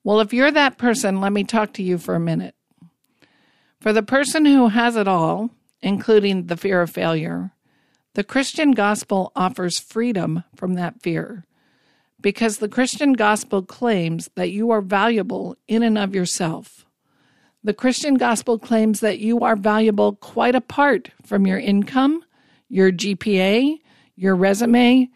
Well, 0.03 0.21
if 0.21 0.33
you're 0.33 0.51
that 0.51 0.79
person, 0.79 1.21
let 1.21 1.33
me 1.33 1.45
talk 1.45 1.73
to 1.75 1.83
you 1.83 1.99
for 1.99 2.15
a 2.15 2.21
minute. 2.21 2.55
For 3.81 3.93
the 3.93 4.03
person 4.03 4.45
who 4.45 4.69
has 4.69 4.97
it 4.97 5.09
all, 5.09 5.51
including 5.81 6.47
the 6.47 6.57
fear 6.57 6.83
of 6.83 6.91
failure, 6.91 7.53
the 8.15 8.25
Christian 8.25 8.73
gospel 8.73 9.31
offers 9.37 9.79
freedom 9.79 10.45
from 10.57 10.75
that 10.75 11.01
fear 11.01 11.47
because 12.21 12.59
the 12.59 12.69
Christian 12.69 13.13
gospel 13.13 13.63
claims 13.63 14.29
that 14.35 14.51
you 14.51 14.71
are 14.71 14.81
valuable 14.81 15.57
in 15.69 15.83
and 15.83 15.97
of 15.97 16.15
yourself. 16.15 16.85
The 17.63 17.75
Christian 17.75 18.15
gospel 18.15 18.59
claims 18.59 19.01
that 19.01 19.19
you 19.19 19.41
are 19.41 19.57
valuable 19.57 20.15
quite 20.17 20.55
apart 20.55 21.11
from 21.25 21.47
your 21.47 21.59
income, 21.59 22.25
your 22.69 22.91
GPA, 22.91 23.79
your 24.17 24.35
resume, 24.35 25.09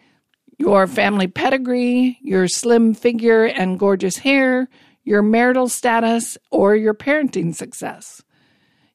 your 0.58 0.86
family 0.86 1.26
pedigree, 1.26 2.18
your 2.22 2.46
slim 2.48 2.94
figure 2.94 3.44
and 3.44 3.78
gorgeous 3.78 4.18
hair, 4.18 4.68
your 5.04 5.22
marital 5.22 5.68
status, 5.68 6.38
or 6.50 6.76
your 6.76 6.94
parenting 6.94 7.54
success. 7.54 8.22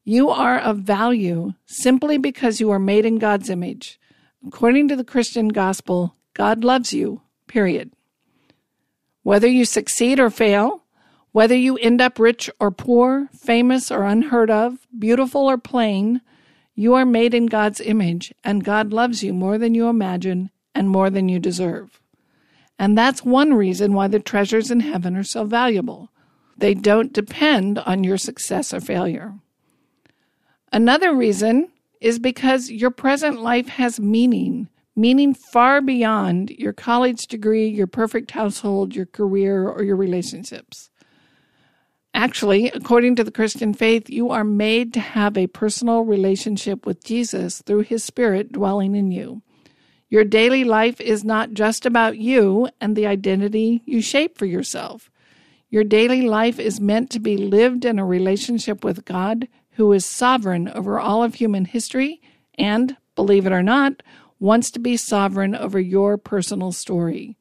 You 0.03 0.29
are 0.29 0.57
of 0.57 0.79
value 0.79 1.53
simply 1.65 2.17
because 2.17 2.59
you 2.59 2.71
are 2.71 2.79
made 2.79 3.05
in 3.05 3.19
God's 3.19 3.49
image. 3.49 3.99
According 4.47 4.87
to 4.87 4.95
the 4.95 5.03
Christian 5.03 5.49
gospel, 5.49 6.15
God 6.33 6.63
loves 6.63 6.93
you, 6.93 7.21
period. 7.47 7.91
Whether 9.23 9.47
you 9.47 9.65
succeed 9.65 10.19
or 10.19 10.29
fail, 10.29 10.83
whether 11.31 11.55
you 11.55 11.77
end 11.77 12.01
up 12.01 12.17
rich 12.17 12.49
or 12.59 12.71
poor, 12.71 13.29
famous 13.33 13.91
or 13.91 14.03
unheard 14.03 14.49
of, 14.49 14.87
beautiful 14.97 15.41
or 15.41 15.57
plain, 15.57 16.21
you 16.73 16.95
are 16.95 17.05
made 17.05 17.33
in 17.33 17.45
God's 17.45 17.81
image, 17.81 18.33
and 18.43 18.63
God 18.63 18.93
loves 18.93 19.21
you 19.21 19.33
more 19.33 19.57
than 19.57 19.75
you 19.75 19.87
imagine 19.87 20.49
and 20.73 20.89
more 20.89 21.09
than 21.09 21.27
you 21.27 21.37
deserve. 21.37 21.99
And 22.79 22.97
that's 22.97 23.25
one 23.25 23.53
reason 23.53 23.93
why 23.93 24.07
the 24.07 24.19
treasures 24.19 24.71
in 24.71 24.79
heaven 24.79 25.17
are 25.17 25.23
so 25.23 25.43
valuable. 25.43 26.09
They 26.57 26.73
don't 26.73 27.11
depend 27.11 27.79
on 27.79 28.05
your 28.05 28.17
success 28.17 28.73
or 28.73 28.79
failure. 28.79 29.33
Another 30.71 31.13
reason 31.13 31.69
is 31.99 32.19
because 32.19 32.69
your 32.69 32.91
present 32.91 33.41
life 33.41 33.67
has 33.67 33.99
meaning, 33.99 34.69
meaning 34.95 35.33
far 35.33 35.81
beyond 35.81 36.51
your 36.51 36.73
college 36.73 37.27
degree, 37.27 37.67
your 37.67 37.87
perfect 37.87 38.31
household, 38.31 38.95
your 38.95 39.05
career, 39.05 39.67
or 39.67 39.83
your 39.83 39.95
relationships. 39.95 40.89
Actually, 42.13 42.69
according 42.71 43.15
to 43.15 43.23
the 43.23 43.31
Christian 43.31 43.73
faith, 43.73 44.09
you 44.09 44.29
are 44.31 44.43
made 44.43 44.93
to 44.93 44.99
have 44.99 45.37
a 45.37 45.47
personal 45.47 46.01
relationship 46.01 46.85
with 46.85 47.03
Jesus 47.03 47.61
through 47.65 47.81
his 47.81 48.03
Spirit 48.03 48.51
dwelling 48.51 48.95
in 48.95 49.11
you. 49.11 49.41
Your 50.09 50.23
daily 50.23 50.63
life 50.63 50.99
is 50.99 51.23
not 51.23 51.53
just 51.53 51.85
about 51.85 52.17
you 52.17 52.67
and 52.81 52.95
the 52.95 53.05
identity 53.05 53.83
you 53.85 54.01
shape 54.01 54.37
for 54.37 54.47
yourself. 54.47 55.11
Your 55.69 55.83
daily 55.83 56.23
life 56.23 56.59
is 56.59 56.81
meant 56.81 57.11
to 57.11 57.19
be 57.19 57.37
lived 57.37 57.85
in 57.85 57.99
a 57.99 58.05
relationship 58.05 58.83
with 58.83 59.05
God 59.05 59.47
who 59.79 59.93
is 59.93 60.05
sovereign 60.05 60.67
over 60.67 60.99
all 60.99 61.23
of 61.23 61.35
human 61.35 61.63
history 61.63 62.21
and, 62.55 62.97
believe 63.15 63.45
it 63.45 63.53
or 63.53 63.63
not, 63.63 64.03
wants 64.37 64.69
to 64.69 64.77
be 64.77 64.97
sovereign 64.97 65.55
over 65.55 65.79
your 65.79 66.17
personal 66.17 66.73
story. 66.73 67.37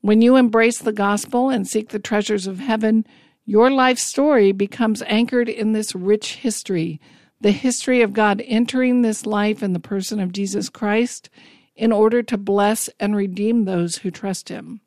When 0.00 0.20
you 0.20 0.34
embrace 0.34 0.78
the 0.78 0.92
gospel 0.92 1.48
and 1.48 1.64
seek 1.64 1.90
the 1.90 2.00
treasures 2.00 2.48
of 2.48 2.58
heaven, 2.58 3.06
your 3.44 3.70
life 3.70 4.00
story 4.00 4.50
becomes 4.50 5.02
anchored 5.02 5.48
in 5.48 5.70
this 5.70 5.94
rich 5.94 6.34
history, 6.34 7.00
the 7.40 7.52
history 7.52 8.02
of 8.02 8.12
God 8.12 8.42
entering 8.44 9.02
this 9.02 9.24
life 9.24 9.62
in 9.62 9.72
the 9.72 9.78
person 9.78 10.18
of 10.18 10.32
Jesus 10.32 10.68
Christ 10.68 11.30
in 11.76 11.92
order 11.92 12.24
to 12.24 12.36
bless 12.36 12.88
and 12.98 13.14
redeem 13.14 13.66
those 13.66 13.98
who 13.98 14.10
trust 14.10 14.48
him. 14.48 14.80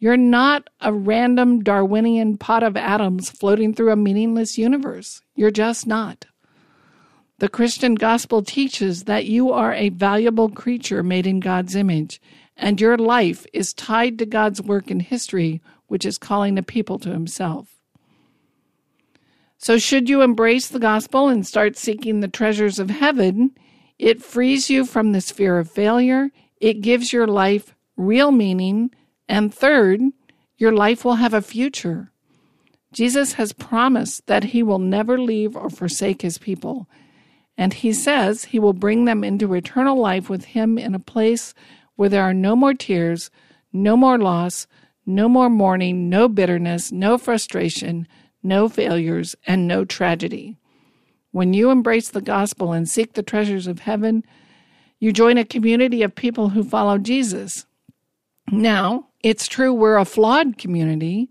You're 0.00 0.16
not 0.16 0.70
a 0.80 0.92
random 0.92 1.62
Darwinian 1.64 2.36
pot 2.36 2.62
of 2.62 2.76
atoms 2.76 3.30
floating 3.30 3.74
through 3.74 3.90
a 3.90 3.96
meaningless 3.96 4.56
universe. 4.56 5.22
You're 5.34 5.50
just 5.50 5.86
not. 5.86 6.26
The 7.38 7.48
Christian 7.48 7.94
gospel 7.94 8.42
teaches 8.42 9.04
that 9.04 9.26
you 9.26 9.52
are 9.52 9.72
a 9.72 9.88
valuable 9.88 10.48
creature 10.48 11.02
made 11.02 11.26
in 11.26 11.40
God's 11.40 11.74
image, 11.74 12.20
and 12.56 12.80
your 12.80 12.96
life 12.96 13.46
is 13.52 13.72
tied 13.72 14.18
to 14.18 14.26
God's 14.26 14.62
work 14.62 14.90
in 14.90 15.00
history, 15.00 15.60
which 15.86 16.04
is 16.04 16.18
calling 16.18 16.54
the 16.54 16.62
people 16.62 16.98
to 17.00 17.10
Himself. 17.10 17.78
So, 19.56 19.78
should 19.78 20.08
you 20.08 20.22
embrace 20.22 20.68
the 20.68 20.78
gospel 20.78 21.28
and 21.28 21.44
start 21.44 21.76
seeking 21.76 22.20
the 22.20 22.28
treasures 22.28 22.78
of 22.78 22.90
heaven, 22.90 23.50
it 23.98 24.22
frees 24.22 24.70
you 24.70 24.84
from 24.84 25.10
this 25.10 25.32
fear 25.32 25.58
of 25.58 25.70
failure. 25.70 26.30
It 26.60 26.82
gives 26.82 27.12
your 27.12 27.26
life 27.26 27.74
real 27.96 28.30
meaning 28.30 28.92
and 29.28 29.52
third, 29.52 30.00
your 30.56 30.72
life 30.72 31.04
will 31.04 31.16
have 31.16 31.34
a 31.34 31.42
future. 31.42 32.10
Jesus 32.92 33.34
has 33.34 33.52
promised 33.52 34.26
that 34.26 34.44
he 34.44 34.62
will 34.62 34.78
never 34.78 35.18
leave 35.18 35.54
or 35.54 35.68
forsake 35.68 36.22
his 36.22 36.38
people. 36.38 36.88
And 37.56 37.74
he 37.74 37.92
says 37.92 38.46
he 38.46 38.58
will 38.58 38.72
bring 38.72 39.04
them 39.04 39.22
into 39.22 39.52
eternal 39.52 39.98
life 39.98 40.30
with 40.30 40.46
him 40.46 40.78
in 40.78 40.94
a 40.94 41.00
place 41.00 41.54
where 41.96 42.08
there 42.08 42.22
are 42.22 42.34
no 42.34 42.56
more 42.56 42.74
tears, 42.74 43.30
no 43.72 43.96
more 43.96 44.18
loss, 44.18 44.66
no 45.04 45.28
more 45.28 45.50
mourning, 45.50 46.08
no 46.08 46.28
bitterness, 46.28 46.92
no 46.92 47.18
frustration, 47.18 48.06
no 48.42 48.68
failures, 48.68 49.34
and 49.46 49.66
no 49.66 49.84
tragedy. 49.84 50.56
When 51.32 51.52
you 51.52 51.70
embrace 51.70 52.08
the 52.08 52.20
gospel 52.20 52.72
and 52.72 52.88
seek 52.88 53.12
the 53.12 53.22
treasures 53.22 53.66
of 53.66 53.80
heaven, 53.80 54.24
you 55.00 55.12
join 55.12 55.36
a 55.36 55.44
community 55.44 56.02
of 56.02 56.14
people 56.14 56.50
who 56.50 56.64
follow 56.64 56.98
Jesus. 56.98 57.66
Now, 58.50 59.07
it's 59.22 59.48
true 59.48 59.72
we're 59.72 59.96
a 59.96 60.04
flawed 60.04 60.58
community, 60.58 61.30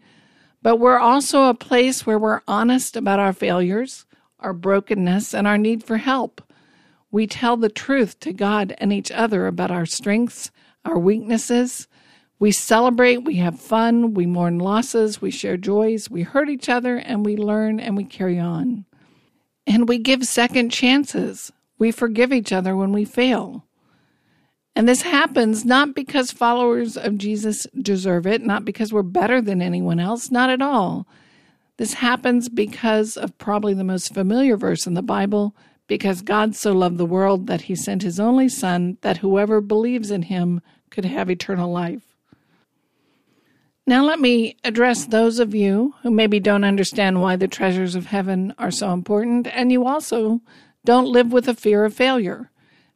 but 0.62 0.78
we're 0.78 1.00
also 1.00 1.46
a 1.46 1.54
place 1.54 2.06
where 2.06 2.20
we're 2.20 2.42
honest 2.48 2.96
about 2.96 3.20
our 3.20 3.34
failures, 3.34 4.06
our 4.40 4.54
brokenness, 4.54 5.34
and 5.34 5.48
our 5.48 5.58
need 5.58 5.84
for 5.84 5.98
help. 5.98 6.42
We 7.12 7.28
tell 7.28 7.56
the 7.56 7.70
truth 7.70 8.20
to 8.22 8.34
God 8.34 8.76
and 8.80 8.92
each 8.92 9.12
other 9.12 9.48
about 9.48 9.72
our 9.72 9.86
strengths, 9.86 10.52
our 10.84 11.00
weaknesses. 11.00 11.88
We 12.40 12.52
celebrate, 12.52 13.24
we 13.24 13.36
have 13.38 13.60
fun, 13.60 14.14
we 14.14 14.26
mourn 14.26 14.60
losses, 14.60 15.22
we 15.22 15.32
share 15.32 15.58
joys, 15.58 16.10
we 16.10 16.24
hurt 16.24 16.50
each 16.50 16.70
other, 16.70 16.98
and 16.98 17.26
we 17.26 17.38
learn 17.38 17.80
and 17.80 17.96
we 17.96 18.04
carry 18.04 18.38
on. 18.38 18.86
And 19.66 19.88
we 19.88 19.98
give 19.98 20.26
second 20.26 20.72
chances. 20.72 21.52
We 21.78 21.92
forgive 21.92 22.34
each 22.34 22.52
other 22.52 22.76
when 22.76 22.92
we 22.92 23.06
fail. 23.06 23.67
And 24.78 24.88
this 24.88 25.02
happens 25.02 25.66
not 25.66 25.96
because 25.96 26.30
followers 26.30 26.98
of 26.98 27.18
Jesus 27.18 27.66
deserve 27.82 28.28
it, 28.28 28.44
not 28.44 28.64
because 28.64 28.94
we're 28.94 29.02
better 29.02 29.42
than 29.42 29.60
anyone 29.60 30.00
else, 30.00 30.30
not 30.30 30.52
at 30.52 30.62
all. 30.62 31.08
This 31.78 31.96
happens 31.96 32.48
because 32.48 33.18
of 33.18 33.36
probably 33.40 33.74
the 33.74 33.84
most 33.84 34.14
familiar 34.14 34.56
verse 34.56 34.86
in 34.86 34.94
the 34.94 35.02
Bible 35.02 35.56
because 35.88 36.22
God 36.22 36.56
so 36.56 36.74
loved 36.74 37.00
the 37.00 37.08
world 37.08 37.48
that 37.48 37.62
he 37.62 37.76
sent 37.76 38.04
his 38.04 38.20
only 38.20 38.48
Son, 38.48 39.00
that 39.02 39.18
whoever 39.18 39.62
believes 39.62 40.12
in 40.12 40.22
him 40.22 40.62
could 40.92 41.06
have 41.06 41.28
eternal 41.28 41.72
life. 41.72 42.16
Now, 43.88 44.06
let 44.06 44.20
me 44.20 44.58
address 44.64 45.08
those 45.08 45.40
of 45.40 45.56
you 45.56 45.96
who 46.04 46.12
maybe 46.12 46.40
don't 46.40 46.64
understand 46.64 47.20
why 47.20 47.36
the 47.36 47.48
treasures 47.48 47.96
of 47.96 48.06
heaven 48.06 48.54
are 48.60 48.70
so 48.70 48.94
important, 48.94 49.48
and 49.48 49.72
you 49.72 49.88
also 49.88 50.42
don't 50.86 51.12
live 51.12 51.32
with 51.32 51.48
a 51.48 51.56
fear 51.56 51.84
of 51.84 51.96
failure. 51.96 52.52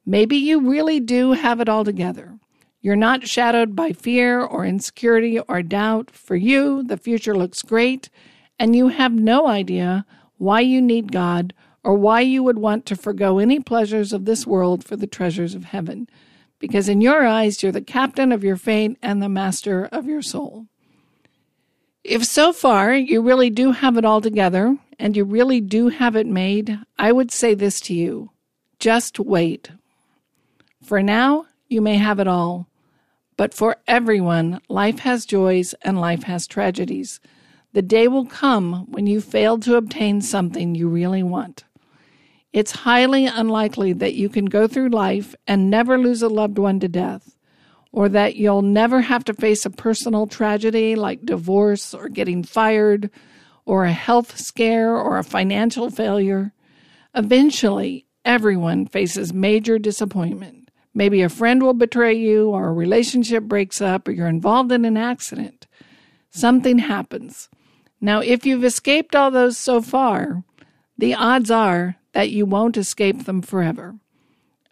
Maybe 0.05 0.37
you 0.37 0.69
really 0.69 0.99
do 0.99 1.33
have 1.33 1.59
it 1.59 1.69
all 1.69 1.83
together. 1.83 2.39
You're 2.81 2.95
not 2.95 3.27
shadowed 3.27 3.75
by 3.75 3.91
fear 3.91 4.41
or 4.41 4.65
insecurity 4.65 5.39
or 5.39 5.61
doubt. 5.61 6.09
For 6.09 6.35
you, 6.35 6.83
the 6.83 6.97
future 6.97 7.35
looks 7.35 7.61
great, 7.61 8.09
and 8.57 8.75
you 8.75 8.87
have 8.87 9.13
no 9.13 9.47
idea 9.47 10.05
why 10.37 10.61
you 10.61 10.81
need 10.81 11.11
God 11.11 11.53
or 11.83 11.93
why 11.95 12.21
you 12.21 12.41
would 12.41 12.57
want 12.57 12.85
to 12.87 12.95
forego 12.95 13.37
any 13.37 13.59
pleasures 13.59 14.11
of 14.13 14.25
this 14.25 14.47
world 14.47 14.83
for 14.83 14.95
the 14.95 15.07
treasures 15.07 15.53
of 15.53 15.65
heaven. 15.65 16.07
Because 16.57 16.89
in 16.89 17.01
your 17.01 17.25
eyes, 17.25 17.61
you're 17.61 17.71
the 17.71 17.81
captain 17.81 18.31
of 18.31 18.43
your 18.43 18.57
fate 18.57 18.97
and 19.01 19.21
the 19.21 19.29
master 19.29 19.85
of 19.91 20.05
your 20.05 20.21
soul. 20.21 20.67
If 22.03 22.25
so 22.25 22.51
far 22.51 22.93
you 22.95 23.21
really 23.21 23.51
do 23.51 23.71
have 23.71 23.97
it 23.97 24.05
all 24.05 24.21
together 24.21 24.77
and 24.97 25.15
you 25.15 25.23
really 25.23 25.61
do 25.61 25.89
have 25.89 26.15
it 26.15 26.25
made, 26.25 26.79
I 26.97 27.11
would 27.11 27.31
say 27.31 27.53
this 27.53 27.79
to 27.81 27.93
you 27.93 28.31
just 28.79 29.19
wait. 29.19 29.69
For 30.81 31.01
now, 31.01 31.45
you 31.67 31.81
may 31.81 31.97
have 31.97 32.19
it 32.19 32.27
all. 32.27 32.67
But 33.37 33.53
for 33.53 33.77
everyone, 33.87 34.61
life 34.69 34.99
has 34.99 35.25
joys 35.25 35.73
and 35.81 35.99
life 35.99 36.23
has 36.23 36.47
tragedies. 36.47 37.19
The 37.73 37.81
day 37.81 38.07
will 38.07 38.25
come 38.25 38.85
when 38.91 39.07
you 39.07 39.21
fail 39.21 39.57
to 39.59 39.77
obtain 39.77 40.21
something 40.21 40.75
you 40.75 40.87
really 40.87 41.23
want. 41.23 41.63
It's 42.53 42.71
highly 42.71 43.25
unlikely 43.25 43.93
that 43.93 44.13
you 44.13 44.27
can 44.27 44.45
go 44.45 44.67
through 44.67 44.89
life 44.89 45.33
and 45.47 45.69
never 45.69 45.97
lose 45.97 46.21
a 46.21 46.27
loved 46.27 46.57
one 46.57 46.79
to 46.81 46.87
death 46.89 47.37
or 47.91 48.09
that 48.09 48.35
you'll 48.35 48.61
never 48.61 49.01
have 49.01 49.23
to 49.25 49.33
face 49.33 49.65
a 49.65 49.69
personal 49.69 50.27
tragedy 50.27 50.95
like 50.95 51.25
divorce 51.25 51.93
or 51.93 52.09
getting 52.09 52.43
fired 52.43 53.09
or 53.65 53.85
a 53.85 53.93
health 53.93 54.37
scare 54.37 54.95
or 54.95 55.17
a 55.17 55.23
financial 55.23 55.89
failure. 55.89 56.53
Eventually, 57.15 58.05
everyone 58.23 58.85
faces 58.85 59.33
major 59.33 59.77
disappointment. 59.77 60.60
Maybe 60.93 61.21
a 61.21 61.29
friend 61.29 61.63
will 61.63 61.73
betray 61.73 62.13
you, 62.13 62.49
or 62.49 62.67
a 62.67 62.73
relationship 62.73 63.43
breaks 63.43 63.81
up, 63.81 64.07
or 64.07 64.11
you're 64.11 64.27
involved 64.27 64.71
in 64.71 64.85
an 64.85 64.97
accident. 64.97 65.67
Something 66.29 66.79
happens. 66.79 67.49
Now, 68.01 68.19
if 68.19 68.45
you've 68.45 68.63
escaped 68.63 69.15
all 69.15 69.31
those 69.31 69.57
so 69.57 69.81
far, 69.81 70.43
the 70.97 71.13
odds 71.13 71.51
are 71.51 71.97
that 72.13 72.31
you 72.31 72.45
won't 72.45 72.77
escape 72.77 73.25
them 73.25 73.41
forever. 73.41 73.95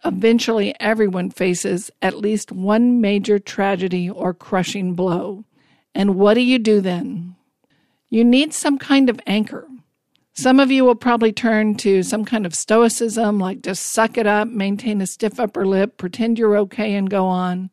Eventually, 0.04 0.74
everyone 0.80 1.30
faces 1.30 1.90
at 2.00 2.18
least 2.18 2.52
one 2.52 3.00
major 3.00 3.38
tragedy 3.38 4.08
or 4.08 4.32
crushing 4.32 4.94
blow. 4.94 5.44
And 5.94 6.16
what 6.16 6.34
do 6.34 6.40
you 6.40 6.58
do 6.58 6.80
then? 6.80 7.36
You 8.08 8.24
need 8.24 8.52
some 8.52 8.78
kind 8.78 9.08
of 9.08 9.20
anchor. 9.26 9.66
Some 10.32 10.60
of 10.60 10.70
you 10.70 10.84
will 10.84 10.94
probably 10.94 11.32
turn 11.32 11.74
to 11.76 12.02
some 12.02 12.24
kind 12.24 12.46
of 12.46 12.54
stoicism, 12.54 13.38
like 13.38 13.62
just 13.62 13.84
suck 13.84 14.16
it 14.16 14.26
up, 14.26 14.48
maintain 14.48 15.00
a 15.00 15.06
stiff 15.06 15.40
upper 15.40 15.66
lip, 15.66 15.96
pretend 15.96 16.38
you're 16.38 16.56
okay, 16.58 16.94
and 16.94 17.10
go 17.10 17.26
on. 17.26 17.70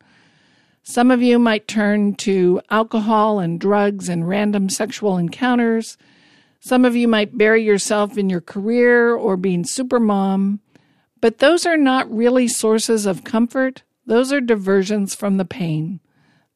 Some 0.83 1.11
of 1.11 1.21
you 1.21 1.37
might 1.37 1.67
turn 1.67 2.15
to 2.15 2.61
alcohol 2.69 3.39
and 3.39 3.59
drugs 3.59 4.09
and 4.09 4.27
random 4.27 4.69
sexual 4.69 5.17
encounters. 5.17 5.97
Some 6.59 6.85
of 6.85 6.95
you 6.95 7.07
might 7.07 7.37
bury 7.37 7.63
yourself 7.63 8.17
in 8.17 8.29
your 8.29 8.41
career 8.41 9.13
or 9.13 9.37
being 9.37 9.63
super 9.63 9.99
mom. 9.99 10.59
But 11.19 11.39
those 11.39 11.65
are 11.65 11.77
not 11.77 12.09
really 12.09 12.47
sources 12.47 13.05
of 13.05 13.23
comfort, 13.23 13.83
those 14.05 14.31
are 14.31 14.39
diversions 14.39 15.13
from 15.13 15.37
the 15.37 15.45
pain. 15.45 15.99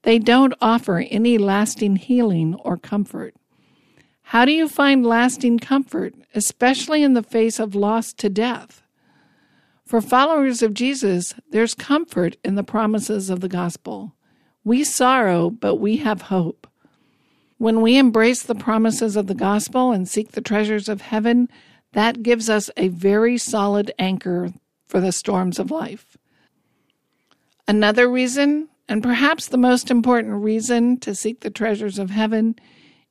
They 0.04 0.18
don't 0.18 0.54
offer 0.62 1.00
any 1.00 1.38
lasting 1.38 1.98
healing 1.98 2.56
or 2.56 2.78
comfort. 2.78 3.36
How 4.32 4.46
do 4.46 4.54
you 4.54 4.70
find 4.70 5.06
lasting 5.06 5.60
comfort, 5.60 6.14
especially 6.34 7.04
in 7.04 7.16
the 7.16 7.22
face 7.22 7.60
of 7.60 7.76
loss 7.76 8.14
to 8.14 8.30
death? 8.30 8.82
For 9.86 10.00
followers 10.00 10.62
of 10.62 10.74
Jesus, 10.74 11.34
there's 11.50 11.74
comfort 11.74 12.38
in 12.42 12.56
the 12.56 12.64
promises 12.64 13.30
of 13.30 13.42
the 13.42 13.50
gospel. 13.50 14.16
We 14.64 14.86
sorrow, 14.86 15.50
but 15.50 15.82
we 15.82 15.98
have 15.98 16.22
hope. 16.22 16.66
When 17.58 17.82
we 17.82 17.98
embrace 17.98 18.42
the 18.42 18.56
promises 18.56 19.18
of 19.18 19.28
the 19.28 19.36
gospel 19.36 19.92
and 19.92 20.08
seek 20.08 20.32
the 20.32 20.40
treasures 20.40 20.88
of 20.88 21.02
heaven, 21.02 21.50
that 21.92 22.24
gives 22.24 22.50
us 22.50 22.70
a 22.78 22.88
very 22.88 23.38
solid 23.38 23.92
anchor 24.00 24.54
for 24.88 25.02
the 25.02 25.12
storms 25.12 25.60
of 25.60 25.72
life. 25.72 26.16
Another 27.68 28.10
reason, 28.10 28.70
and 28.88 29.04
perhaps 29.04 29.48
the 29.48 29.58
most 29.58 29.92
important 29.92 30.42
reason 30.42 30.98
to 31.02 31.16
seek 31.16 31.42
the 31.42 31.50
treasures 31.50 32.00
of 32.00 32.12
heaven, 32.12 32.56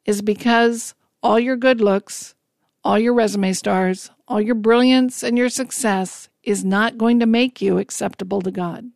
is 0.07 0.23
because 0.23 0.95
all 1.23 1.39
your 1.39 1.57
good 1.57 1.81
looks, 1.81 2.35
all 2.83 2.99
your 2.99 3.15
resume 3.15 3.53
stars, 3.53 4.11
all 4.27 4.41
your 4.41 4.55
brilliance 4.55 5.23
and 5.23 5.37
your 5.37 5.49
success 5.49 6.29
is 6.43 6.65
not 6.65 6.99
going 6.99 7.21
to 7.21 7.27
make 7.27 7.61
you 7.61 7.79
acceptable 7.79 8.41
to 8.41 8.51
God. 8.51 8.87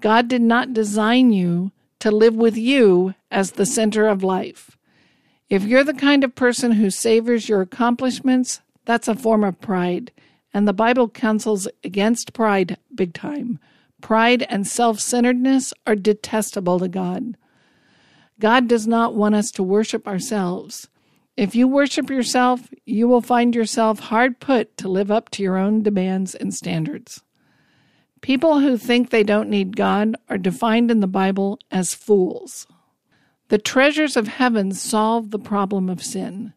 God 0.00 0.28
did 0.28 0.42
not 0.42 0.72
design 0.72 1.32
you 1.32 1.72
to 2.00 2.10
live 2.10 2.34
with 2.34 2.56
you 2.56 3.14
as 3.30 3.52
the 3.52 3.66
center 3.66 4.06
of 4.08 4.22
life. 4.22 4.76
If 5.48 5.64
you're 5.64 5.84
the 5.84 5.94
kind 5.94 6.24
of 6.24 6.34
person 6.34 6.72
who 6.72 6.90
savors 6.90 7.48
your 7.48 7.60
accomplishments, 7.60 8.60
that's 8.84 9.08
a 9.08 9.14
form 9.14 9.44
of 9.44 9.60
pride, 9.60 10.12
and 10.52 10.66
the 10.66 10.72
Bible 10.72 11.08
counsels 11.08 11.68
against 11.84 12.32
pride 12.32 12.76
big 12.94 13.14
time. 13.14 13.58
Pride 14.00 14.46
and 14.48 14.66
self 14.66 15.00
centeredness 15.00 15.74
are 15.86 15.96
detestable 15.96 16.78
to 16.78 16.88
God. 16.88 17.36
God 18.38 18.68
does 18.68 18.86
not 18.86 19.14
want 19.14 19.34
us 19.34 19.50
to 19.52 19.62
worship 19.62 20.08
ourselves. 20.08 20.88
If 21.40 21.54
you 21.54 21.66
worship 21.66 22.10
yourself, 22.10 22.68
you 22.84 23.08
will 23.08 23.22
find 23.22 23.54
yourself 23.54 23.98
hard 23.98 24.40
put 24.40 24.76
to 24.76 24.88
live 24.90 25.10
up 25.10 25.30
to 25.30 25.42
your 25.42 25.56
own 25.56 25.82
demands 25.82 26.34
and 26.34 26.52
standards. 26.52 27.22
People 28.20 28.60
who 28.60 28.76
think 28.76 29.08
they 29.08 29.22
don't 29.22 29.48
need 29.48 29.74
God 29.74 30.16
are 30.28 30.36
defined 30.36 30.90
in 30.90 31.00
the 31.00 31.06
Bible 31.06 31.58
as 31.70 31.94
fools. 31.94 32.66
The 33.48 33.56
treasures 33.56 34.18
of 34.18 34.28
heaven 34.28 34.72
solve 34.72 35.30
the 35.30 35.38
problem 35.38 35.88
of 35.88 36.02
sin. 36.02 36.52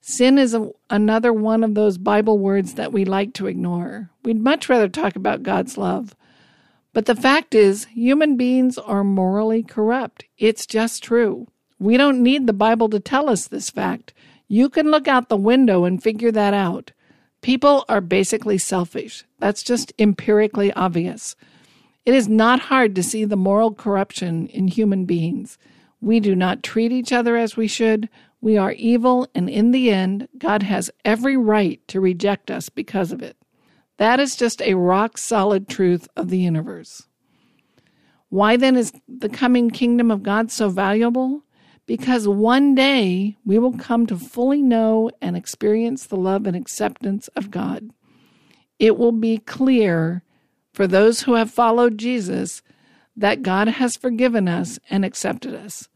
Sin 0.00 0.38
is 0.38 0.54
a, 0.54 0.70
another 0.88 1.32
one 1.32 1.64
of 1.64 1.74
those 1.74 1.98
Bible 1.98 2.38
words 2.38 2.74
that 2.74 2.92
we 2.92 3.04
like 3.04 3.34
to 3.34 3.48
ignore. 3.48 4.10
We'd 4.22 4.40
much 4.40 4.68
rather 4.68 4.88
talk 4.88 5.16
about 5.16 5.42
God's 5.42 5.76
love. 5.76 6.14
But 6.92 7.06
the 7.06 7.16
fact 7.16 7.56
is, 7.56 7.86
human 7.86 8.36
beings 8.36 8.78
are 8.78 9.02
morally 9.02 9.64
corrupt. 9.64 10.26
It's 10.38 10.64
just 10.64 11.02
true. 11.02 11.48
We 11.82 11.96
don't 11.96 12.22
need 12.22 12.46
the 12.46 12.52
Bible 12.52 12.88
to 12.90 13.00
tell 13.00 13.28
us 13.28 13.48
this 13.48 13.68
fact. 13.68 14.14
You 14.46 14.68
can 14.68 14.92
look 14.92 15.08
out 15.08 15.28
the 15.28 15.36
window 15.36 15.84
and 15.84 16.00
figure 16.00 16.30
that 16.30 16.54
out. 16.54 16.92
People 17.40 17.84
are 17.88 18.00
basically 18.00 18.56
selfish. 18.56 19.24
That's 19.40 19.64
just 19.64 19.92
empirically 19.98 20.72
obvious. 20.74 21.34
It 22.06 22.14
is 22.14 22.28
not 22.28 22.60
hard 22.60 22.94
to 22.94 23.02
see 23.02 23.24
the 23.24 23.34
moral 23.34 23.74
corruption 23.74 24.46
in 24.46 24.68
human 24.68 25.06
beings. 25.06 25.58
We 26.00 26.20
do 26.20 26.36
not 26.36 26.62
treat 26.62 26.92
each 26.92 27.12
other 27.12 27.36
as 27.36 27.56
we 27.56 27.66
should. 27.66 28.08
We 28.40 28.56
are 28.56 28.72
evil, 28.72 29.26
and 29.34 29.50
in 29.50 29.72
the 29.72 29.90
end, 29.90 30.28
God 30.38 30.62
has 30.62 30.88
every 31.04 31.36
right 31.36 31.80
to 31.88 32.00
reject 32.00 32.48
us 32.48 32.68
because 32.68 33.10
of 33.10 33.22
it. 33.22 33.36
That 33.96 34.20
is 34.20 34.36
just 34.36 34.62
a 34.62 34.74
rock 34.74 35.18
solid 35.18 35.68
truth 35.68 36.06
of 36.16 36.28
the 36.28 36.38
universe. 36.38 37.08
Why 38.28 38.56
then 38.56 38.76
is 38.76 38.92
the 39.08 39.28
coming 39.28 39.68
kingdom 39.68 40.12
of 40.12 40.22
God 40.22 40.52
so 40.52 40.68
valuable? 40.68 41.42
Because 41.86 42.28
one 42.28 42.74
day 42.74 43.36
we 43.44 43.58
will 43.58 43.76
come 43.76 44.06
to 44.06 44.16
fully 44.16 44.62
know 44.62 45.10
and 45.20 45.36
experience 45.36 46.06
the 46.06 46.16
love 46.16 46.46
and 46.46 46.56
acceptance 46.56 47.28
of 47.28 47.50
God. 47.50 47.90
It 48.78 48.96
will 48.96 49.12
be 49.12 49.38
clear 49.38 50.22
for 50.72 50.86
those 50.86 51.22
who 51.22 51.34
have 51.34 51.50
followed 51.50 51.98
Jesus 51.98 52.62
that 53.16 53.42
God 53.42 53.68
has 53.68 53.96
forgiven 53.96 54.48
us 54.48 54.78
and 54.88 55.04
accepted 55.04 55.54
us. 55.54 55.88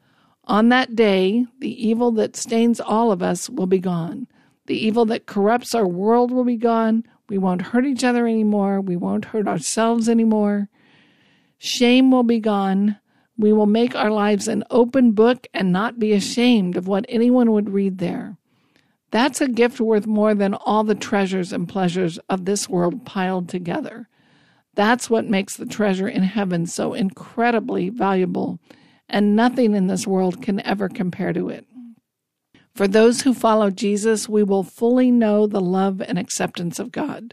On 0.45 0.69
that 0.69 0.95
day, 0.95 1.47
the 1.61 1.87
evil 1.87 2.13
that 2.13 2.37
stains 2.37 2.81
all 2.81 3.11
of 3.11 3.23
us 3.23 3.49
will 3.49 3.67
be 3.67 3.79
gone. 3.79 4.29
The 4.67 4.77
evil 4.77 5.05
that 5.07 5.27
corrupts 5.27 5.75
our 5.75 5.87
world 5.87 6.31
will 6.31 6.45
be 6.45 6.57
gone. 6.57 7.05
We 7.29 7.39
won't 7.39 7.63
hurt 7.63 7.87
each 7.87 8.05
other 8.05 8.27
anymore. 8.27 8.81
We 8.81 8.97
won't 8.97 9.27
hurt 9.27 9.49
ourselves 9.49 10.09
anymore. 10.09 10.69
Shame 11.59 12.11
will 12.11 12.23
be 12.23 12.39
gone. 12.39 12.99
We 13.39 13.53
will 13.53 13.67
make 13.67 13.95
our 13.95 14.11
lives 14.11 14.49
an 14.49 14.65
open 14.71 15.13
book 15.13 15.47
and 15.53 15.73
not 15.73 15.99
be 15.99 16.13
ashamed 16.13 16.77
of 16.77 16.89
what 16.89 17.05
anyone 17.09 17.53
would 17.53 17.71
read 17.71 17.99
there. 17.99 18.37
That's 19.11 19.41
a 19.41 19.49
gift 19.49 19.81
worth 19.81 20.07
more 20.07 20.35
than 20.35 20.55
all 20.55 20.85
the 20.85 20.95
treasures 20.95 21.53
and 21.53 21.69
pleasures 21.69 22.19
of 22.29 22.45
this 22.45 22.69
world 22.69 23.05
piled 23.05 23.49
together. 23.49 24.09
That's 24.75 25.09
what 25.09 25.27
makes 25.29 25.57
the 25.57 25.67
treasure 25.67 26.09
in 26.09 26.23
heaven 26.23 26.67
so 26.67 26.93
incredibly 26.93 27.89
valuable 27.89 28.59
and 29.09 29.37
nothing 29.37 29.75
in 29.75 29.87
this 29.87 30.07
world 30.07 30.43
can 30.43 30.61
ever 30.67 30.89
compare 30.89 31.33
to 31.33 31.49
it. 31.49 31.67
For 32.75 32.87
those 32.87 33.23
who 33.23 33.33
follow 33.33 33.71
Jesus, 33.71 34.29
we 34.29 34.43
will 34.43 34.63
fully 34.63 35.11
know 35.11 35.47
the 35.47 35.61
love 35.61 36.03
and 36.03 36.19
acceptance 36.19 36.79
of 36.79 36.93
God. 36.93 37.33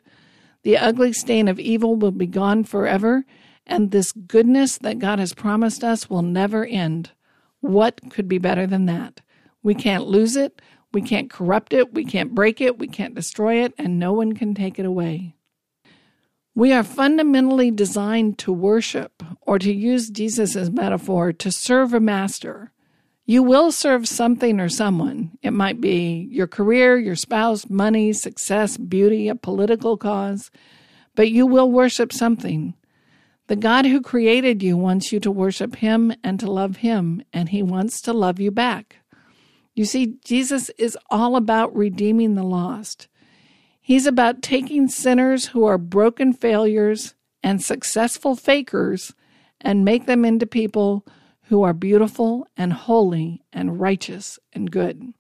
The 0.63 0.77
ugly 0.77 1.11
stain 1.11 1.49
of 1.49 1.59
evil 1.59 1.95
will 1.97 2.11
be 2.11 2.27
gone 2.27 2.63
forever, 2.63 3.25
and 3.65 3.91
this 3.91 4.11
goodness 4.11 4.77
that 4.79 4.99
God 4.99 5.19
has 5.19 5.33
promised 5.33 5.83
us 5.83 6.09
will 6.09 6.21
never 6.21 6.65
end. 6.65 7.11
What 7.61 8.01
could 8.09 8.27
be 8.27 8.37
better 8.37 8.67
than 8.67 8.85
that? 8.87 9.21
We 9.61 9.73
can't 9.73 10.07
lose 10.07 10.35
it. 10.35 10.61
We 10.91 11.01
can't 11.01 11.29
corrupt 11.29 11.73
it. 11.73 11.93
We 11.93 12.05
can't 12.05 12.35
break 12.35 12.61
it. 12.61 12.77
We 12.77 12.87
can't 12.87 13.15
destroy 13.15 13.63
it. 13.63 13.73
And 13.77 13.97
no 13.97 14.13
one 14.13 14.33
can 14.33 14.53
take 14.53 14.77
it 14.77 14.85
away. 14.85 15.35
We 16.55 16.71
are 16.71 16.83
fundamentally 16.83 17.71
designed 17.71 18.37
to 18.39 18.53
worship, 18.53 19.23
or 19.41 19.57
to 19.57 19.73
use 19.73 20.11
Jesus 20.11 20.55
metaphor, 20.69 21.33
to 21.33 21.51
serve 21.51 21.95
a 21.95 21.99
master. 21.99 22.71
You 23.25 23.41
will 23.41 23.71
serve 23.71 24.07
something 24.07 24.59
or 24.59 24.69
someone. 24.69 25.31
It 25.41 25.51
might 25.51 25.81
be 25.81 26.27
your 26.29 26.45
career, 26.45 26.99
your 26.99 27.15
spouse, 27.15 27.69
money, 27.69 28.13
success, 28.13 28.77
beauty, 28.77 29.29
a 29.29 29.35
political 29.35 29.97
cause, 29.97 30.51
but 31.15 31.31
you 31.31 31.47
will 31.47 31.71
worship 31.71 32.13
something. 32.13 32.75
The 33.47 33.55
God 33.57 33.85
who 33.85 34.01
created 34.01 34.63
you 34.63 34.77
wants 34.77 35.11
you 35.11 35.19
to 35.19 35.31
worship 35.31 35.75
Him 35.77 36.13
and 36.23 36.39
to 36.39 36.49
love 36.49 36.77
Him, 36.77 37.23
and 37.33 37.49
He 37.49 37.61
wants 37.61 38.01
to 38.01 38.13
love 38.13 38.39
you 38.39 38.51
back. 38.51 38.97
You 39.75 39.85
see, 39.85 40.15
Jesus 40.23 40.69
is 40.77 40.97
all 41.09 41.35
about 41.35 41.75
redeeming 41.75 42.35
the 42.35 42.43
lost. 42.43 43.07
He's 43.81 44.05
about 44.05 44.41
taking 44.41 44.87
sinners 44.87 45.47
who 45.47 45.65
are 45.65 45.77
broken 45.77 46.31
failures 46.31 47.15
and 47.43 47.61
successful 47.61 48.35
fakers 48.35 49.13
and 49.59 49.83
make 49.83 50.05
them 50.05 50.23
into 50.23 50.45
people 50.45 51.05
who 51.47 51.63
are 51.63 51.73
beautiful 51.73 52.47
and 52.55 52.71
holy 52.71 53.43
and 53.51 53.79
righteous 53.79 54.39
and 54.53 54.71
good. 54.71 55.13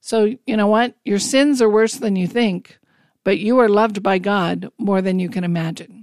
So, 0.00 0.36
you 0.46 0.56
know 0.56 0.66
what? 0.66 0.96
Your 1.04 1.18
sins 1.18 1.62
are 1.62 1.70
worse 1.70 1.94
than 1.94 2.16
you 2.16 2.26
think, 2.26 2.78
but 3.24 3.38
you 3.38 3.58
are 3.60 3.68
loved 3.68 4.02
by 4.02 4.18
God 4.18 4.70
more 4.78 5.00
than 5.00 5.18
you 5.18 5.30
can 5.30 5.44
imagine. 5.44 6.01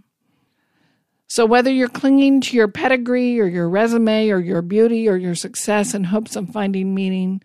So, 1.32 1.46
whether 1.46 1.72
you're 1.72 1.90
clinging 1.90 2.42
to 2.42 2.58
your 2.58 2.68
pedigree 2.68 3.40
or 3.40 3.46
your 3.46 3.70
resume 3.70 4.30
or 4.30 4.40
your 4.40 4.64
beauty 4.64 5.08
or 5.08 5.16
your 5.16 5.36
success 5.36 5.94
in 5.94 6.06
hopes 6.06 6.36
of 6.36 6.50
finding 6.50 6.96
meaning, 6.96 7.44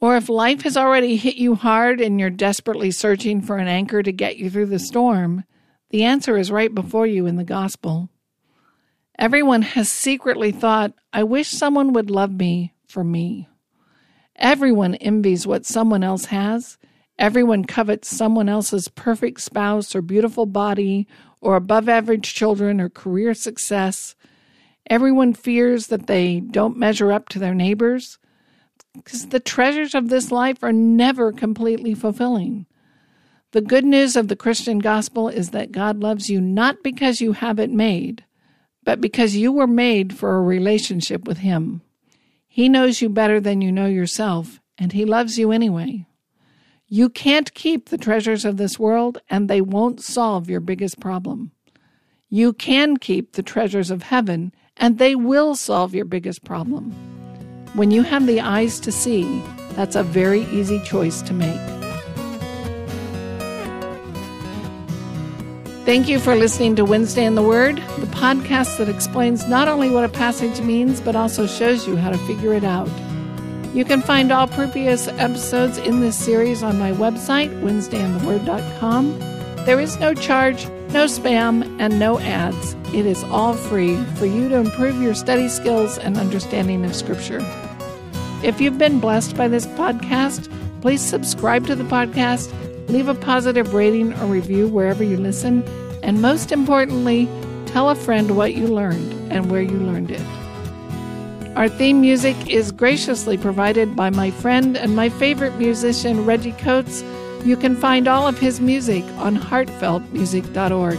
or 0.00 0.16
if 0.16 0.28
life 0.28 0.62
has 0.62 0.76
already 0.76 1.14
hit 1.14 1.36
you 1.36 1.54
hard 1.54 2.00
and 2.00 2.18
you're 2.18 2.30
desperately 2.30 2.90
searching 2.90 3.40
for 3.40 3.58
an 3.58 3.68
anchor 3.68 4.02
to 4.02 4.10
get 4.10 4.38
you 4.38 4.50
through 4.50 4.66
the 4.66 4.80
storm, 4.80 5.44
the 5.90 6.02
answer 6.02 6.36
is 6.36 6.50
right 6.50 6.74
before 6.74 7.06
you 7.06 7.26
in 7.26 7.36
the 7.36 7.44
gospel. 7.44 8.08
Everyone 9.16 9.62
has 9.62 9.88
secretly 9.88 10.50
thought, 10.50 10.92
I 11.12 11.22
wish 11.22 11.48
someone 11.48 11.92
would 11.92 12.10
love 12.10 12.32
me 12.32 12.74
for 12.88 13.04
me. 13.04 13.48
Everyone 14.34 14.96
envies 14.96 15.46
what 15.46 15.64
someone 15.64 16.02
else 16.02 16.24
has. 16.24 16.76
Everyone 17.20 17.64
covets 17.66 18.08
someone 18.08 18.48
else's 18.48 18.88
perfect 18.88 19.42
spouse 19.42 19.94
or 19.94 20.02
beautiful 20.02 20.46
body 20.46 21.06
or 21.42 21.56
above 21.56 21.88
average 21.88 22.32
children 22.32 22.80
or 22.80 22.88
career 22.88 23.34
success. 23.34 24.14
Everyone 24.88 25.34
fears 25.34 25.88
that 25.88 26.06
they 26.06 26.40
don't 26.40 26.78
measure 26.78 27.12
up 27.12 27.28
to 27.30 27.38
their 27.38 27.54
neighbors 27.54 28.18
because 28.94 29.28
the 29.28 29.40
treasures 29.40 29.94
of 29.94 30.08
this 30.08 30.30
life 30.30 30.62
are 30.62 30.72
never 30.72 31.32
completely 31.32 31.94
fulfilling. 31.94 32.66
The 33.50 33.60
good 33.60 33.84
news 33.84 34.16
of 34.16 34.28
the 34.28 34.36
Christian 34.36 34.78
gospel 34.78 35.28
is 35.28 35.50
that 35.50 35.72
God 35.72 36.00
loves 36.00 36.30
you 36.30 36.40
not 36.40 36.82
because 36.82 37.20
you 37.20 37.32
have 37.32 37.58
it 37.58 37.70
made, 37.70 38.24
but 38.84 39.00
because 39.00 39.36
you 39.36 39.52
were 39.52 39.66
made 39.66 40.16
for 40.16 40.36
a 40.36 40.42
relationship 40.42 41.26
with 41.26 41.38
Him. 41.38 41.82
He 42.48 42.68
knows 42.68 43.02
you 43.02 43.08
better 43.08 43.40
than 43.40 43.60
you 43.60 43.72
know 43.72 43.86
yourself, 43.86 44.60
and 44.78 44.92
He 44.92 45.04
loves 45.04 45.38
you 45.38 45.52
anyway. 45.52 46.06
You 46.94 47.08
can't 47.08 47.54
keep 47.54 47.88
the 47.88 47.96
treasures 47.96 48.44
of 48.44 48.58
this 48.58 48.78
world, 48.78 49.16
and 49.30 49.48
they 49.48 49.62
won't 49.62 50.02
solve 50.02 50.50
your 50.50 50.60
biggest 50.60 51.00
problem. 51.00 51.50
You 52.28 52.52
can 52.52 52.98
keep 52.98 53.32
the 53.32 53.42
treasures 53.42 53.90
of 53.90 54.02
heaven, 54.02 54.52
and 54.76 54.98
they 54.98 55.14
will 55.14 55.54
solve 55.54 55.94
your 55.94 56.04
biggest 56.04 56.44
problem. 56.44 56.90
When 57.72 57.90
you 57.90 58.02
have 58.02 58.26
the 58.26 58.42
eyes 58.42 58.78
to 58.80 58.92
see, 58.92 59.42
that's 59.70 59.96
a 59.96 60.02
very 60.02 60.42
easy 60.52 60.80
choice 60.80 61.22
to 61.22 61.32
make. 61.32 61.56
Thank 65.86 66.08
you 66.08 66.18
for 66.18 66.34
listening 66.36 66.76
to 66.76 66.84
Wednesday 66.84 67.24
in 67.24 67.36
the 67.36 67.42
Word, 67.42 67.76
the 67.76 68.06
podcast 68.08 68.76
that 68.76 68.90
explains 68.90 69.48
not 69.48 69.66
only 69.66 69.88
what 69.88 70.04
a 70.04 70.10
passage 70.10 70.60
means, 70.60 71.00
but 71.00 71.16
also 71.16 71.46
shows 71.46 71.86
you 71.86 71.96
how 71.96 72.10
to 72.10 72.18
figure 72.26 72.52
it 72.52 72.64
out. 72.64 72.90
You 73.74 73.86
can 73.86 74.02
find 74.02 74.30
all 74.30 74.48
previous 74.48 75.08
episodes 75.08 75.78
in 75.78 76.00
this 76.00 76.14
series 76.14 76.62
on 76.62 76.78
my 76.78 76.92
website, 76.92 77.48
WednesdayInTheWord.com. 77.62 79.18
There 79.64 79.80
is 79.80 79.98
no 79.98 80.12
charge, 80.12 80.66
no 80.90 81.06
spam, 81.06 81.80
and 81.80 81.98
no 81.98 82.18
ads. 82.18 82.74
It 82.92 83.06
is 83.06 83.24
all 83.24 83.54
free 83.54 83.96
for 84.16 84.26
you 84.26 84.50
to 84.50 84.56
improve 84.56 85.00
your 85.00 85.14
study 85.14 85.48
skills 85.48 85.96
and 85.96 86.18
understanding 86.18 86.84
of 86.84 86.94
Scripture. 86.94 87.40
If 88.42 88.60
you've 88.60 88.76
been 88.76 89.00
blessed 89.00 89.38
by 89.38 89.48
this 89.48 89.66
podcast, 89.68 90.52
please 90.82 91.00
subscribe 91.00 91.66
to 91.68 91.74
the 91.74 91.84
podcast, 91.84 92.52
leave 92.90 93.08
a 93.08 93.14
positive 93.14 93.72
rating 93.72 94.12
or 94.14 94.26
review 94.26 94.68
wherever 94.68 95.02
you 95.02 95.16
listen, 95.16 95.62
and 96.02 96.20
most 96.20 96.52
importantly, 96.52 97.26
tell 97.64 97.88
a 97.88 97.94
friend 97.94 98.36
what 98.36 98.52
you 98.52 98.66
learned 98.66 99.32
and 99.32 99.50
where 99.50 99.62
you 99.62 99.78
learned 99.78 100.10
it. 100.10 100.41
Our 101.56 101.68
theme 101.68 102.00
music 102.00 102.48
is 102.48 102.72
graciously 102.72 103.36
provided 103.36 103.94
by 103.94 104.08
my 104.08 104.30
friend 104.30 104.74
and 104.74 104.96
my 104.96 105.10
favorite 105.10 105.54
musician, 105.56 106.24
Reggie 106.24 106.52
Coates. 106.52 107.02
You 107.44 107.58
can 107.58 107.76
find 107.76 108.08
all 108.08 108.26
of 108.26 108.38
his 108.38 108.58
music 108.58 109.04
on 109.18 109.36
heartfeltmusic.org. 109.36 110.98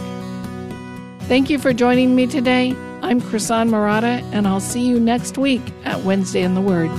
Thank 1.22 1.50
you 1.50 1.58
for 1.58 1.72
joining 1.72 2.14
me 2.14 2.28
today. 2.28 2.70
I'm 3.02 3.20
Krisan 3.20 3.70
Marotta, 3.70 4.22
and 4.32 4.46
I'll 4.46 4.60
see 4.60 4.86
you 4.86 5.00
next 5.00 5.36
week 5.36 5.62
at 5.84 6.04
Wednesday 6.04 6.42
in 6.42 6.54
the 6.54 6.60
Word. 6.60 6.90